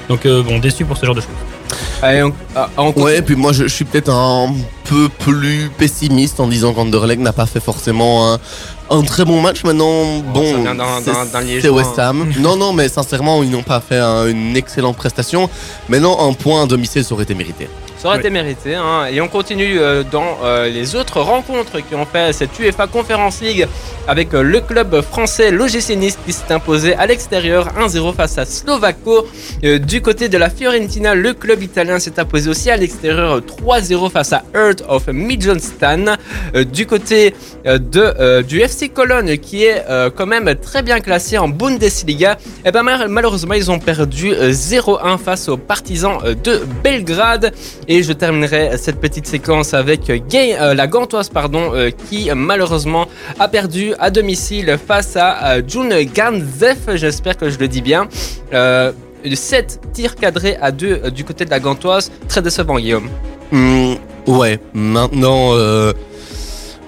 Donc 0.09 0.27
bon, 0.27 0.59
déçu 0.59 0.87
pour 0.87 0.97
ce 0.97 1.05
genre 1.05 1.15
de 1.15 1.21
choses. 1.21 1.58
Allez, 2.03 2.23
on, 2.23 2.33
ah, 2.57 2.69
on 2.77 2.87
continue. 2.93 3.05
Ouais, 3.05 3.23
puis 3.23 3.35
moi 3.37 3.53
je, 3.53 3.65
je 3.65 3.75
suis 3.75 3.85
peut-être 3.85 4.11
un 4.11 4.53
peu 4.85 5.09
plus 5.19 5.71
pessimiste 5.77 6.41
en 6.41 6.47
disant 6.47 6.73
qu'Anderlecht 6.73 7.21
n'a 7.21 7.33
pas 7.33 7.47
fait 7.47 7.61
forcément 7.61 8.33
un, 8.35 8.39
un 8.91 9.03
très 9.03 9.25
bon 9.25 9.41
match. 9.43 9.65
Maintenant, 9.65 10.19
bon, 10.33 10.41
c'est- 11.63 11.69
West 11.69 11.99
Ham. 11.99 12.33
non, 12.41 12.57
non, 12.57 12.73
mais 12.73 12.89
sincèrement, 12.89 13.43
ils 13.43 13.51
n'ont 13.51 13.63
pas 13.63 13.81
fait 13.81 13.99
un- 13.99 14.27
une 14.29 14.57
excellente 14.57 14.97
prestation. 14.97 15.51
Maintenant, 15.89 16.29
un 16.29 16.33
point 16.33 16.63
à 16.63 16.67
domicile, 16.67 17.05
ça 17.05 17.13
aurait 17.15 17.25
été 17.25 17.35
mérité. 17.35 17.69
Ça 18.01 18.07
aurait 18.09 18.19
Oui. 18.19 18.21
été 18.21 18.31
mérité. 18.31 18.75
hein. 18.77 19.07
Et 19.13 19.21
on 19.21 19.27
continue 19.27 19.79
euh, 19.81 20.05
dans 20.05 20.39
euh, 20.45 20.69
les 20.69 20.95
autres 20.95 21.21
rencontres 21.21 21.81
qui 21.81 21.95
ont 21.97 22.07
fait 22.07 22.33
cette 22.33 22.57
UEFA 22.59 22.87
Conference 22.87 23.41
League 23.41 23.67
avec 24.07 24.33
euh, 24.35 24.43
le 24.43 24.61
club 24.61 25.01
français 25.03 25.51
l'OGC 25.51 25.97
Nice 25.97 26.17
qui 26.25 26.33
s'est 26.33 26.53
imposé 26.53 26.95
à 26.95 27.07
l'extérieur 27.07 27.73
1-0 27.77 28.15
face 28.15 28.39
à 28.39 28.45
Slovako. 28.45 29.27
Du 29.83 30.01
côté 30.01 30.29
de 30.29 30.39
la 30.39 30.49
Fiorentina, 30.49 31.17
le 31.17 31.35
club 31.35 31.61
italien 31.63 31.99
s'est 31.99 32.19
imposé 32.21 32.49
aussi 32.49 32.71
à 32.71 32.77
l'extérieur 32.77 33.33
euh, 33.35 33.41
3-0 33.41 34.11
face 34.13 34.33
à 34.33 34.45
Earth 34.55 34.85
of. 34.89 35.09
Euh, 35.09 36.65
du 36.65 36.87
côté 36.87 37.35
de, 37.65 37.81
euh, 38.01 38.43
du 38.43 38.61
FC 38.61 38.89
Cologne 38.91 39.39
qui 39.39 39.65
est 39.65 39.85
euh, 39.91 40.09
quand 40.15 40.27
même 40.27 40.55
très 40.55 40.83
bien 40.83 41.01
classé 41.01 41.37
en 41.37 41.49
Bundesliga, 41.49 42.39
et 42.65 42.71
ben 42.71 42.83
mal- 42.85 43.09
malheureusement 43.09 43.55
ils 43.55 43.71
ont 43.71 43.79
perdu 43.81 44.33
euh, 44.33 44.51
0-1 44.53 45.19
face 45.19 45.49
aux 45.49 45.57
partisans 45.57 46.19
de 46.45 46.63
Belgrade. 46.85 47.53
Et 47.91 48.03
je 48.03 48.13
terminerai 48.13 48.77
cette 48.77 49.01
petite 49.01 49.27
séquence 49.27 49.73
avec 49.73 50.11
euh, 50.11 50.19
euh, 50.35 50.75
la 50.75 50.87
Gantoise 50.87 51.31
pardon, 51.31 51.71
euh, 51.73 51.91
qui 52.11 52.29
malheureusement 52.37 53.07
a 53.39 53.49
perdu 53.49 53.95
à 53.99 54.11
domicile 54.11 54.77
face 54.87 55.17
à 55.17 55.55
euh, 55.55 55.63
Jun 55.67 55.89
Ganzef, 56.15 56.95
j'espère 56.97 57.39
que 57.39 57.49
je 57.49 57.59
le 57.59 57.67
dis 57.67 57.81
bien. 57.81 58.07
Euh, 58.53 58.93
7 59.33 59.81
tirs 59.95 60.17
cadrés 60.17 60.59
à 60.61 60.71
2 60.71 61.11
du 61.11 61.25
côté 61.25 61.47
de 61.47 61.51
la 61.51 61.61
Gantoise, 61.61 62.13
très 62.29 62.43
décevant 62.43 62.79
Guillaume. 62.79 63.09
Hmm, 63.51 63.95
ouais, 64.27 64.61
maintenant, 64.75 65.55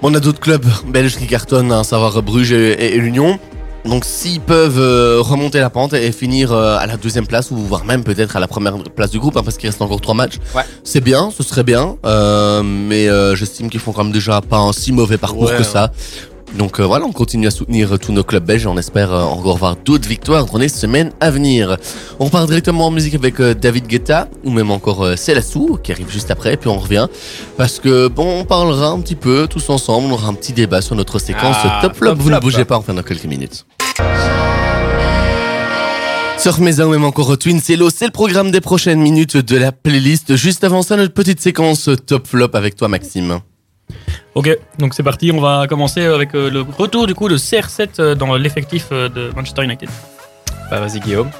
on 0.03 0.15
a 0.15 0.21
d'autres 0.21 0.39
clubs 0.39 0.67
belges 0.87 1.17
qui 1.17 1.27
cartonnent, 1.27 1.73
à 1.73 1.83
savoir 1.83 2.23
Bruges 2.23 2.53
et 2.53 2.97
l'Union. 2.99 3.39
Donc 3.87 4.05
s'ils 4.05 4.41
peuvent 4.41 4.79
euh, 4.79 5.21
remonter 5.21 5.59
la 5.59 5.71
pente 5.71 5.95
et 5.95 6.13
finir 6.13 6.53
euh, 6.53 6.77
à 6.79 6.87
la 6.87 6.97
deuxième 6.99 7.27
place 7.27 7.51
ou 7.51 7.57
voire 7.57 7.85
même 7.87 8.05
peut-être 8.05 8.37
à 8.37 8.41
la 8.41 8.47
première 8.47 8.77
place 8.95 9.11
du 9.11 9.19
groupe 9.19 9.37
hein, 9.39 9.43
parce 9.43 9.57
qu'il 9.57 9.69
reste 9.71 9.81
encore 9.81 10.01
trois 10.03 10.15
matchs, 10.15 10.37
Ouais. 10.55 10.63
c'est 10.85 11.01
bien, 11.01 11.31
ce 11.37 11.43
serait 11.43 11.63
bien. 11.65 11.97
euh, 12.05 12.63
mais 12.63 13.09
euh, 13.09 13.35
j'estime 13.35 13.71
qu'ils 13.71 13.81
font 13.81 13.93
quand 13.93 14.05
même 14.05 14.13
déjà 14.13 14.41
pas 14.43 14.59
un 14.59 14.73
si 14.75 14.93
mauvais 14.93 15.17
parcours 15.17 15.51
Ouais, 15.51 15.57
que 15.57 15.63
ça. 15.63 15.93
Donc 16.57 16.81
euh, 16.81 16.85
voilà, 16.85 17.07
on 17.07 17.13
continue 17.13 17.47
à 17.47 17.51
soutenir 17.51 17.95
euh, 17.95 17.99
tous 17.99 18.13
nos 18.13 18.25
clubs 18.25 18.45
belges. 18.45 18.67
On 18.67 18.77
espère 18.77 19.13
euh, 19.13 19.23
encore 19.23 19.57
voir 19.57 19.77
d'autres 19.77 20.09
victoires 20.09 20.47
dans 20.47 20.59
les 20.59 20.69
semaines 20.69 21.13
à 21.21 21.31
venir. 21.31 21.77
On 22.19 22.29
part 22.29 22.47
directement 22.47 22.87
en 22.87 22.91
musique 22.91 23.15
avec 23.15 23.41
euh, 23.41 23.55
David 23.55 23.87
Guetta 23.87 24.29
ou 24.45 24.51
même 24.51 24.71
encore 24.71 25.17
Selassou 25.17 25.79
qui 25.83 25.93
arrive 25.93 26.11
juste 26.11 26.31
après. 26.31 26.57
Puis 26.57 26.69
on 26.69 26.79
revient 26.79 27.07
parce 27.57 27.79
que 27.79 28.09
bon, 28.09 28.41
on 28.41 28.45
parlera 28.45 28.89
un 28.89 29.01
petit 29.01 29.15
peu 29.15 29.47
tous 29.49 29.71
ensemble. 29.71 30.09
On 30.09 30.13
aura 30.13 30.29
un 30.29 30.35
petit 30.35 30.53
débat 30.53 30.81
sur 30.81 30.97
notre 30.97 31.19
séquence 31.19 31.57
Ah, 31.63 31.81
Top 31.83 31.95
Flop. 31.95 32.11
Top 32.11 32.19
Vous 32.19 32.31
ne 32.31 32.39
bougez 32.41 32.65
pas, 32.65 32.83
on 32.87 32.93
dans 32.95 33.03
quelques 33.03 33.25
minutes. 33.25 33.65
Surf 36.39 36.59
Mesa 36.59 36.87
ou 36.87 36.91
même 36.91 37.05
encore 37.05 37.37
Twin 37.37 37.61
Cello, 37.61 37.91
c'est 37.91 38.07
le 38.07 38.13
programme 38.13 38.51
des 38.51 38.63
prochaines 38.63 39.01
minutes 39.01 39.37
de 39.37 39.57
la 39.59 39.73
playlist. 39.73 40.37
Juste 40.37 40.65
avant 40.65 40.83
ça, 40.83 40.97
notre 40.97 41.13
petite 41.13 41.39
séquence 41.41 41.91
Top 42.07 42.27
Flop 42.27 42.49
avec 42.55 42.77
toi, 42.77 42.89
Maxime. 42.89 43.41
Ok, 44.35 44.57
donc 44.79 44.95
c'est 44.95 45.03
parti. 45.03 45.33
On 45.33 45.41
va 45.41 45.67
commencer 45.69 46.03
avec 46.05 46.35
euh, 46.35 46.51
le 46.51 46.61
retour 46.61 47.07
du 47.07 47.15
coup 47.15 47.29
de 47.29 47.37
CR7 47.37 47.89
euh, 47.99 48.15
dans 48.15 48.37
l'effectif 48.37 48.89
euh, 48.93 49.09
de 49.09 49.31
Manchester 49.35 49.65
United. 49.65 49.89
Bah, 50.71 50.81
vas-y, 50.81 51.01
Guillaume. 51.01 51.31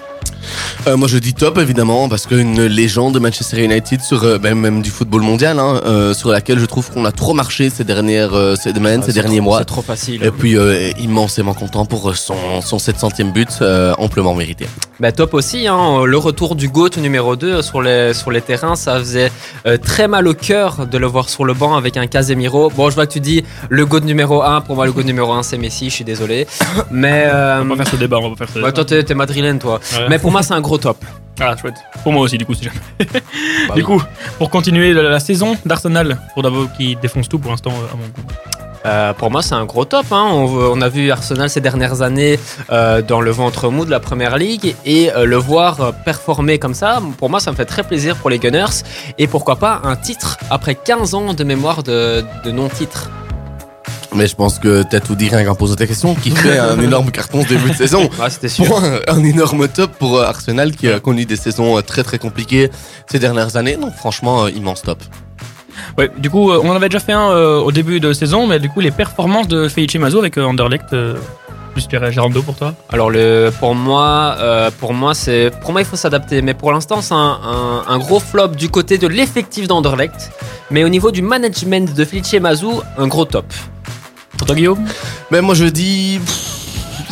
Euh, 0.87 0.97
moi 0.97 1.09
je 1.09 1.19
dis 1.19 1.35
top 1.35 1.59
évidemment 1.59 2.09
parce 2.09 2.27
qu'une 2.27 2.65
légende 2.65 3.15
de 3.15 3.19
Manchester 3.19 3.63
United 3.63 4.01
sur 4.01 4.25
euh, 4.25 4.39
ben, 4.39 4.55
même 4.55 4.81
du 4.83 4.91
football 4.91 5.21
mondial 5.23 5.59
hein, 5.59 5.81
euh, 5.85 6.15
sur 6.15 6.31
laquelle 6.31 6.59
je 6.59 6.65
trouve 6.65 6.91
qu'on 6.91 7.05
a 7.05 7.13
trop 7.13 7.35
marché 7.35 7.69
ces 7.71 7.85
dernières 7.85 8.33
euh, 8.35 8.55
ces 8.57 8.73
semaines, 8.73 9.01
Ah, 9.03 9.07
ces 9.07 9.13
c'est 9.13 9.21
derniers 9.21 9.37
trop- 9.39 9.45
mois. 9.45 9.59
C'est 9.59 9.65
trop 9.67 9.83
facile. 9.83 10.25
Et 10.25 10.31
puis 10.31 10.57
euh, 10.57 10.91
immensément 10.99 11.53
content 11.55 11.85
pour 11.85 12.17
son, 12.17 12.61
son 12.63 12.79
700e 12.79 13.33
but 13.33 13.49
euh, 13.61 13.93
amplement 13.99 14.35
mérité. 14.35 14.67
Bah, 15.01 15.13
top 15.13 15.35
aussi, 15.35 15.67
hein, 15.67 16.05
le 16.05 16.19
retour 16.19 16.55
du 16.57 16.69
GOAT 16.69 16.91
numéro 16.99 17.37
2 17.37 17.63
sur 17.63 17.81
les, 17.83 18.13
sur 18.15 18.31
les 18.31 18.41
terrains, 18.43 18.77
ça 18.77 18.99
faisait 18.99 19.31
euh, 19.67 19.77
très 19.77 20.09
mal 20.09 20.27
au 20.29 20.35
cœur 20.35 20.87
de 20.87 20.99
le 20.99 21.07
voir 21.07 21.29
sur 21.29 21.45
le 21.45 21.55
banc 21.55 21.75
avec 21.77 21.97
un 21.97 22.07
Casemiro. 22.07 22.71
Bon, 22.71 22.89
je 22.91 22.95
vois 22.95 23.07
que 23.07 23.13
tu 23.13 23.21
dis 23.21 23.45
le 23.69 23.85
GOAT 23.87 24.01
numéro 24.01 24.43
1, 24.43 24.61
pour 24.63 24.77
moi 24.77 24.87
le 24.87 24.93
GOAT 24.93 25.03
numéro 25.05 25.33
1 25.33 25.43
c'est 25.43 25.59
Messi, 25.59 25.91
je 25.91 25.95
suis 25.95 26.05
désolé. 26.05 26.47
Mais 26.91 27.25
euh, 27.27 27.61
On 27.63 27.65
va 27.67 27.77
pas 27.77 27.85
faire 27.85 27.93
ce 27.93 27.97
débat, 27.99 28.19
on 28.19 28.29
va 28.31 28.37
pas 28.37 28.37
faire 28.47 28.49
ce 28.49 28.53
ouais, 28.55 28.61
débat. 28.61 28.73
toi 28.73 28.85
t'es 28.85 29.03
t'es 29.03 29.15
madrilène 29.15 29.59
toi. 29.59 29.81
Ouais. 29.95 30.07
Mais 30.09 30.19
pour 30.21 30.31
moi 30.31 30.43
c'est 30.43 30.55
un 30.55 30.61
gros 30.61 30.79
top. 30.79 30.99
Ah, 31.43 31.57
chouette. 31.57 31.77
Pour 32.03 32.13
moi 32.13 32.21
aussi, 32.23 32.37
du 32.37 32.45
coup, 32.45 32.53
si 32.53 32.65
jamais. 32.65 32.77
Bah 33.69 33.75
du 33.75 33.81
oui. 33.81 33.83
coup, 33.83 34.03
pour 34.37 34.51
continuer 34.51 34.93
la, 34.93 35.03
la 35.05 35.21
saison 35.21 35.57
d'Arsenal, 35.65 36.19
pour 36.35 36.43
d'abord 36.43 36.67
qui 36.77 36.97
défonce 36.97 37.31
tout 37.31 37.39
pour 37.39 37.51
l'instant, 37.51 37.71
euh, 37.71 37.93
à 37.95 37.97
mon 37.97 38.03
goût. 38.09 38.31
Euh, 38.85 39.13
pour 39.15 39.31
moi, 39.31 39.41
c'est 39.43 39.55
un 39.55 39.65
gros 39.65 39.87
top. 39.87 40.05
hein. 40.11 40.27
On, 40.31 40.45
on 40.47 40.81
a 40.83 40.89
vu 40.91 41.11
Arsenal 41.11 41.49
ces 41.49 41.63
dernières 41.63 42.03
années 42.03 42.39
euh, 42.71 43.01
dans 43.01 43.23
le 43.23 43.31
ventre 43.31 43.71
mou 43.71 43.87
de 43.87 43.91
la 43.91 44.01
première 44.01 44.37
ligue 44.37 44.75
et 44.85 45.11
euh, 45.13 45.25
le 45.25 45.37
voir 45.37 45.81
euh, 45.81 45.93
performer 46.05 46.59
comme 46.59 46.75
ça, 46.75 47.01
pour 47.19 47.31
moi, 47.31 47.41
ça 47.41 47.51
me 47.53 47.57
fait 47.57 47.65
très 47.65 47.85
plaisir 47.85 48.17
pour 48.17 48.29
les 48.29 48.39
Gunners. 48.39 48.83
Et 49.17 49.27
pourquoi 49.27 49.57
pas 49.57 49.81
un 49.85 49.97
titre 49.97 50.37
après 50.51 50.75
15 50.75 51.15
ans 51.15 51.33
de 51.33 51.45
mémoire 51.45 51.83
de, 51.83 52.23
de 52.45 52.51
non-titre. 52.51 53.09
Mais 54.15 54.27
je 54.27 54.35
pense 54.35 54.59
que 54.59 54.83
t'as 54.83 54.99
tout 55.01 55.15
dit 55.15 55.29
rien 55.29 55.45
qu'en 55.45 55.55
posant 55.55 55.77
ta 55.77 55.87
question, 55.87 56.15
qui 56.17 56.31
fait 56.33 56.59
un 56.59 56.81
énorme 56.83 57.11
carton 57.13 57.43
ce 57.45 57.49
début 57.49 57.71
de 57.71 57.77
saison. 57.77 58.11
Ouais, 58.21 58.29
c'était 58.31 58.49
sûr. 58.49 58.65
Pour 58.67 58.83
un, 58.83 58.99
un 59.07 59.23
énorme 59.25 59.69
top 59.69 59.93
pour 59.99 60.19
euh, 60.19 60.25
Arsenal 60.25 60.73
qui 60.75 60.89
a 60.89 60.99
connu 60.99 61.27
des 61.27 61.37
saisons 61.37 61.79
euh, 61.79 61.83
très 61.83 62.03
très 62.03 62.19
compliquées 62.19 62.71
ces 63.07 63.19
dernières 63.21 63.57
années. 63.57 63.77
Donc 63.77 63.95
franchement, 63.95 64.45
euh, 64.45 64.51
immense 64.51 64.83
top. 64.83 64.99
Ouais, 65.97 66.11
du 66.19 66.29
coup, 66.29 66.51
on 66.51 66.69
en 66.69 66.75
avait 66.75 66.89
déjà 66.89 66.99
fait 67.01 67.13
un 67.13 67.31
euh, 67.31 67.59
au 67.61 67.71
début 67.73 68.01
de 68.01 68.13
saison, 68.13 68.47
mais 68.47 68.59
du 68.59 68.69
coup, 68.69 68.81
les 68.81 68.91
performances 68.91 69.49
de 69.49 69.69
Felice 69.69 69.95
Mazo 69.95 70.19
avec 70.19 70.37
euh, 70.37 70.45
Anderlecht, 70.45 70.93
euh, 70.93 71.15
plus 71.73 71.87
Gérando 72.11 72.43
pour 72.43 72.57
toi? 72.57 72.75
Alors 72.93 73.11
le, 73.11 73.51
pour 73.61 73.77
moi, 73.77 74.35
euh, 74.41 74.71
pour 74.81 74.93
moi, 74.93 75.15
c'est, 75.15 75.53
pour 75.63 75.71
moi, 75.71 75.81
il 75.83 75.87
faut 75.87 75.97
s'adapter. 75.97 76.43
Mais 76.43 76.53
pour 76.55 76.73
l'instant, 76.73 77.01
c'est 77.01 77.15
un, 77.15 77.39
un- 77.45 77.85
un 77.87 77.99
gros 77.99 78.19
flop 78.19 78.49
du 78.49 78.69
côté 78.69 78.99
de 78.99 79.07
l'effectif 79.07 79.69
d'Anderlecht. 79.69 80.33
Mais 80.73 80.83
au 80.83 80.89
niveau 80.89 81.13
du 81.13 81.23
management 81.23 81.95
de 81.95 82.05
Felice 82.05 82.35
Mazou, 82.35 82.83
un 82.99 83.07
gros 83.07 83.25
top. 83.25 83.47
Mais 85.31 85.41
moi 85.41 85.55
je 85.55 85.65
dis 85.65 86.21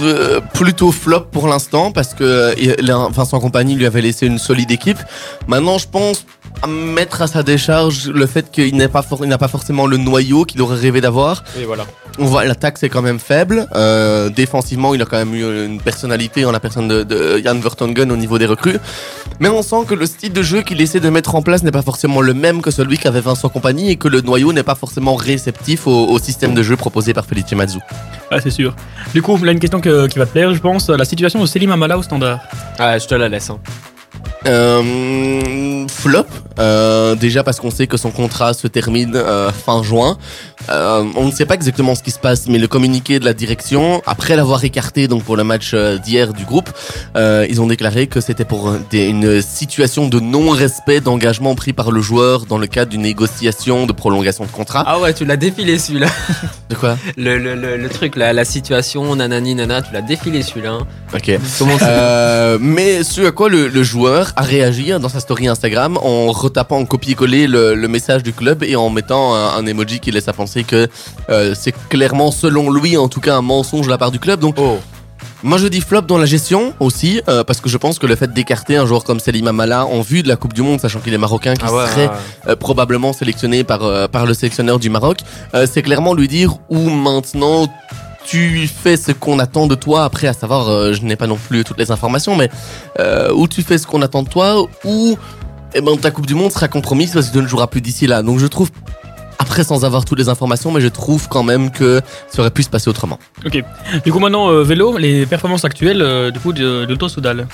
euh, 0.01 0.41
plutôt 0.55 0.93
flop 0.93 1.27
pour 1.33 1.49
l'instant 1.49 1.91
parce 1.91 2.15
que 2.15 2.25
euh, 2.25 3.09
Vincent 3.11 3.41
Compagnie 3.41 3.75
lui 3.75 3.87
avait 3.87 4.01
laissé 4.01 4.27
une 4.27 4.39
solide 4.39 4.71
équipe. 4.71 4.99
Maintenant 5.47 5.79
je 5.79 5.89
pense 5.89 6.25
à 6.63 6.67
mettre 6.67 7.23
à 7.23 7.27
sa 7.27 7.43
décharge 7.43 8.09
le 8.09 8.27
fait 8.27 8.51
qu'il 8.51 8.75
n'est 8.77 8.89
pas 8.89 9.03
for- 9.03 9.21
il 9.23 9.29
n'a 9.29 9.39
pas 9.39 9.49
forcément 9.49 9.87
le 9.87 9.97
noyau 9.97 10.45
qu'il 10.45 10.61
aurait 10.63 10.77
rêvé 10.79 11.01
d'avoir. 11.01 11.45
Et 11.61 11.65
voilà. 11.65 11.85
On 12.21 12.25
voit 12.25 12.45
l'attaque 12.45 12.79
c'est 12.79 12.89
quand 12.89 13.03
même 13.03 13.21
faible. 13.21 13.69
Euh, 13.77 14.29
défensivement 14.29 14.93
il 14.95 15.01
a 15.03 15.05
quand 15.05 15.19
même 15.19 15.35
eu 15.35 15.67
une 15.67 15.81
personnalité 15.81 16.45
en 16.45 16.51
la 16.51 16.59
personne 16.59 16.89
de, 16.89 17.05
de 17.05 17.41
Jan 17.45 17.55
Vertonghen 17.61 18.11
au 18.11 18.17
niveau 18.17 18.39
des 18.39 18.47
recrues. 18.47 18.79
Mais 19.39 19.49
on 19.49 19.63
sent 19.63 19.85
que 19.87 19.95
le 19.95 20.05
style 20.07 20.33
de 20.33 20.43
jeu 20.43 20.63
qu'il 20.63 20.81
essaie 20.81 20.99
de 20.99 21.09
mettre 21.11 21.37
en 21.37 21.43
place 21.43 21.63
n'est 21.63 21.71
pas 21.71 21.83
forcément 21.83 22.21
le 22.21 22.35
même 22.35 22.61
que 22.61 22.73
celui 22.73 22.99
qu'avait 22.99 23.21
Vincent 23.21 23.49
Compagnie 23.49 23.91
et 23.91 23.97
que 23.97 24.09
le 24.09 24.21
noyau 24.21 24.53
n'est 24.53 24.65
pas 24.65 24.75
forcément 24.75 25.15
réceptif 25.15 25.87
au, 25.87 26.07
au 26.09 26.19
système 26.19 26.55
de 26.55 26.63
jeu 26.65 26.77
proposé 26.77 27.15
par 27.15 27.25
Felice 27.25 27.53
Mazou. 27.53 27.79
Ah, 28.33 28.41
c'est 28.43 28.51
sûr. 28.51 28.75
Du 29.15 29.23
coup, 29.23 29.37
là, 29.45 29.53
une 29.53 29.61
question 29.61 29.81
que- 29.81 30.09
qui 30.09 30.19
va 30.19 30.27
te 30.27 30.33
plaire, 30.33 30.53
je 30.53 30.59
pense. 30.61 30.89
La 30.91 31.05
situation 31.05 31.41
de 31.41 31.47
Selim 31.47 31.71
Amala 31.71 31.97
au 31.97 32.03
standard. 32.03 32.41
Ah, 32.81 32.99
je 32.99 33.07
te 33.07 33.15
la 33.15 33.29
laisse. 33.29 33.49
hein. 33.51 33.59
Euh, 34.47 35.87
flop, 35.89 36.27
euh, 36.59 37.15
déjà 37.15 37.43
parce 37.43 37.59
qu'on 37.61 37.71
sait 37.71 37.87
que 37.87 37.97
son 37.97 38.11
contrat 38.11 38.55
se 38.55 38.67
termine 38.67 39.13
euh, 39.17 39.51
fin 39.53 39.83
juin. 39.83 40.17
On 40.71 41.25
ne 41.27 41.33
sait 41.33 41.47
pas 41.47 41.55
exactement 41.55 41.95
ce 41.95 42.03
qui 42.03 42.11
se 42.11 42.19
passe, 42.19 42.47
mais 42.47 42.59
le 42.59 42.69
communiqué 42.69 43.19
de 43.19 43.25
la 43.25 43.33
direction, 43.33 44.03
après 44.07 44.37
l'avoir 44.37 44.63
écarté 44.65 45.09
donc 45.09 45.25
pour 45.25 45.37
le 45.37 45.43
match 45.45 45.75
d'hier 45.75 46.35
du 46.35 46.45
groupe, 46.45 46.69
ils 47.17 47.61
ont 47.63 47.67
déclaré 47.67 48.07
que 48.07 48.21
c'était 48.21 48.45
pour 48.45 48.73
des- 48.91 49.07
une 49.07 49.41
situation 49.41 50.09
de 50.09 50.21
non-respect 50.21 51.01
d'engagement 51.01 51.55
pris 51.55 51.73
par 51.73 51.91
le 51.91 52.01
joueur 52.03 52.45
dans 52.45 52.59
le 52.59 52.67
cadre 52.67 52.91
d'une 52.91 53.03
négociation 53.03 53.87
de 53.87 53.93
prolongation 53.93 54.45
de 54.45 54.51
contrat. 54.51 54.85
Ah 54.87 54.99
ouais, 55.01 55.15
tu 55.15 55.25
l'as 55.25 55.37
défilé 55.39 55.79
celui-là. 55.79 56.09
De 56.69 56.75
quoi? 56.75 56.99
Le, 57.17 57.39
le, 57.39 57.55
le, 57.55 57.77
le 57.79 57.89
truc, 57.89 58.15
la, 58.17 58.33
la 58.35 58.45
situation, 58.45 59.17
nanani 59.17 59.55
nana, 59.55 59.81
tu 59.81 59.93
l'as 59.95 60.03
défilé 60.03 60.43
celui-là. 60.43 60.73
hein. 60.73 60.87
Ok. 61.15 61.29
Mais 62.61 63.03
ce 63.05 63.23
à 63.27 63.31
quoi 63.33 63.49
le, 63.49 63.69
le 63.69 63.83
joueur 63.83 64.08
a 64.15 64.43
réagi 64.43 64.91
dans 65.01 65.09
sa 65.09 65.21
story 65.21 65.49
Instagram 65.49 65.97
en 66.03 66.33
retapant 66.33 66.79
en 66.79 66.85
copier-coller 66.85 67.47
le, 67.47 67.75
le 67.75 67.89
message 67.89 68.23
du 68.23 68.33
club 68.33 68.63
et 68.63 68.77
en 68.77 68.91
mettant 68.91 69.35
un, 69.35 69.57
un 69.57 69.67
emoji 69.67 70.01
qui 70.01 70.11
laisse 70.11 70.29
à 70.29 70.33
penser 70.33 70.65
que 70.65 70.89
euh, 71.31 71.55
c'est 71.59 71.75
clairement, 71.89 72.31
selon 72.31 72.71
lui, 72.71 72.97
en 72.97 73.09
tout 73.09 73.21
cas, 73.21 73.37
un 73.37 73.43
mensonge 73.43 73.87
de 73.87 73.91
la 73.91 73.99
part 73.99 74.11
du 74.11 74.19
club. 74.19 74.41
Donc, 74.41 74.57
Oh. 74.59 74.79
moi 75.45 75.59
je 75.59 75.69
dis 75.69 75.81
flop 75.81 76.03
dans 76.03 76.19
la 76.19 76.27
gestion 76.27 76.75
aussi, 76.81 77.21
euh, 77.29 77.45
parce 77.45 77.61
que 77.61 77.69
je 77.69 77.77
pense 77.77 77.99
que 77.99 78.07
le 78.07 78.17
fait 78.17 78.33
d'écarter 78.33 78.77
un 78.77 78.87
joueur 78.87 79.05
comme 79.05 79.21
Selim 79.21 79.47
Amala 79.47 79.87
en 79.87 80.01
vue 80.01 80.23
de 80.23 80.29
la 80.29 80.37
Coupe 80.37 80.53
du 80.53 80.63
Monde, 80.63 80.81
sachant 80.81 80.99
qu'il 81.01 81.15
est 81.15 81.19
marocain, 81.19 81.55
qui 81.55 81.65
Ah 81.65 81.73
ouais, 81.73 81.87
serait 81.87 82.07
ouais. 82.09 82.13
euh, 82.49 82.57
probablement 82.57 83.13
sélectionné 83.13 83.63
par, 83.65 83.83
euh, 83.85 84.09
par 84.09 84.27
le 84.27 84.35
sélectionneur 84.35 84.79
du 84.79 84.91
Maroc, 84.91 85.19
c'est 85.67 85.83
clairement 85.83 86.13
lui 86.15 86.29
dire 86.29 86.55
où 86.69 86.79
maintenant 86.91 87.69
tu 88.29 88.69
fais 88.69 88.97
ce 88.97 89.13
qu'on 89.13 89.39
attend 89.39 89.67
de 89.67 89.75
toi, 89.75 90.05
après 90.05 90.27
à 90.27 90.33
savoir, 90.35 90.69
euh, 90.69 90.93
je 90.93 91.03
n'ai 91.03 91.17
pas 91.17 91.27
non 91.27 91.37
plus 91.37 91.65
toutes 91.65 91.79
les 91.79 91.91
informations, 91.91 92.37
mais 92.37 92.51
euh, 92.99 93.33
où 93.33 93.49
tu 93.49 93.63
fais 93.63 93.79
ce 93.79 93.87
qu'on 93.87 94.03
attend 94.03 94.23
de 94.23 94.29
toi, 94.29 94.67
ou 94.85 95.17
eh 95.75 95.81
ben, 95.81 95.97
ta 95.97 96.11
Coupe 96.11 96.27
du 96.27 96.35
Monde 96.35 96.53
sera 96.53 96.69
compromise 96.69 97.13
parce 97.13 97.29
que 97.29 97.33
tu 97.33 97.43
ne 97.43 97.47
joueras 97.47 97.69
plus 97.69 97.81
d'ici 97.81 98.07
là. 98.07 98.23
Donc 98.23 98.39
je 98.39 98.47
trouve, 98.47 98.71
après 99.39 99.65
sans 99.65 99.85
avoir 99.85 100.05
toutes 100.05 100.19
les 100.19 100.29
informations, 100.29 100.71
mais 100.73 100.81
je 100.81 100.89
trouve 100.89 101.29
quand 101.29 101.43
même 101.43 101.71
que 101.71 102.01
ça 102.29 102.43
aurait 102.43 102.51
pu 102.51 102.63
se 102.63 102.71
passer 102.71 102.89
autrement. 102.89 103.19
Ok. 103.47 103.63
Du 104.05 104.13
coup, 104.13 104.19
maintenant, 104.19 104.51
euh, 104.51 104.63
vélo, 104.63 104.97
les 104.99 105.27
performances 105.27 105.65
actuelles 105.65 106.03
euh, 106.03 106.31
du 106.31 106.41
coup 106.41 106.53
de, 106.53 106.85
de 106.85 106.91
l'Auto 106.91 107.09
Soudal. 107.09 107.47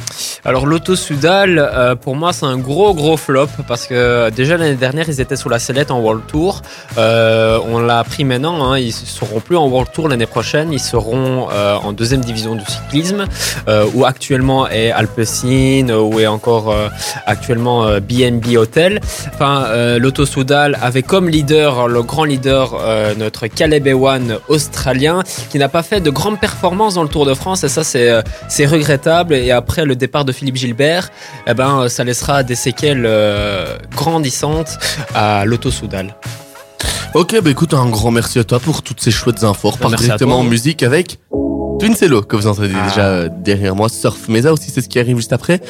Alors 0.47 0.67
l'Auto 0.67 0.95
Sudal, 0.95 1.59
euh, 1.59 1.95
pour 1.95 2.17
moi 2.17 2.35
c'est 2.35 2.45
un 2.45 2.59
gros 2.59 2.93
gros 2.93 3.17
flop 3.17 3.49
parce 3.67 3.87
que 3.87 4.29
déjà 4.29 4.59
l'année 4.59 4.75
dernière 4.75 5.09
ils 5.09 5.19
étaient 5.21 5.37
sous 5.37 5.49
la 5.49 5.59
sellette 5.59 5.91
en 5.91 6.01
World 6.01 6.23
Tour. 6.27 6.61
Euh, 6.99 7.59
on 7.67 7.79
l'a 7.81 7.99
appris 8.01 8.25
maintenant, 8.25 8.71
hein, 8.71 8.79
ils 8.79 8.93
seront 8.93 9.41
plus 9.41 9.57
en 9.57 9.67
World 9.69 9.91
Tour 9.93 10.09
l'année 10.09 10.27
prochaine, 10.27 10.71
ils 10.71 10.81
seront 10.81 11.49
euh, 11.51 11.77
en 11.77 11.93
deuxième 11.93 12.21
division 12.21 12.57
du 12.57 12.65
cyclisme 12.67 13.25
euh, 13.69 13.87
où 13.95 14.05
actuellement 14.05 14.69
est 14.69 14.91
Alpecin, 14.91 15.89
où 15.89 16.21
est 16.21 16.27
encore 16.27 16.71
euh, 16.71 16.89
actuellement 17.25 17.85
euh, 17.87 18.01
BNB 18.01 18.57
Hotel. 18.59 19.01
Enfin 19.33 19.65
euh, 19.69 19.99
l'Auto 19.99 20.27
Sudal 20.27 20.79
avait 20.83 21.03
comme 21.03 21.29
leader 21.31 21.74
le 21.89 22.03
grand 22.03 22.25
leader 22.25 22.75
euh, 22.81 23.15
notre 23.17 23.47
Caleb 23.47 23.87
Ewan 23.87 24.39
australien 24.49 25.23
qui 25.51 25.59
n'a 25.59 25.69
pas 25.69 25.83
fait 25.83 26.01
de 26.01 26.11
grandes 26.11 26.41
performances 26.41 26.95
dans 26.95 27.03
le 27.03 27.09
Tour 27.09 27.27
de 27.27 27.35
France 27.35 27.65
et 27.65 27.69
ça 27.69 27.85
c'est 27.85 28.09
euh, 28.09 28.23
c'est 28.49 28.67
regrettable 28.67 29.35
et 29.35 29.51
après 29.51 29.85
le 29.85 29.97
départ 29.97 30.25
de 30.25 30.33
Philippe 30.33 30.57
Gilbert, 30.57 31.11
eh 31.47 31.55
ben, 31.55 31.89
ça 31.89 32.05
laissera 32.05 32.43
des 32.43 32.55
séquelles 32.55 33.05
euh, 33.07 33.77
grandissantes 33.91 34.79
à 35.15 35.45
l'Auto 35.45 35.71
Soudal. 35.71 36.15
Ok, 37.15 37.41
bah 37.43 37.51
écoute, 37.51 37.75
un 37.75 37.89
grand 37.89 38.11
merci 38.11 38.39
à 38.39 38.45
toi 38.45 38.59
pour 38.59 38.83
toutes 38.83 39.01
ces 39.01 39.13
chouettes 39.13 39.45
infos. 39.45 39.73
On 39.81 39.93
à 39.93 39.97
directement 39.97 40.41
en 40.41 40.45
musique 40.45 40.83
avec 40.83 41.19
Twin 41.79 41.95
Cello, 41.95 42.23
que 42.23 42.37
vous 42.37 42.47
entendez 42.47 42.71
Ah. 42.75 42.89
déjà 42.89 43.07
euh, 43.09 43.29
derrière 43.45 43.75
moi. 43.75 43.89
Surf 43.89 44.29
Mesa 44.29 44.53
aussi, 44.53 44.71
c'est 44.71 44.81
ce 44.81 44.89
qui 44.89 44.99
arrive 44.99 45.17
juste 45.17 45.33
après. 45.33 45.61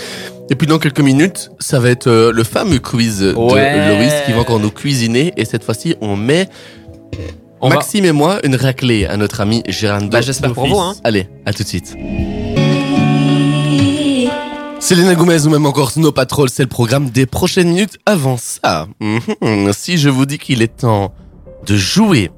Et 0.50 0.54
puis 0.54 0.66
dans 0.66 0.78
quelques 0.78 1.00
minutes, 1.00 1.50
ça 1.58 1.80
va 1.80 1.90
être 1.90 2.06
euh, 2.08 2.32
le 2.32 2.44
fameux 2.44 2.78
quiz 2.78 3.20
de. 3.20 3.32
Loris 3.32 4.12
qui 4.26 4.32
va 4.32 4.40
encore 4.40 4.60
nous 4.60 4.70
cuisiner. 4.70 5.32
Et 5.36 5.44
cette 5.44 5.64
fois-ci, 5.64 5.96
on 6.00 6.16
met 6.16 6.48
On 7.60 7.68
va- 7.68 7.76
Maxime 7.76 8.04
et 8.04 8.12
moi 8.12 8.38
une 8.44 8.54
raclée 8.54 9.06
à 9.06 9.16
notre 9.16 9.40
ami 9.40 9.62
Gérald. 9.66 10.10
Bah, 10.10 10.20
j'espère 10.20 10.52
pour 10.52 10.66
vous, 10.66 10.78
hein. 10.78 10.94
Allez, 11.02 11.28
à 11.46 11.52
tout 11.52 11.62
de 11.62 11.68
suite. 11.68 11.96
Selena 14.80 15.14
Gomez 15.14 15.46
ou 15.46 15.50
même 15.50 15.64
encore 15.64 15.90
Snow 15.90 16.12
Patrol, 16.12 16.50
c'est 16.50 16.62
le 16.62 16.68
programme 16.68 17.08
des 17.08 17.24
prochaines 17.24 17.68
minutes. 17.68 17.98
Avant 18.04 18.36
ça, 18.36 18.86
si 19.72 19.96
je 19.96 20.10
vous 20.10 20.26
dis 20.26 20.38
qu'il 20.38 20.60
est 20.60 20.76
temps 20.76 21.14
de 21.66 21.74
jouer, 21.76 22.30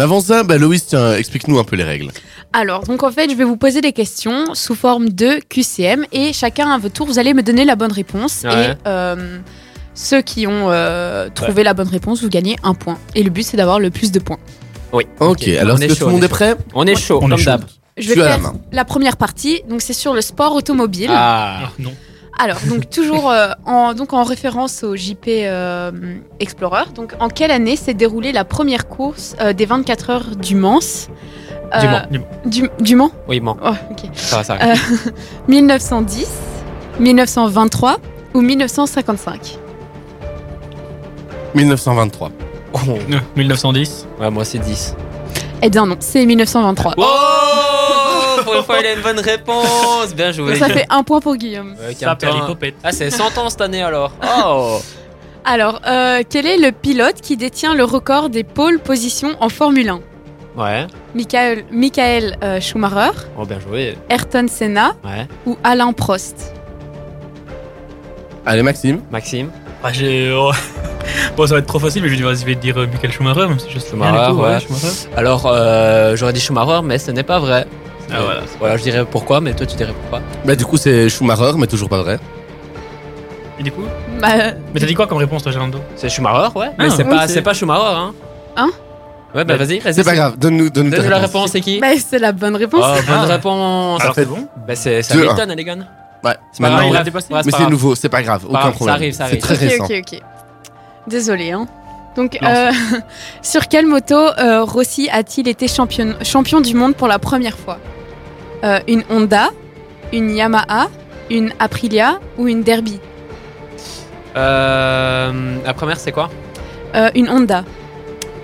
Mais 0.00 0.04
avant 0.04 0.22
ça, 0.22 0.44
bah, 0.44 0.56
Loïs, 0.56 0.86
tiens, 0.86 1.12
explique-nous 1.12 1.58
un 1.58 1.64
peu 1.64 1.76
les 1.76 1.84
règles. 1.84 2.10
Alors, 2.54 2.84
donc 2.84 3.02
en 3.02 3.10
fait, 3.10 3.28
je 3.30 3.34
vais 3.36 3.44
vous 3.44 3.58
poser 3.58 3.82
des 3.82 3.92
questions 3.92 4.54
sous 4.54 4.74
forme 4.74 5.10
de 5.10 5.40
QCM 5.50 6.06
et 6.10 6.32
chacun 6.32 6.70
à 6.70 6.78
votre 6.78 6.94
tour, 6.94 7.06
vous 7.06 7.18
allez 7.18 7.34
me 7.34 7.42
donner 7.42 7.66
la 7.66 7.76
bonne 7.76 7.92
réponse. 7.92 8.44
Ouais. 8.44 8.70
Et 8.70 8.74
euh, 8.86 9.38
ceux 9.92 10.22
qui 10.22 10.46
ont 10.46 10.70
euh, 10.70 11.28
trouvé 11.34 11.64
la 11.64 11.74
bonne 11.74 11.88
réponse, 11.88 12.22
vous 12.22 12.30
gagnez 12.30 12.56
un 12.62 12.72
point. 12.72 12.96
Et 13.14 13.22
le 13.22 13.28
but, 13.28 13.42
c'est 13.42 13.58
d'avoir 13.58 13.78
le 13.78 13.90
plus 13.90 14.10
de 14.10 14.20
points. 14.20 14.38
Oui. 14.94 15.06
Ok, 15.20 15.46
alors 15.48 15.76
on 15.76 15.80
est-ce 15.80 15.84
est 15.84 15.88
que 15.88 15.94
chaud, 15.96 15.98
tout 15.98 16.04
le 16.06 16.10
on 16.12 16.14
monde 16.14 16.24
est 16.24 16.28
prêt 16.28 16.56
On 16.72 16.86
est 16.86 16.96
chaud, 16.96 17.18
On 17.20 17.26
est 17.26 17.30
comme 17.32 17.38
chaud. 17.38 17.44
d'hab. 17.50 17.64
Je 17.98 18.08
vais 18.08 18.14
la 18.14 18.38
faire 18.38 18.52
la 18.72 18.86
première 18.86 19.18
partie, 19.18 19.60
donc 19.68 19.82
c'est 19.82 19.92
sur 19.92 20.14
le 20.14 20.22
sport 20.22 20.54
automobile. 20.54 21.10
Ah. 21.12 21.64
Ah, 21.64 21.70
non. 21.78 21.92
Alors, 22.42 22.56
donc 22.70 22.88
toujours 22.88 23.30
euh, 23.30 23.50
en, 23.66 23.92
donc 23.92 24.14
en 24.14 24.24
référence 24.24 24.82
au 24.82 24.96
JP 24.96 25.26
euh, 25.28 25.90
Explorer, 26.40 26.84
donc 26.94 27.12
en 27.20 27.28
quelle 27.28 27.50
année 27.50 27.76
s'est 27.76 27.92
déroulée 27.92 28.32
la 28.32 28.44
première 28.46 28.88
course 28.88 29.36
euh, 29.42 29.52
des 29.52 29.66
24 29.66 30.10
heures 30.10 30.36
du 30.36 30.54
Mans? 30.54 30.78
Du 31.78 31.86
Mans. 31.86 32.02
Du, 32.46 32.70
du 32.80 32.96
Mans? 32.96 33.10
Oui, 33.28 33.42
Oh, 33.44 33.52
ok. 33.90 34.08
ça 34.14 34.36
va, 34.38 34.44
ça 34.44 34.54
va. 34.56 34.70
Euh, 34.72 34.74
1910, 35.48 36.28
1923 36.98 37.98
ou 38.32 38.40
1955 38.40 39.58
1923. 41.54 42.30
Oh. 42.72 42.78
Euh, 42.88 43.18
1910. 43.36 44.06
Ouais, 44.18 44.30
moi 44.30 44.44
c'est 44.46 44.58
10. 44.58 44.96
Eh 45.62 45.68
bien 45.68 45.84
non, 45.84 45.96
c'est 46.00 46.24
1923. 46.24 46.94
Oh 46.96 47.04
Pour 48.50 48.58
une 48.58 48.64
fois, 48.64 48.76
il 48.80 48.86
a 48.86 48.92
une 48.94 49.02
bonne 49.02 49.20
réponse. 49.20 50.14
Bien 50.14 50.32
joué. 50.32 50.56
Ça 50.56 50.68
fait 50.68 50.86
un 50.90 51.02
point 51.02 51.20
pour 51.20 51.36
Guillaume. 51.36 51.74
Ouais, 51.80 51.94
Ça. 51.94 52.16
Ah, 52.82 52.92
c'est 52.92 53.10
100 53.10 53.38
ans 53.38 53.48
cette 53.50 53.60
année 53.60 53.82
alors. 53.82 54.12
Oh 54.42 54.78
Alors, 55.44 55.80
euh, 55.86 56.22
quel 56.28 56.46
est 56.46 56.58
le 56.58 56.72
pilote 56.72 57.20
qui 57.20 57.36
détient 57.36 57.74
le 57.74 57.84
record 57.84 58.30
des 58.30 58.44
pôles 58.44 58.78
positions 58.78 59.36
en 59.40 59.48
Formule 59.48 59.88
1 59.88 60.00
Ouais. 60.56 60.86
Michael, 61.14 61.64
Michael 61.70 62.36
euh, 62.42 62.60
Schumacher, 62.60 63.12
Oh, 63.38 63.44
bien 63.44 63.60
joué. 63.60 63.96
Ayrton 64.08 64.46
Senna 64.48 64.94
Ouais. 65.04 65.26
ou 65.46 65.56
Alain 65.62 65.92
Prost? 65.92 66.54
Allez, 68.44 68.62
Maxime. 68.62 69.00
Maxime. 69.10 69.50
Ah, 69.82 69.92
j'ai. 69.92 70.32
oh. 70.32 70.50
bon, 71.36 71.46
ça 71.46 71.54
va 71.54 71.60
être 71.60 71.66
trop 71.66 71.78
facile, 71.78 72.02
mais 72.02 72.08
je 72.08 72.44
vais, 72.44 72.54
dire 72.54 72.78
euh, 72.78 72.86
Michael 72.86 73.12
Schumacher, 73.12 73.46
même 73.46 73.58
si 73.58 73.70
je 73.70 73.78
sais 73.78 73.90
Schumacher, 73.90 74.32
ouais. 74.32 74.60
Schumacher. 74.60 75.08
Alors, 75.16 75.46
euh, 75.46 76.16
j'aurais 76.16 76.32
dit 76.32 76.40
Schumacher, 76.40 76.80
mais 76.82 76.98
ce 76.98 77.10
n'est 77.10 77.22
pas 77.22 77.38
vrai. 77.38 77.66
Ah, 78.12 78.22
voilà. 78.22 78.40
Voilà, 78.58 78.76
je 78.76 78.82
dirais 78.82 79.04
pourquoi, 79.10 79.40
mais 79.40 79.52
toi 79.54 79.66
tu 79.66 79.76
dirais 79.76 79.92
pourquoi. 80.00 80.20
Bah, 80.44 80.56
du 80.56 80.64
coup, 80.64 80.76
c'est 80.76 81.08
Schumacher, 81.08 81.52
mais 81.58 81.66
toujours 81.66 81.88
pas 81.88 82.02
vrai. 82.02 82.18
Et 83.58 83.62
du 83.62 83.72
coup 83.72 83.82
Bah, 84.20 84.28
Mais 84.74 84.80
t'as 84.80 84.86
dit 84.86 84.94
quoi 84.94 85.06
comme 85.06 85.18
réponse, 85.18 85.42
toi, 85.42 85.52
Gerlando? 85.52 85.78
C'est 85.96 86.08
Schumacher, 86.08 86.56
ouais. 86.58 86.70
Mais 86.78 86.86
Ah, 86.86 86.90
c'est 86.90 87.04
oui, 87.04 87.10
pas, 87.10 87.26
c'est- 87.28 87.34
c'est 87.34 87.42
pas 87.42 87.54
Schumacher, 87.54 87.82
hein. 87.96 88.12
Hein? 88.56 88.70
Ouais, 89.34 89.44
bah 89.44 89.56
Bah, 89.56 89.64
vas-y, 89.64 89.78
vas-y. 89.78 89.94
C'est 89.94 90.02
pas 90.04 90.14
grave, 90.14 90.36
donne-nous 90.38 90.70
donne 90.70 90.90
Donne-nous 90.90 91.08
la 91.10 91.18
réponse, 91.18 91.50
c'est 91.52 91.60
qui? 91.60 91.78
Bah, 91.78 91.88
c'est 92.04 92.18
la 92.18 92.32
bonne 92.32 92.56
réponse. 92.56 92.84
Oh, 92.84 92.94
bonne 93.06 93.16
Ah. 93.20 93.26
réponse. 93.26 94.00
Alors, 94.02 94.14
fait- 94.14 94.22
c'est 94.22 94.28
bon 94.28 94.48
Bah, 94.66 94.74
c'est 94.74 95.02
c'est 95.02 95.14
Deux, 95.14 95.22
Hamilton, 95.28 95.54
les 95.56 95.64
gars. 95.64 95.76
Ouais, 96.22 96.34
C'est 96.52 96.62
pas 96.62 96.68
grave, 96.68 96.80
maintenant, 96.80 96.94
il 96.94 96.96
a 96.96 97.04
dépassé. 97.04 97.26
Ouais, 97.32 97.40
Mais 97.44 97.50
pas 97.50 97.56
c'est 97.56 97.62
grave. 97.62 97.70
nouveau, 97.70 97.94
c'est 97.94 98.08
pas 98.08 98.22
grave, 98.22 98.40
Pas 98.42 98.48
aucun 98.48 98.58
grave, 98.58 98.70
ça 98.72 98.76
problème. 98.76 98.94
arrive, 98.96 99.12
ça 99.12 99.18
C'est 99.18 99.22
arrive. 99.30 99.40
très 99.42 99.54
ok, 99.54 99.60
récent. 99.60 99.84
ok, 99.84 99.92
ok. 100.14 100.20
Désolée. 101.06 101.52
Hein. 101.52 101.66
Donc, 102.16 102.38
Non, 102.42 102.48
euh, 102.48 102.70
sur 103.42 103.68
quelle 103.68 103.86
moto 103.86 104.16
euh, 104.16 104.64
Rossi 104.64 105.08
a-t-il 105.12 105.48
été 105.48 105.68
champion, 105.68 106.14
champion 106.24 106.60
du 106.60 106.74
monde 106.74 106.94
pour 106.96 107.06
la 107.08 107.18
première 107.20 107.56
fois? 107.56 107.78
Euh, 108.64 108.80
Une 108.88 109.02
Honda, 109.10 109.48
une 110.12 110.30
Yamaha, 110.36 110.88
une 111.30 111.52
Aprilia 111.58 112.18
ou 112.36 112.46
une 112.48 112.62
Derby 112.62 113.00
Euh, 114.36 115.32
la 115.64 115.74
première, 115.74 115.98
c'est 115.98 116.12
quoi 116.12 116.30
Euh, 116.94 117.10
Une 117.14 117.28
Honda. 117.28 117.64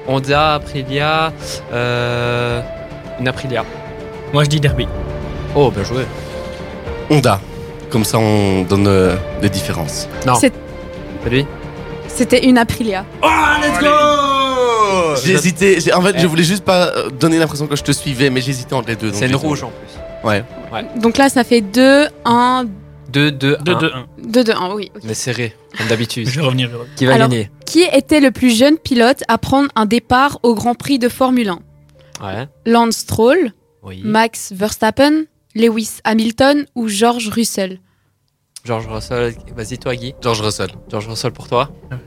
Honda, 0.08 0.54
Aprilia, 0.54 1.32
euh, 1.72 2.60
une 3.20 3.28
Aprilia. 3.28 3.64
Moi, 4.32 4.44
je 4.44 4.48
dis 4.48 4.60
Derby. 4.60 4.86
Oh, 5.54 5.70
bien 5.70 5.82
joué. 5.84 6.04
Honda. 7.10 7.40
Comme 7.90 8.04
ça, 8.04 8.18
on 8.18 8.62
donne 8.62 8.86
euh, 8.88 9.16
des 9.42 9.48
différences. 9.48 10.08
Non. 10.26 10.34
C'est- 10.36 10.52
C'est 11.24 11.30
lui 11.30 11.46
C'était 12.08 12.44
une 12.44 12.56
Aprilia. 12.58 13.04
Oh, 13.22 13.26
let's 13.60 13.80
go 13.80 15.16
J'ai 15.24 15.32
hésité. 15.32 15.80
j'ai- 15.80 15.92
En 15.92 16.00
fait, 16.02 16.14
Eh. 16.16 16.20
je 16.20 16.26
voulais 16.26 16.44
juste 16.44 16.64
pas 16.64 16.86
euh, 16.88 17.10
donner 17.10 17.38
l'impression 17.38 17.66
que 17.66 17.74
je 17.76 17.82
te 17.82 17.90
suivais, 17.92 18.30
mais 18.30 18.40
j'hésitais 18.40 18.74
entre 18.74 18.88
les 18.88 18.96
deux. 18.96 19.08
donc 19.08 19.16
C'est 19.16 19.26
une 19.26 19.32
j'ai- 19.32 19.36
rouge 19.46 19.62
en 19.64 19.68
plus. 19.70 20.00
Ouais. 20.24 20.42
Donc 20.96 21.16
là, 21.18 21.28
ça 21.28 21.44
fait 21.44 21.60
2, 21.60 22.06
1, 22.24 22.66
2, 23.12 23.30
2, 23.30 23.56
2, 23.64 23.72
1. 23.74 23.78
2, 23.78 23.86
1. 23.94 24.06
2, 24.28 24.44
2, 24.44 24.52
1, 24.52 24.74
oui. 24.74 24.90
ok. 24.94 25.02
Mais 25.04 25.14
serré, 25.14 25.56
comme 25.76 25.86
d'habitude. 25.88 26.28
Je 26.30 26.40
vais 26.40 26.46
revenir. 26.46 26.66
je 26.68 26.72
vais 26.72 26.78
revenir. 26.78 26.96
Qui 26.96 27.06
va 27.06 27.14
Alors- 27.14 27.28
gagner? 27.28 27.50
Qui 27.64 27.82
était 27.82 28.20
le 28.20 28.30
plus 28.30 28.56
jeune 28.56 28.78
pilote 28.78 29.22
à 29.28 29.38
prendre 29.38 29.68
un 29.74 29.86
départ 29.86 30.38
au 30.42 30.54
Grand 30.54 30.74
Prix 30.74 30.98
de 30.98 31.08
Formule 31.08 31.48
1 31.50 31.58
Ouais. 32.24 32.48
Lance 32.64 32.96
Stroll, 32.96 33.52
Oui. 33.82 34.00
Max 34.04 34.52
Verstappen, 34.52 35.24
Lewis 35.54 35.98
Hamilton 36.04 36.66
ou 36.74 36.88
George 36.88 37.28
Russell? 37.28 37.78
George 38.64 38.86
Russell. 38.88 39.34
Vas-y, 39.54 39.78
toi, 39.78 39.94
Guy. 39.94 40.14
George 40.22 40.40
Russell. 40.40 40.70
George 40.90 41.06
Russell 41.08 41.30
pour 41.32 41.46
toi. 41.48 41.70
Ouais. 41.90 41.98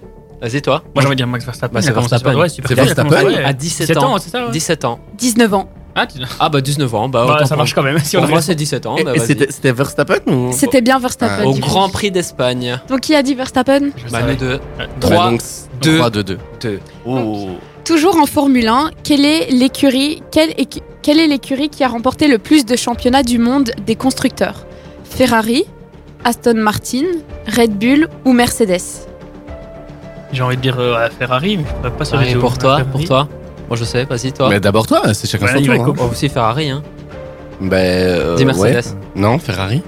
Vas-y, 0.42 0.62
toi. 0.62 0.84
Moi, 0.96 1.02
j'ai 1.02 1.08
envie 1.08 1.16
de 1.16 1.18
dire 1.18 1.28
Max 1.28 1.46
Verstappen. 1.46 1.74
Bah, 1.74 1.82
c'est 1.82 1.92
Verstappen. 1.92 2.48
super- 2.50 2.70
Ouais, 2.72 2.76
Verstappen. 2.84 3.26
ouais. 3.26 3.44
À 3.44 3.54
17 3.54 3.88
17 3.88 3.98
ans. 3.98 4.14
ans, 4.16 4.18
c'est 4.18 4.30
ça 4.30 4.46
ouais 4.46 4.52
17 4.52 4.86
ans. 4.86 5.00
19 5.18 5.54
ans. 5.54 5.70
Ah, 5.96 6.06
tu- 6.08 6.20
Ah, 6.40 6.50
bah 6.50 6.62
19 6.62 6.94
ans. 6.96 7.10
Bah, 7.10 7.26
Bah, 7.28 7.46
ça 7.46 7.56
marche 7.56 7.74
pour- 7.74 7.84
quand 7.84 7.90
même. 7.90 8.00
Si 8.00 8.16
on 8.16 8.22
Pour 8.22 8.30
a 8.30 8.32
moi, 8.32 8.42
c'est 8.42 8.56
17 8.56 8.86
ans. 8.86 8.96
Et, 8.98 9.04
bah, 9.04 9.14
c'était 9.18 9.72
Verstappen 9.72 10.20
ou? 10.28 10.52
C'était 10.54 10.82
bien 10.82 11.00
Verstappen. 11.00 11.38
Ah, 11.42 11.48
Au. 11.48 11.54
Grand 11.56 11.90
Prix 11.90 12.12
d'Espagne. 12.12 12.80
Donc 12.88 13.02
qui 13.02 13.16
a 13.16 13.24
dit 13.24 13.36
Verstappen? 13.36 13.90
Je 14.06 14.12
Bah, 14.12 14.20
nous 14.28 14.36
deux. 14.36 14.48
Ouais. 14.54 14.60
Ouais, 14.80 14.88
3, 15.00 15.32
donc, 15.32 15.42
2, 15.82 15.98
3 15.98 16.10
2 16.10 16.24
2. 16.24 16.38
2. 16.62 16.80
Oh. 17.06 17.50
Toujours 17.84 18.18
en 18.22 18.26
Formule 18.28 18.68
1, 18.68 18.92
quelle 19.04 19.26
est 19.26 19.50
l'écurie 19.52 20.22
quelle, 20.32 20.52
écu- 20.52 20.82
quelle 21.02 21.20
est 21.20 21.28
l'écurie 21.28 21.70
qui 21.70 21.84
a 21.84 21.88
remporté 21.88 22.28
le 22.28 22.38
plus 22.38 22.66
de 22.66 22.76
championnats 22.76 23.24
du 23.24 23.40
monde 23.40 23.72
des 23.86 23.96
constructeurs? 23.96 24.66
Ferrari, 25.04 25.66
Aston 26.24 26.54
Martin, 26.56 27.06
Red 27.58 27.72
Bull 27.80 28.08
ou 28.26 28.34
Mercedes? 28.34 29.08
J'ai 30.32 30.44
envie 30.44 30.58
de 30.58 30.62
dire 30.62 30.78
euh, 30.80 31.08
Ferrari, 31.18 31.58
mais 31.58 31.64
je 31.84 31.90
pas 31.90 32.06
sur 32.06 32.12
Ferrari, 32.18 32.34
les 32.36 32.40
pour 32.40 32.58
toi, 32.60 32.78
Ferrari. 32.78 32.92
pour 32.92 33.04
toi. 33.06 33.28
Moi, 33.70 33.78
je 33.78 33.84
sais. 33.86 34.04
Vas-y, 34.06 34.32
toi. 34.34 34.50
Mais 34.50 34.60
d'abord 34.60 34.86
toi, 34.88 35.14
c'est 35.14 35.28
chacun 35.30 35.46
Ouais, 35.46 35.54
son 35.54 35.62
tour. 35.76 35.86
hein. 35.88 35.94
Oh, 36.00 36.10
aussi 36.12 36.28
Ferrari, 36.28 36.70
hein. 36.70 36.82
Ben, 37.62 37.76
euh, 37.78 38.36
Dis 38.36 38.46
Mercedes. 38.46 38.64
ouais. 38.76 38.82
Non, 39.16 39.38
Ferrari. 39.40 39.82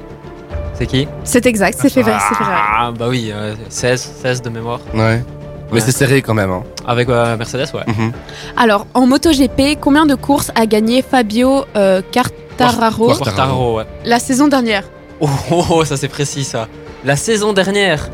C'est 0.73 0.85
qui? 0.85 1.07
C'est 1.23 1.45
exact, 1.45 1.77
c'est 1.81 1.89
Ferrari. 1.89 2.21
c'est 2.29 2.35
Ferrari. 2.35 2.61
Ah, 2.77 2.91
bah 2.97 3.07
oui, 3.09 3.31
euh, 3.33 3.53
16, 3.69 4.11
16 4.21 4.41
de 4.41 4.49
mémoire. 4.49 4.79
Ouais. 4.93 5.23
Mais 5.69 5.75
Ouais. 5.75 5.79
c'est 5.79 5.91
serré 5.91 6.21
quand 6.21 6.33
même. 6.33 6.51
Hein. 6.51 6.63
Avec 6.85 7.07
euh, 7.09 7.37
Mercedes, 7.37 7.67
ouais. 7.73 7.83
Mhm. 7.87 8.11
Alors, 8.57 8.85
en 8.93 9.05
MotoGP, 9.07 9.77
combien 9.79 10.05
de 10.05 10.15
courses 10.15 10.51
a 10.55 10.65
gagné 10.65 11.01
Fabio 11.01 11.65
euh, 11.75 12.01
Quartararo? 12.11 13.07
Quartararo. 13.07 13.23
Quartaro, 13.23 13.77
ouais. 13.77 13.85
la 14.05 14.19
saison 14.19 14.47
dernière 14.47 14.83
Oh, 15.21 15.29
oh, 15.51 15.63
oh, 15.69 15.85
ça 15.85 15.97
c'est 15.97 16.07
précis 16.07 16.43
ça. 16.43 16.67
La 17.05 17.15
saison 17.15 17.53
dernière. 17.53 18.09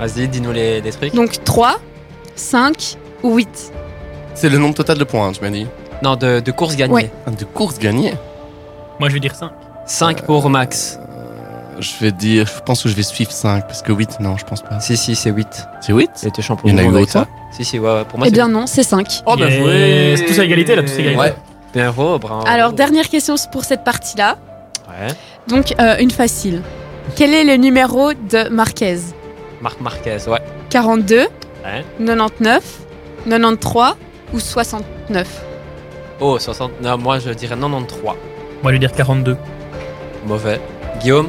Vas-y, 0.00 0.26
dis-nous 0.28 0.52
les, 0.52 0.80
les 0.80 0.90
trucs. 0.90 1.14
Donc 1.14 1.42
3, 1.44 1.74
5 2.34 2.96
ou 3.22 3.36
8 3.36 3.72
C'est 4.34 4.48
le 4.48 4.58
nombre 4.58 4.74
total 4.74 4.98
de 4.98 5.04
points, 5.04 5.28
hein, 5.28 5.32
tu 5.32 5.40
m'as 5.42 5.50
dit. 5.50 5.66
Non, 6.02 6.16
de, 6.16 6.40
de 6.40 6.50
courses 6.52 6.76
gagnées. 6.76 6.92
Ouais. 6.94 7.10
Ah, 7.26 7.30
De 7.30 7.44
courses 7.44 7.78
gagnées. 7.78 8.14
Moi, 8.98 9.08
je 9.08 9.14
vais 9.14 9.20
dire 9.20 9.34
5. 9.34 9.50
5 9.86 10.22
pour 10.22 10.48
Max. 10.50 10.98
Je 11.80 11.90
vais 12.00 12.12
dire, 12.12 12.46
je 12.46 12.60
pense 12.62 12.82
que 12.82 12.88
je 12.88 12.94
vais 12.94 13.02
suivre 13.02 13.32
5, 13.32 13.66
parce 13.66 13.82
que 13.82 13.92
8, 13.92 14.20
non, 14.20 14.36
je 14.36 14.44
pense 14.44 14.62
pas. 14.62 14.78
Si, 14.80 14.96
si, 14.96 15.14
c'est 15.16 15.30
8. 15.30 15.46
C'est 15.80 15.92
8 15.92 16.10
Il 16.22 16.28
était 16.28 16.42
champion 16.42 16.68
Il 16.68 16.70
y 16.70 16.74
en 16.74 16.76
du 16.76 16.80
a 16.80 16.84
monde 16.84 16.94
eu 16.94 16.96
avec 16.98 17.08
autant 17.10 17.20
ça. 17.24 17.28
Si, 17.52 17.64
si, 17.64 17.78
ouais, 17.78 17.88
ouais, 17.92 18.04
pour 18.04 18.18
moi 18.18 18.26
Eh 18.26 18.30
c'est 18.30 18.34
bien 18.34 18.48
non, 18.48 18.66
c'est 18.66 18.82
5. 18.82 19.22
Oh, 19.26 19.34
Yeah. 19.36 19.50
joué 19.50 20.14
C'est 20.16 20.24
tous 20.26 20.38
à 20.38 20.44
égalité, 20.44 20.76
là, 20.76 20.82
tous 20.82 20.90
à 20.92 20.98
égalité. 21.00 21.18
Ouais. 21.20 21.34
Bien 21.72 21.92
joué, 21.92 22.18
bravo. 22.18 22.44
Alors, 22.46 22.72
dernière 22.72 23.08
question 23.08 23.34
pour 23.50 23.64
cette 23.64 23.84
partie-là. 23.84 24.36
Ouais. 24.88 25.12
Donc, 25.48 25.74
euh, 25.80 25.96
une 25.98 26.10
facile. 26.10 26.62
Quel 27.16 27.32
est 27.34 27.44
le 27.44 27.56
numéro 27.56 28.12
de 28.12 28.48
Marquez? 28.50 28.98
Marc 29.62 29.80
Marquez, 29.80 30.18
ouais. 30.28 30.40
42, 30.70 31.16
Ouais. 31.64 31.84
99, 31.98 32.62
93 33.26 33.94
ou 34.32 34.40
69 34.40 35.28
Oh, 36.20 36.38
60. 36.38 36.80
Non, 36.82 36.98
moi 36.98 37.18
je 37.18 37.30
dirais 37.30 37.56
93. 37.56 38.00
Moi, 38.62 38.70
je 38.70 38.76
vais 38.76 38.78
dire 38.78 38.92
42. 38.92 39.36
Mauvais. 40.24 40.60
Guillaume? 41.00 41.28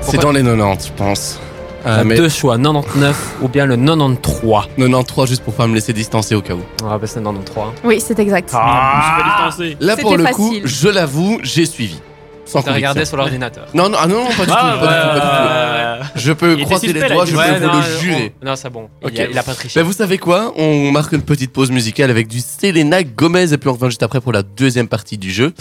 C'est 0.00 0.18
dans 0.20 0.32
les 0.32 0.42
90, 0.42 0.88
je 0.88 0.92
pense. 0.92 1.40
Euh, 1.86 2.02
mais 2.04 2.16
deux 2.16 2.30
choix, 2.30 2.56
99 2.56 3.36
ou 3.42 3.48
bien 3.48 3.66
le 3.66 3.76
93. 3.76 4.68
93 4.76 5.28
juste 5.28 5.44
pour 5.44 5.52
pas 5.54 5.66
me 5.66 5.74
laisser 5.74 5.92
distancer 5.92 6.34
au 6.34 6.40
cas 6.40 6.54
où. 6.54 6.62
Ah, 6.82 6.98
bah 6.98 7.06
c'est 7.06 7.22
93. 7.22 7.64
Oui, 7.84 8.00
c'est 8.00 8.18
exact. 8.18 8.50
Ah, 8.54 9.00
je 9.00 9.04
suis 9.04 9.22
pas 9.22 9.46
distancé. 9.48 9.76
Là 9.80 9.96
pour 9.96 10.16
le 10.16 10.24
coup, 10.26 10.54
je 10.64 10.88
l'avoue, 10.88 11.38
j'ai 11.42 11.66
suivi. 11.66 12.00
Sans 12.46 12.60
regardé 12.60 13.04
sur 13.04 13.16
l'ordinateur. 13.16 13.66
Non, 13.74 13.88
non, 13.88 13.98
ah 14.00 14.06
non, 14.06 14.24
non, 14.24 14.30
pas 14.30 14.44
du 14.44 14.50
tout, 14.50 14.56
Ah, 14.56 14.76
pas, 14.80 14.86
du 14.86 15.20
tout, 15.20 15.26
pas 15.26 15.42
du 15.42 15.48
Euh, 15.48 15.83
Je 16.16 16.32
peux 16.32 16.56
croiser 16.58 16.92
les 16.92 17.00
doigts, 17.08 17.24
je 17.24 17.32
peux 17.32 17.66
vous 17.66 17.76
le 17.76 17.98
jurer. 18.00 18.34
on- 18.42 18.46
Non, 18.46 18.56
c'est 18.56 18.70
bon. 18.70 18.88
Ok. 19.02 19.12
Il, 19.14 19.20
a, 19.20 19.26
il 19.30 19.38
a 19.38 19.42
pas 19.42 19.54
triché. 19.54 19.80
Ben 19.80 19.86
vous 19.86 19.92
savez 19.92 20.18
quoi? 20.18 20.52
On 20.56 20.90
marque 20.92 21.12
une 21.12 21.22
petite 21.22 21.52
pause 21.52 21.70
musicale 21.70 22.10
avec 22.10 22.28
du 22.28 22.40
Selena 22.40 23.02
Gomez 23.02 23.52
et 23.52 23.58
puis 23.58 23.68
on 23.68 23.72
revient 23.74 23.86
juste 23.90 24.02
après 24.02 24.20
pour 24.20 24.32
la 24.32 24.42
deuxième 24.42 24.88
partie 24.88 25.18
du 25.18 25.30
jeu. 25.32 25.52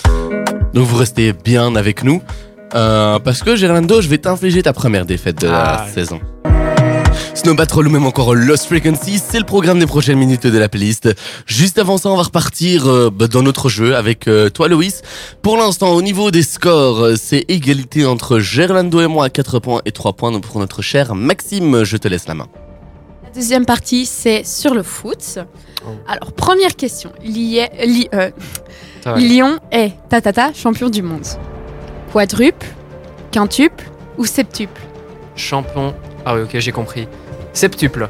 Donc 0.73 0.85
vous 0.87 0.97
restez 0.97 1.33
bien 1.33 1.75
avec 1.75 2.03
nous. 2.03 2.21
Euh, 2.75 3.19
parce 3.19 3.43
que 3.43 3.55
Gerlando, 3.55 4.01
je 4.01 4.07
vais 4.09 4.17
t'infliger 4.17 4.63
ta 4.63 4.73
première 4.73 5.05
défaite 5.05 5.39
de 5.41 5.47
Ah. 5.47 5.85
la 5.85 5.91
saison. 5.93 6.19
Snow 7.35 7.55
Patrol 7.55 7.87
ou 7.87 7.89
même 7.89 8.05
encore 8.05 8.35
Lost 8.35 8.67
Frequency, 8.67 9.17
c'est 9.19 9.39
le 9.39 9.45
programme 9.45 9.79
des 9.79 9.87
prochaines 9.87 10.17
minutes 10.19 10.45
de 10.47 10.57
la 10.57 10.69
playlist. 10.69 11.09
Juste 11.47 11.79
avant 11.79 11.97
ça, 11.97 12.09
on 12.09 12.15
va 12.15 12.23
repartir 12.23 12.87
euh, 12.87 13.09
bah, 13.11 13.27
dans 13.27 13.41
notre 13.41 13.69
jeu 13.69 13.95
avec 13.95 14.27
euh, 14.27 14.49
toi 14.49 14.67
Loïs. 14.67 15.01
Pour 15.41 15.57
l'instant, 15.57 15.89
au 15.93 16.01
niveau 16.01 16.29
des 16.31 16.43
scores, 16.43 17.01
euh, 17.03 17.15
c'est 17.17 17.43
égalité 17.49 18.05
entre 18.05 18.39
Gerlando 18.39 19.01
et 19.01 19.07
moi 19.07 19.25
à 19.25 19.29
4 19.29 19.59
points 19.59 19.81
et 19.85 19.91
3 19.91 20.13
points 20.13 20.31
donc 20.31 20.43
pour 20.45 20.59
notre 20.59 20.81
cher 20.81 21.15
Maxime. 21.15 21.83
Je 21.83 21.97
te 21.97 22.07
laisse 22.07 22.27
la 22.27 22.35
main. 22.35 22.47
La 23.23 23.31
deuxième 23.31 23.65
partie, 23.65 24.05
c'est 24.05 24.45
sur 24.45 24.73
le 24.75 24.83
foot. 24.83 25.39
Oh. 25.85 25.89
Alors, 26.07 26.31
première 26.33 26.75
question. 26.75 27.11
Lié- 27.25 27.69
li- 27.83 28.07
euh. 28.13 28.29
Lyon 29.17 29.59
est, 29.71 29.91
tatata, 30.07 30.53
champion 30.53 30.89
du 30.89 31.01
monde. 31.01 31.25
Quadruple, 32.13 32.67
quintuple 33.31 33.85
ou 34.17 34.25
septuple? 34.25 34.79
Champion. 35.35 35.93
Ah 36.25 36.35
oui, 36.35 36.43
ok, 36.43 36.57
j'ai 36.59 36.71
compris. 36.71 37.05
Septuple. 37.53 38.09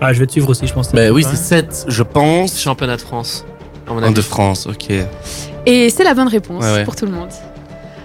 Ah, 0.00 0.12
je 0.12 0.20
vais 0.20 0.26
te 0.26 0.32
suivre 0.32 0.48
aussi, 0.48 0.66
je 0.66 0.72
pense. 0.74 0.92
Bah 0.92 1.10
oui, 1.10 1.24
c'est 1.28 1.36
7, 1.36 1.86
je 1.88 2.02
pense. 2.02 2.60
Championnat 2.60 2.96
de 2.96 3.00
France. 3.00 3.44
En 3.88 4.10
de 4.10 4.20
France, 4.22 4.66
ok. 4.66 4.90
Et 5.66 5.90
c'est 5.90 6.04
la 6.04 6.14
bonne 6.14 6.28
réponse 6.28 6.64
Ouais, 6.64 6.72
ouais. 6.72 6.84
pour 6.84 6.96
tout 6.96 7.04
le 7.06 7.12
monde. 7.12 7.28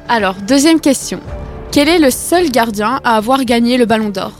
Alors, 0.07 0.35
deuxième 0.47 0.79
question. 0.81 1.19
Quel 1.71 1.87
est 1.87 1.99
le 1.99 2.09
seul 2.09 2.49
gardien 2.51 2.99
à 3.03 3.15
avoir 3.15 3.43
gagné 3.45 3.77
le 3.77 3.85
ballon 3.85 4.09
d'or? 4.09 4.31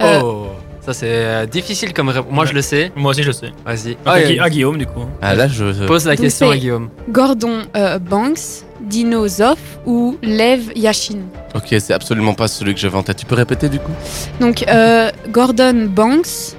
Euh, 0.00 0.20
Oh, 0.22 0.46
ça 0.88 0.94
c'est 1.00 1.06
euh, 1.10 1.44
difficile 1.44 1.92
comme 1.92 2.08
réponse. 2.08 2.32
Moi 2.32 2.46
je 2.46 2.54
le 2.54 2.62
sais. 2.62 2.90
Moi 2.96 3.10
aussi, 3.10 3.22
je 3.22 3.30
sais. 3.32 3.50
Vas-y. 3.66 3.98
Ah, 4.06 4.12
Ah, 4.14 4.20
Gui- 4.22 4.38
euh, 4.38 4.42
ah, 4.42 4.48
Guillaume, 4.50 4.78
du 4.78 4.86
coup. 4.86 5.04
Ah 5.20 5.34
là, 5.34 5.46
je. 5.46 5.84
Pose 5.86 6.06
la 6.06 6.14
Donc 6.16 6.24
question 6.24 6.50
à 6.50 6.56
Guillaume. 6.56 6.88
Gordon 7.10 7.58
euh, 7.76 7.98
Banks, 7.98 8.64
Dino 8.80 9.28
Zoff 9.28 9.58
ou 9.84 10.16
Lev 10.22 10.72
Yashin? 10.74 11.18
Ok, 11.54 11.66
c'est 11.78 11.92
absolument 11.92 12.32
pas 12.32 12.48
celui 12.48 12.72
que 12.72 12.80
j'avais 12.80 12.96
en 12.96 13.02
tête. 13.02 13.18
Tu 13.18 13.26
peux 13.26 13.34
répéter 13.34 13.68
du 13.68 13.78
coup? 13.80 13.92
Donc, 14.40 14.64
euh, 14.66 15.10
Gordon 15.28 15.88
Banks, 15.90 16.54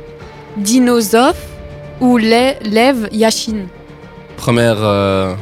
Dino 0.58 1.00
Zoff 1.02 1.38
ou 2.00 2.18
Le- 2.20 2.54
Lev 2.70 3.08
Yashin? 3.12 3.66
Première 4.38 4.78
euh, 4.80 5.34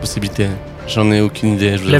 possibilité. 0.00 0.48
J'en 0.88 1.10
ai 1.12 1.20
aucune 1.20 1.54
idée. 1.54 1.78
je 1.78 1.84
vous 1.84 1.90
La 1.90 1.98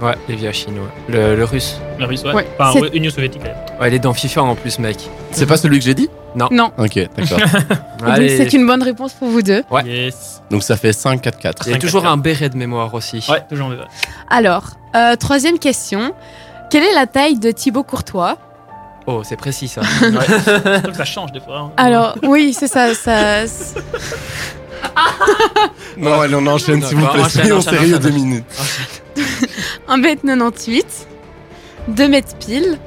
Ouais, 0.00 0.14
Lévia 0.28 0.50
Chine, 0.52 0.78
ouais. 0.78 1.14
Le, 1.14 1.36
le 1.36 1.44
russe. 1.44 1.76
La 1.98 2.06
Russe, 2.06 2.22
ouais. 2.24 2.32
Ouais, 2.32 2.48
Enfin, 2.58 2.70
c'est- 2.72 2.80
ouais, 2.80 2.90
Union 2.94 3.10
soviétique. 3.10 3.42
ouais. 3.42 3.54
Ouais, 3.80 3.88
il 3.88 3.94
est 3.94 3.98
dans 3.98 4.14
FIFA 4.14 4.42
en 4.42 4.54
plus, 4.54 4.78
mec. 4.78 4.96
C'est 5.30 5.44
pas 5.46 5.56
celui 5.58 5.78
que 5.78 5.84
j'ai 5.84 5.94
dit 5.94 6.08
Non. 6.34 6.48
Ok, 6.78 6.94
d'accord. 7.16 7.38
Donc, 7.98 8.08
Allez. 8.08 8.36
c'est 8.36 8.52
une 8.54 8.66
bonne 8.66 8.82
réponse 8.82 9.12
pour 9.12 9.28
vous 9.28 9.42
deux. 9.42 9.62
Ouais. 9.70 9.84
Yes. 9.84 10.40
Donc 10.50 10.62
ça 10.62 10.76
fait 10.76 10.90
5-4-4. 10.92 11.62
Il 11.66 11.66
y 11.66 11.70
a 11.70 11.74
5, 11.74 11.78
toujours 11.80 12.02
4. 12.02 12.12
un 12.12 12.16
béret 12.16 12.48
de 12.48 12.56
mémoire 12.56 12.92
aussi. 12.94 13.24
Ouais, 13.28 13.42
toujours 13.48 13.66
en 13.68 13.72
Alors, 14.34 14.70
euh, 14.96 15.16
troisième 15.16 15.58
question. 15.58 16.14
Quelle 16.70 16.84
est 16.84 16.94
la 16.94 17.06
taille 17.06 17.38
de 17.38 17.50
Thibaut 17.50 17.82
Courtois? 17.82 18.38
Oh, 19.06 19.22
c'est 19.24 19.36
précis 19.36 19.68
ça. 19.68 19.82
Je 19.82 20.78
trouve 20.78 20.90
que 20.92 20.96
ça 20.96 21.04
change 21.04 21.32
des 21.32 21.40
fois. 21.40 21.58
hein. 21.58 21.70
Alors, 21.76 22.16
oui, 22.22 22.54
c'est 22.58 22.68
ça. 22.68 22.94
ça 22.94 23.46
c'est- 23.46 23.74
Non, 25.96 26.20
allez, 26.20 26.34
on 26.34 26.46
enchaîne 26.46 26.82
s'il 26.82 26.96
vous 26.96 27.02
D'accord, 27.02 27.14
plaît. 27.16 27.24
enchaîne, 27.24 27.40
Soyons 27.42 27.56
enchaîne, 27.58 27.72
sérieux 27.74 27.96
enchaîne. 27.96 28.10
deux 28.10 28.16
minutes. 28.16 28.44
1m98, 29.88 30.84
2m 31.90 32.22
pile, 32.38 32.78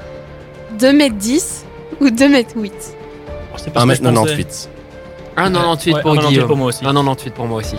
2m10 0.78 1.64
ou 2.02 2.08
2m8 2.08 2.72
Oh, 3.56 3.58
c'est 3.58 3.72
pas 3.72 3.82
ce 3.82 3.86
que 3.86 3.94
je 3.96 4.02
pensais. 4.02 4.36
1m98. 4.36 4.68
1,98 5.38 5.94
Ouais, 5.94 6.02
pour 6.02 6.16
1,98 6.16 6.28
Guillaume. 6.30 6.48
pour 6.48 6.58
moi 6.58 6.68
aussi. 6.68 6.84
1,98 6.84 7.32
pour 7.32 7.46
moi 7.48 7.58
aussi. 7.60 7.76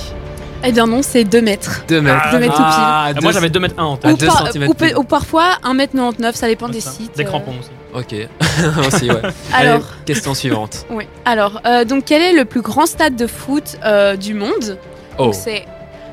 Eh 0.66 0.72
bien 0.72 0.86
non, 0.86 1.02
c'est 1.02 1.24
2 1.24 1.42
mètres. 1.42 1.84
2 1.88 2.00
mètres. 2.00 2.30
Deux 2.32 2.38
mètres 2.38 2.52
tout 2.54 2.62
pile. 2.62 2.72
Ah, 2.74 3.04
Ah, 3.08 3.12
moi, 3.12 3.20
deux- 3.20 3.32
j'avais 3.32 3.50
2 3.50 3.60
mètres 3.60 3.74
1 3.76 3.84
en 3.84 3.96
tête. 3.96 4.12
ou, 4.12 4.16
deux 4.16 4.26
par- 4.26 4.46
centimètres 4.46 4.70
ou 4.70 4.74
pe- 4.74 4.86
pile. 4.86 4.96
ou 4.96 5.04
parfois 5.04 5.46
1m99, 5.62 6.34
ça 6.36 6.46
dépend 6.46 6.68
des 6.68 6.80
Ça. 6.80 6.90
sites. 6.90 7.14
Des 7.16 7.22
euh. 7.24 7.26
crampons 7.26 7.52
aussi. 7.60 7.70
Ok. 7.94 8.14
aussi, 8.88 9.10
ouais. 9.10 9.20
Alors, 9.52 9.74
Allez, 9.74 9.84
question 10.06 10.32
suivante. 10.34 10.86
oui. 10.90 11.06
Alors, 11.26 11.60
euh, 11.66 11.84
donc 11.84 12.04
quel 12.06 12.22
est 12.22 12.32
le 12.32 12.44
plus 12.44 12.62
grand 12.62 12.86
stade 12.86 13.14
de 13.14 13.26
foot 13.26 13.76
euh, 13.84 14.16
du 14.16 14.32
monde? 14.34 14.78
Oh, 15.18 15.24
Donc, 15.26 15.34
C'est 15.34 15.64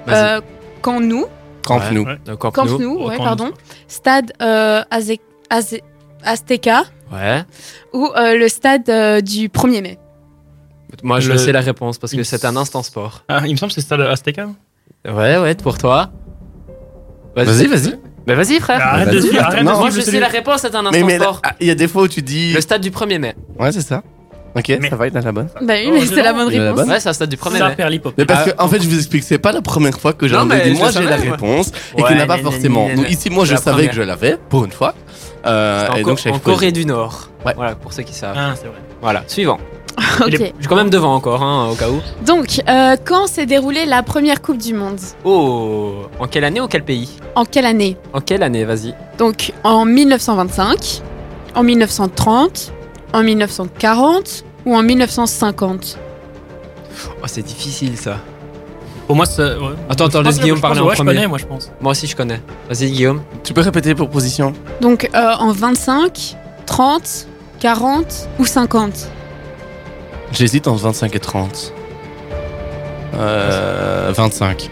vas-y. 0.06 0.16
euh, 0.38 0.42
Camp 0.82 1.00
Nou, 1.00 1.26
Camp. 1.66 1.80
Nou. 1.91 2.05
Ouais. 2.05 2.18
Camp 2.38 2.51
Camp 2.51 2.66
Nou. 2.66 2.80
Nou, 2.80 3.07
ouais, 3.07 3.18
Camp 3.18 3.24
pardon. 3.24 3.51
Stade 3.88 4.32
euh, 4.41 4.82
Aze- 4.91 5.20
Aze- 5.49 5.82
Azteca 6.24 6.84
Ouais. 7.12 7.43
ou 7.93 8.09
euh, 8.16 8.38
le 8.38 8.47
stade 8.47 8.89
euh, 8.89 9.22
du 9.22 9.49
1er 9.49 9.82
mai. 9.82 9.97
Moi, 11.03 11.20
je 11.20 11.32
Le- 11.32 11.38
sais 11.38 11.51
la 11.51 11.62
réponse 11.62 11.97
parce 11.97 12.12
que 12.14 12.18
Il- 12.18 12.26
c'est 12.26 12.45
un 12.45 12.55
instant 12.55 12.84
sport. 12.84 13.24
Ah, 13.28 13.41
il 13.45 13.51
me 13.51 13.57
semble 13.57 13.70
que 13.72 13.76
c'est 13.76 13.82
Stade 13.82 14.01
Azteca. 14.01 14.47
Ouais, 15.05 15.38
ouais, 15.38 15.55
pour 15.55 15.78
toi. 15.78 16.12
Vas-y, 17.36 17.68
vas-y. 17.68 17.97
Bah, 18.28 18.36
vas-y, 18.36 18.59
frère. 18.59 18.80
Arrête 18.86 19.07
vas-y, 19.09 19.32
de 19.34 19.38
arrête 19.39 19.59
de 19.62 19.64
non, 19.66 19.72
Moi, 19.80 19.89
suivre 19.89 19.91
je 20.01 20.05
le 20.05 20.12
sais 20.12 20.20
la 20.20 20.28
réponse, 20.28 20.62
c'est 20.62 20.76
un 20.76 20.86
instant 20.86 20.91
Mais 20.91 21.03
mais 21.03 21.18
sport. 21.18 21.39
ah, 21.43 21.53
il 21.59 21.68
y 21.68 21.72
a 21.72 21.76
des 21.76 21.88
fois 21.88 22.03
où 22.03 22.07
tu 22.07 22.22
dis. 22.22 22.53
Le 22.53 22.62
stade 22.62 22.82
du 22.82 22.91
1er 22.91 23.18
mai. 23.20 23.36
Ouais, 23.57 23.72
c'est 23.72 23.82
ça. 23.82 24.03
Ok, 24.56 24.78
Mais- 24.82 24.89
ça 24.89 24.95
va, 24.97 25.06
a 25.06 25.10
la 25.10 25.32
bonne. 25.32 25.47
Bah 25.62 25.74
oui, 25.82 25.89
mais 25.93 26.06
c'est 26.06 26.22
la 26.22 26.34
bonne 26.34 26.49
il 26.52 26.56
a 26.60 26.64
la 26.64 26.70
réponse. 26.72 26.80
bonne. 26.82 26.89
Ouais, 26.93 26.99
c'est 26.99 27.10
un 27.10 27.14
stade 27.14 27.30
du 27.30 27.38
1er 27.38 27.58
Ça 27.58 27.89
l'hip-hop. 27.89 28.14
Mais 28.18 28.26
parce 28.26 28.47
Ah, 28.47 28.52
que, 28.52 28.62
en 28.62 28.68
fait, 28.68 28.82
je 28.82 28.89
vous 28.89 28.97
explique, 28.97 29.24
c'est 29.24 29.38
pas 29.38 29.52
la 29.54 29.62
première 29.62 29.97
fois 29.99 30.12
que 30.14 30.28
j'ai 30.28 30.36
Non, 30.36 30.43
mais 30.45 30.74
je 30.74 30.78
moi 30.78 30.88
le 30.88 30.91
j'ai 30.93 30.99
savais, 30.99 31.10
la 31.10 31.18
moi. 31.18 31.32
réponse 31.36 31.72
et 31.97 32.02
Ouais, 32.02 32.08
qu'il 32.10 32.18
n'a 32.18 32.26
pas 32.26 32.38
forcément. 32.38 32.89
Donc 32.93 33.10
ici, 33.10 33.30
moi, 33.30 33.45
je 33.45 33.54
La 33.54 33.58
savais 33.58 33.76
première. 33.76 33.89
que 33.91 33.95
je 33.95 34.02
l'avais, 34.02 34.38
pour 34.49 34.66
une 34.66 34.72
fois. 34.72 34.93
Euh, 35.45 35.86
et 35.88 35.89
en, 35.89 35.95
donc, 35.95 36.04
Co- 36.18 36.22
j'avais 36.24 36.36
en. 36.36 36.39
Corée 36.39 36.72
du 36.72 36.86
Nord. 36.86 37.30
Ouais. 37.45 37.54
Voilà, 37.56 37.76
pour 37.76 37.93
ceux 37.93 38.04
qui 38.04 38.14
savent. 38.14 38.36
Ah, 38.38 38.54
c'est 38.56 38.68
vrai. 38.68 38.78
Voilà, 39.02 39.24
suivant. 39.28 39.58
Il 40.28 40.36
Ok. 40.36 40.41
est- 40.41 40.54
Je 40.58 40.62
suis 40.62 40.68
quand 40.68 40.76
même 40.76 40.89
devant 40.89 41.16
encore, 41.16 41.41
hein, 41.41 41.70
au 41.72 41.76
cas 41.76 41.89
où. 41.89 42.02
Donc, 42.26 42.62
euh, 42.68 42.95
quand 43.06 43.28
s'est 43.28 43.45
déroulée 43.45 43.86
la 43.86 44.04
première 44.04 44.41
Coupe 44.41 44.58
du 44.58 44.74
Monde? 44.74 44.99
Oh, 45.24 46.04
en 46.20 46.28
quelle 46.28 46.43
année 46.43 46.62
ou 46.62 46.68
quel 46.68 46.84
pays? 46.84 47.10
En 47.36 47.45
quelle 47.45 47.66
année? 47.66 47.97
En 48.14 48.20
quelle 48.22 48.43
année, 48.43 48.64
vas-y 48.66 48.93
Donc, 49.18 49.52
en 49.64 49.86
1925, 49.86 51.02
en 51.56 51.64
1930, 51.64 52.72
en 53.14 53.24
1940 53.24 54.43
ou 54.66 54.76
en 54.76 54.84
1950 54.84 55.97
Oh, 57.07 57.26
c'est 57.26 57.41
difficile 57.41 57.97
ça. 57.97 58.18
Pour 59.07 59.16
moi, 59.16 59.26
c'est. 59.26 59.41
ouais. 59.41 59.74
Attends, 59.89 60.05
attends, 60.05 60.20
Je 60.20 60.28
laisse 60.28 60.39
Guillaume 60.39 60.57
je 60.57 60.62
parler 60.62 60.80
en 60.82 60.86
ouais, 60.86 60.91
je 60.91 60.95
premier. 60.97 61.14
connais, 61.16 61.28
moi, 61.28 61.38
je 61.38 61.45
pense. 61.45 61.72
Moi 61.82 61.91
aussi, 61.91 62.07
je 62.07 62.16
connais. 62.16 62.41
Vas-y, 62.70 62.91
Guillaume. 62.91 63.22
Tu 63.43 63.53
peux 63.53 63.62
répéter 63.62 63.95
pour 63.95 64.09
position 64.09 64.53
Donc, 64.82 65.09
euh, 65.16 65.34
en 65.39 65.51
25, 65.51 66.38
30, 66.66 67.28
40 67.59 68.30
ou 68.39 68.45
50 68.45 69.09
J'hésite 70.32 70.68
entre 70.68 70.82
25 70.84 71.16
et 71.16 71.20
30. 71.20 71.74
Euh, 73.16 74.12
25. 74.16 74.70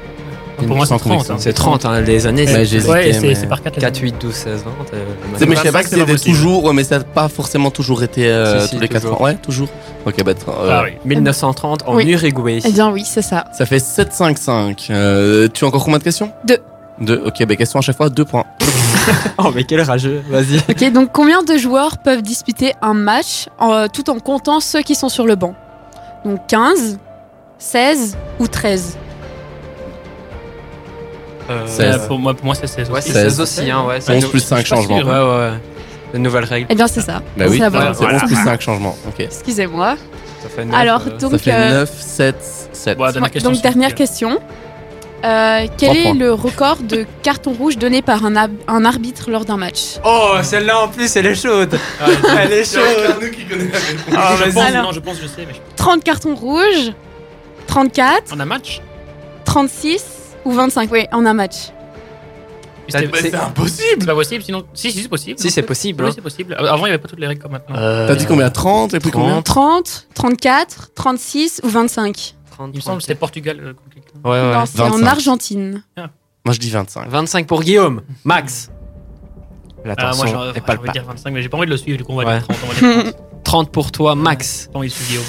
Pour 0.67 0.75
moi, 0.75 0.85
c'est 0.85 0.89
Sans 0.89 0.97
30. 0.97 1.11
conviction. 1.13 1.33
hein. 1.35 1.37
C'est 1.39 1.53
30, 1.53 1.85
hein, 1.85 2.01
les 2.01 2.27
années. 2.27 2.45
Ouais, 2.45 2.65
c'est 2.65 2.87
Ouais, 2.87 3.45
par 3.47 3.61
4 3.61 3.79
4, 3.79 3.97
8, 4.01 4.15
12, 4.19 4.33
16, 4.33 4.63
20. 4.63 4.71
euh, 4.93 5.05
C'est- 5.37 5.45
mais 5.45 5.55
je 5.55 5.61
sais 5.61 5.69
25, 5.69 5.71
pas 5.71 5.83
que 5.83 5.89
c'était 5.89 6.31
toujours, 6.31 6.73
mais 6.73 6.83
ça 6.83 6.97
n'a 6.99 7.03
pas 7.03 7.27
forcément 7.29 7.71
toujours 7.71 8.03
été 8.03 8.27
euh, 8.27 8.61
Si, 8.61 8.67
si, 8.69 8.75
tous 8.75 8.81
les 8.81 8.87
4 8.87 9.01
toujours. 9.03 9.21
ans. 9.21 9.25
Ouais, 9.25 9.35
toujours. 9.35 9.67
Ok, 10.05 10.23
bah, 10.23 10.31
euh, 10.47 10.69
Ah 10.71 10.83
oui. 10.85 10.91
1930 11.05 11.83
en 11.87 11.95
Oui. 11.95 12.05
Uruguay. 12.09 12.59
Eh 12.65 12.71
bien 12.71 12.89
oui, 12.91 13.03
c'est 13.05 13.21
ça. 13.21 13.45
ça 13.57 13.65
fait 13.65 13.79
7-5-5. 13.79 14.87
Euh, 14.91 15.47
tu 15.53 15.63
as 15.65 15.67
encore 15.67 15.83
combien 15.83 15.99
de 15.99 16.03
questions? 16.03 16.31
Deux. 16.45 16.59
Deux, 16.99 17.21
ok, 17.25 17.45
bah 17.45 17.55
question 17.55 17.79
à 17.79 17.81
chaque 17.81 17.95
fois, 17.97 18.09
2 18.09 18.25
points. 18.25 18.43
Oh, 19.37 19.51
mais 19.55 19.63
quel 19.63 19.81
rageux. 19.81 20.21
Vas-y. 20.29 20.57
Ok, 20.69 20.91
donc 20.91 21.09
combien 21.13 21.41
de 21.41 21.57
joueurs 21.57 21.97
peuvent 21.97 22.21
disputer 22.21 22.73
un 22.81 22.93
match 22.93 23.47
en- 23.57 23.87
tout 23.87 24.09
en 24.09 24.19
comptant 24.19 24.59
ceux 24.59 24.81
qui 24.81 24.93
sont 24.95 25.09
sur 25.09 25.25
le 25.25 25.35
banc? 25.35 25.55
Donc 26.25 26.39
15, 26.47 26.99
16 27.57 28.17
ou 28.39 28.47
13 28.47 28.97
Euh, 28.97 29.08
16. 31.65 31.79
Euh, 32.03 32.07
Pour 32.07 32.19
moi, 32.19 32.33
pour 32.33 32.45
moi, 32.45 32.55
c'est 32.55 32.67
16. 32.67 32.89
Ouais, 32.89 32.99
aussi. 32.99 33.07
c'est 33.11 33.13
16. 33.13 33.23
16 33.37 33.41
aussi, 33.41 33.71
hein, 33.71 33.83
ouais. 33.87 34.01
c'est 34.01 34.13
11 34.15 34.23
une- 34.23 34.29
plus 34.29 34.39
5 34.39 34.57
je 34.57 34.61
suis 34.65 34.69
pas 34.69 34.75
changements. 34.81 34.97
sûr, 34.99 35.07
Ouais, 35.07 35.13
ouais, 35.13 35.49
ouais. 35.51 35.53
Une 36.13 36.23
nouvelle 36.23 36.45
règle. 36.45 36.67
Eh 36.69 36.75
bien 36.75 36.87
c'est 36.87 37.01
ça. 37.01 37.21
Bah 37.37 37.45
oui, 37.47 37.57
C'est 37.59 37.67
réponse. 37.67 37.97
11 38.01 38.21
plus 38.23 38.35
5 38.43 38.61
changements. 38.61 38.97
Ok. 39.07 39.19
Excusez-moi. 39.19 39.95
Ça 40.41 40.49
fait 40.49 40.65
neuf, 40.65 40.75
Alors, 40.75 41.01
euh, 41.07 41.17
donc, 41.17 41.31
Ça 41.33 41.37
fait 41.37 41.53
euh, 41.53 41.79
9, 41.81 41.91
7, 42.01 42.35
7. 42.73 42.97
Ouais, 42.97 43.05
dernière 43.11 43.23
Ouais, 43.23 43.29
question. 43.29 43.51
donc 43.51 43.61
dernière 43.61 43.93
question. 43.93 44.39
Euh, 45.25 45.67
quel 45.77 45.97
est 45.97 46.03
points. 46.03 46.13
le 46.15 46.31
record 46.33 46.77
de 46.77 47.05
carton 47.23 47.51
rouge 47.51 47.77
donné 47.77 48.01
par 48.01 48.23
un, 48.25 48.37
ab- 48.37 48.51
un 48.69 48.85
arbitre 48.85 49.29
lors 49.29 49.43
d'un 49.43 49.57
match? 49.57 49.97
Oh, 50.05 50.35
celle-là 50.41 50.79
en 50.81 50.87
plus, 50.87 51.13
elle 51.17 51.25
est 51.25 51.35
chaude. 51.35 51.69
plaît. 51.69 51.79
Elle 52.41 52.53
est 52.53 52.63
chaude. 52.73 52.81
Ah, 54.15 54.31
je 54.37 54.49
pense, 54.49 54.63
Alors. 54.63 54.83
non, 54.83 54.91
je 54.93 54.99
pense, 55.01 55.17
je 55.21 55.27
sais. 55.27 55.45
Mais 55.45 55.53
je- 55.53 55.59
30 55.75 56.03
cartons 56.05 56.35
rouges, 56.35 56.93
34, 57.67 58.33
En 58.33 58.39
un 58.39 58.45
match? 58.45 58.81
36 59.45 60.05
ou 60.49 60.53
25 60.53 60.91
Oui, 60.91 61.05
en 61.11 61.25
un 61.25 61.33
match. 61.33 61.71
C'était- 62.87 63.07
c'est- 63.13 63.29
C'est 63.29 63.35
impossible 63.35 64.05
pas 64.07 64.15
possible, 64.15 64.43
sinon. 64.43 64.63
Si, 64.73 64.91
si, 64.91 65.03
c'est 65.03 65.09
possible. 65.09 65.39
Si, 65.39 65.51
c'est 65.51 65.61
possible. 65.61 66.03
Oui, 66.03 66.09
hein. 66.09 66.13
c'est 66.15 66.21
possible. 66.21 66.55
Avant, 66.57 66.77
il 66.77 66.89
n'y 66.89 66.93
avait 66.95 66.97
pas 66.97 67.07
toutes 67.07 67.19
les 67.19 67.27
règles 67.27 67.39
comme 67.41 67.51
maintenant. 67.51 67.75
T'as 67.75 68.15
dit 68.15 68.25
combien 68.25 68.49
30 68.49 68.95
et 68.95 68.99
puis 68.99 69.11
combien 69.11 69.41
30, 69.43 70.07
34, 70.15 70.91
36 70.95 71.61
ou 71.63 71.69
25 71.69 72.33
30, 72.51 72.71
Il 72.73 72.77
me 72.77 72.81
semble 72.81 72.97
que 72.97 73.03
c'était 73.03 73.13
Portugal. 73.15 73.59
euh. 73.61 73.73
Ouais, 74.27 74.31
ouais. 74.31 74.53
Non, 74.53 74.65
c'est 74.65 74.81
en 74.81 74.89
25. 74.89 75.05
Argentine. 75.07 75.83
Moi 76.45 76.53
je 76.53 76.59
dis 76.59 76.71
25. 76.71 77.07
25 77.09 77.45
pour 77.45 77.61
Guillaume. 77.61 78.01
Max. 78.23 78.71
La 79.85 79.93
Ah, 79.97 80.01
moi, 80.01 80.11
tension 80.11 80.25
est 80.25 80.29
j'ai 80.29 80.35
envie 80.35 80.53
de 80.59 80.65
palpable. 80.65 80.91
dire 80.91 81.03
25, 81.05 81.31
mais 81.31 81.41
j'ai 81.43 81.47
pas 81.49 81.57
envie 81.57 81.67
de 81.67 81.71
le 81.71 81.77
suivre, 81.77 81.97
du 81.99 82.03
coup, 82.03 82.11
on 82.13 82.15
va 82.17 82.25
Ouais. 82.25 82.39
dire 82.39 82.47
30. 82.47 82.57
On 82.63 82.67
va 82.67 82.73
dire 83.03 83.03
30. 83.13 83.15
30 83.43 83.71
pour 83.71 83.91
toi, 83.91 84.15
Max. 84.15 84.67
Pas 84.73 84.79
envie 84.79 84.87
de 84.89 84.93
suivre 84.93 85.09
Guillaume. 85.09 85.25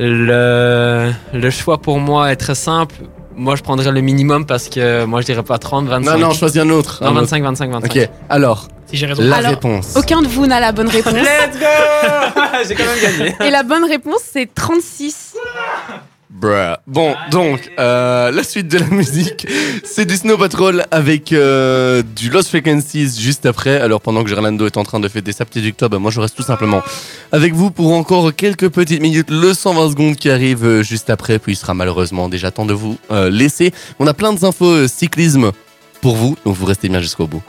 Le, 0.00 1.12
le 1.32 1.50
choix 1.50 1.78
pour 1.80 1.98
moi 2.00 2.32
est 2.32 2.36
très 2.36 2.54
simple. 2.56 2.96
Moi, 3.36 3.56
je 3.56 3.62
prendrais 3.62 3.90
le 3.90 4.00
minimum 4.00 4.46
parce 4.46 4.68
que 4.68 5.04
moi, 5.04 5.20
je 5.20 5.26
dirais 5.26 5.42
pas 5.42 5.58
30, 5.58 5.86
25. 5.86 6.12
Non, 6.12 6.28
non, 6.28 6.32
choisis 6.34 6.60
un 6.62 6.70
autre. 6.70 6.98
Non, 7.02 7.08
un 7.08 7.12
autre. 7.12 7.20
25, 7.22 7.42
25, 7.42 7.70
25. 7.70 7.90
Ok, 7.90 8.08
alors, 8.28 8.68
Si 8.86 8.96
j'ai 8.96 9.06
raison. 9.06 9.22
la 9.22 9.36
Alors, 9.36 9.50
réponse. 9.50 9.96
Aucun 9.96 10.22
de 10.22 10.28
vous 10.28 10.46
n'a 10.46 10.60
la 10.60 10.72
bonne 10.72 10.88
réponse. 10.88 11.14
Let's 11.14 11.58
go 11.58 11.64
J'ai 12.68 12.74
quand 12.74 12.84
même 12.84 13.02
gagné. 13.18 13.34
Et 13.46 13.50
la 13.50 13.62
bonne 13.62 13.84
réponse, 13.84 14.20
c'est 14.32 14.52
36. 14.54 15.34
Bruh. 16.34 16.76
Bon, 16.88 17.14
donc, 17.30 17.70
euh, 17.78 18.32
la 18.32 18.42
suite 18.42 18.66
de 18.66 18.78
la 18.78 18.86
musique, 18.86 19.46
c'est 19.84 20.04
du 20.04 20.16
Snow 20.16 20.36
Patrol 20.36 20.84
avec 20.90 21.32
euh, 21.32 22.02
du 22.16 22.28
Lost 22.28 22.48
Frequencies 22.48 23.20
juste 23.20 23.46
après. 23.46 23.80
Alors, 23.80 24.00
pendant 24.00 24.24
que 24.24 24.28
Gerlando 24.28 24.66
est 24.66 24.76
en 24.76 24.82
train 24.82 24.98
de 24.98 25.06
fêter 25.08 25.30
sa 25.30 25.44
petite 25.44 25.62
victoire, 25.62 25.90
bah, 25.90 26.00
moi 26.00 26.10
je 26.10 26.20
reste 26.20 26.36
tout 26.36 26.42
simplement 26.42 26.82
avec 27.30 27.54
vous 27.54 27.70
pour 27.70 27.92
encore 27.92 28.34
quelques 28.34 28.68
petites 28.68 29.00
minutes. 29.00 29.30
Le 29.30 29.54
120 29.54 29.90
secondes 29.90 30.16
qui 30.16 30.28
arrive 30.28 30.64
euh, 30.64 30.82
juste 30.82 31.08
après, 31.08 31.38
puis 31.38 31.52
il 31.52 31.56
sera 31.56 31.72
malheureusement 31.72 32.28
déjà 32.28 32.50
temps 32.50 32.66
de 32.66 32.74
vous 32.74 32.98
laisser. 33.30 33.72
On 34.00 34.06
a 34.08 34.14
plein 34.14 34.32
d'infos 34.32 34.66
euh, 34.66 34.88
cyclisme 34.88 35.52
pour 36.00 36.16
vous, 36.16 36.36
donc 36.44 36.56
vous 36.56 36.66
restez 36.66 36.88
bien 36.88 37.00
jusqu'au 37.00 37.26
bout. 37.26 37.42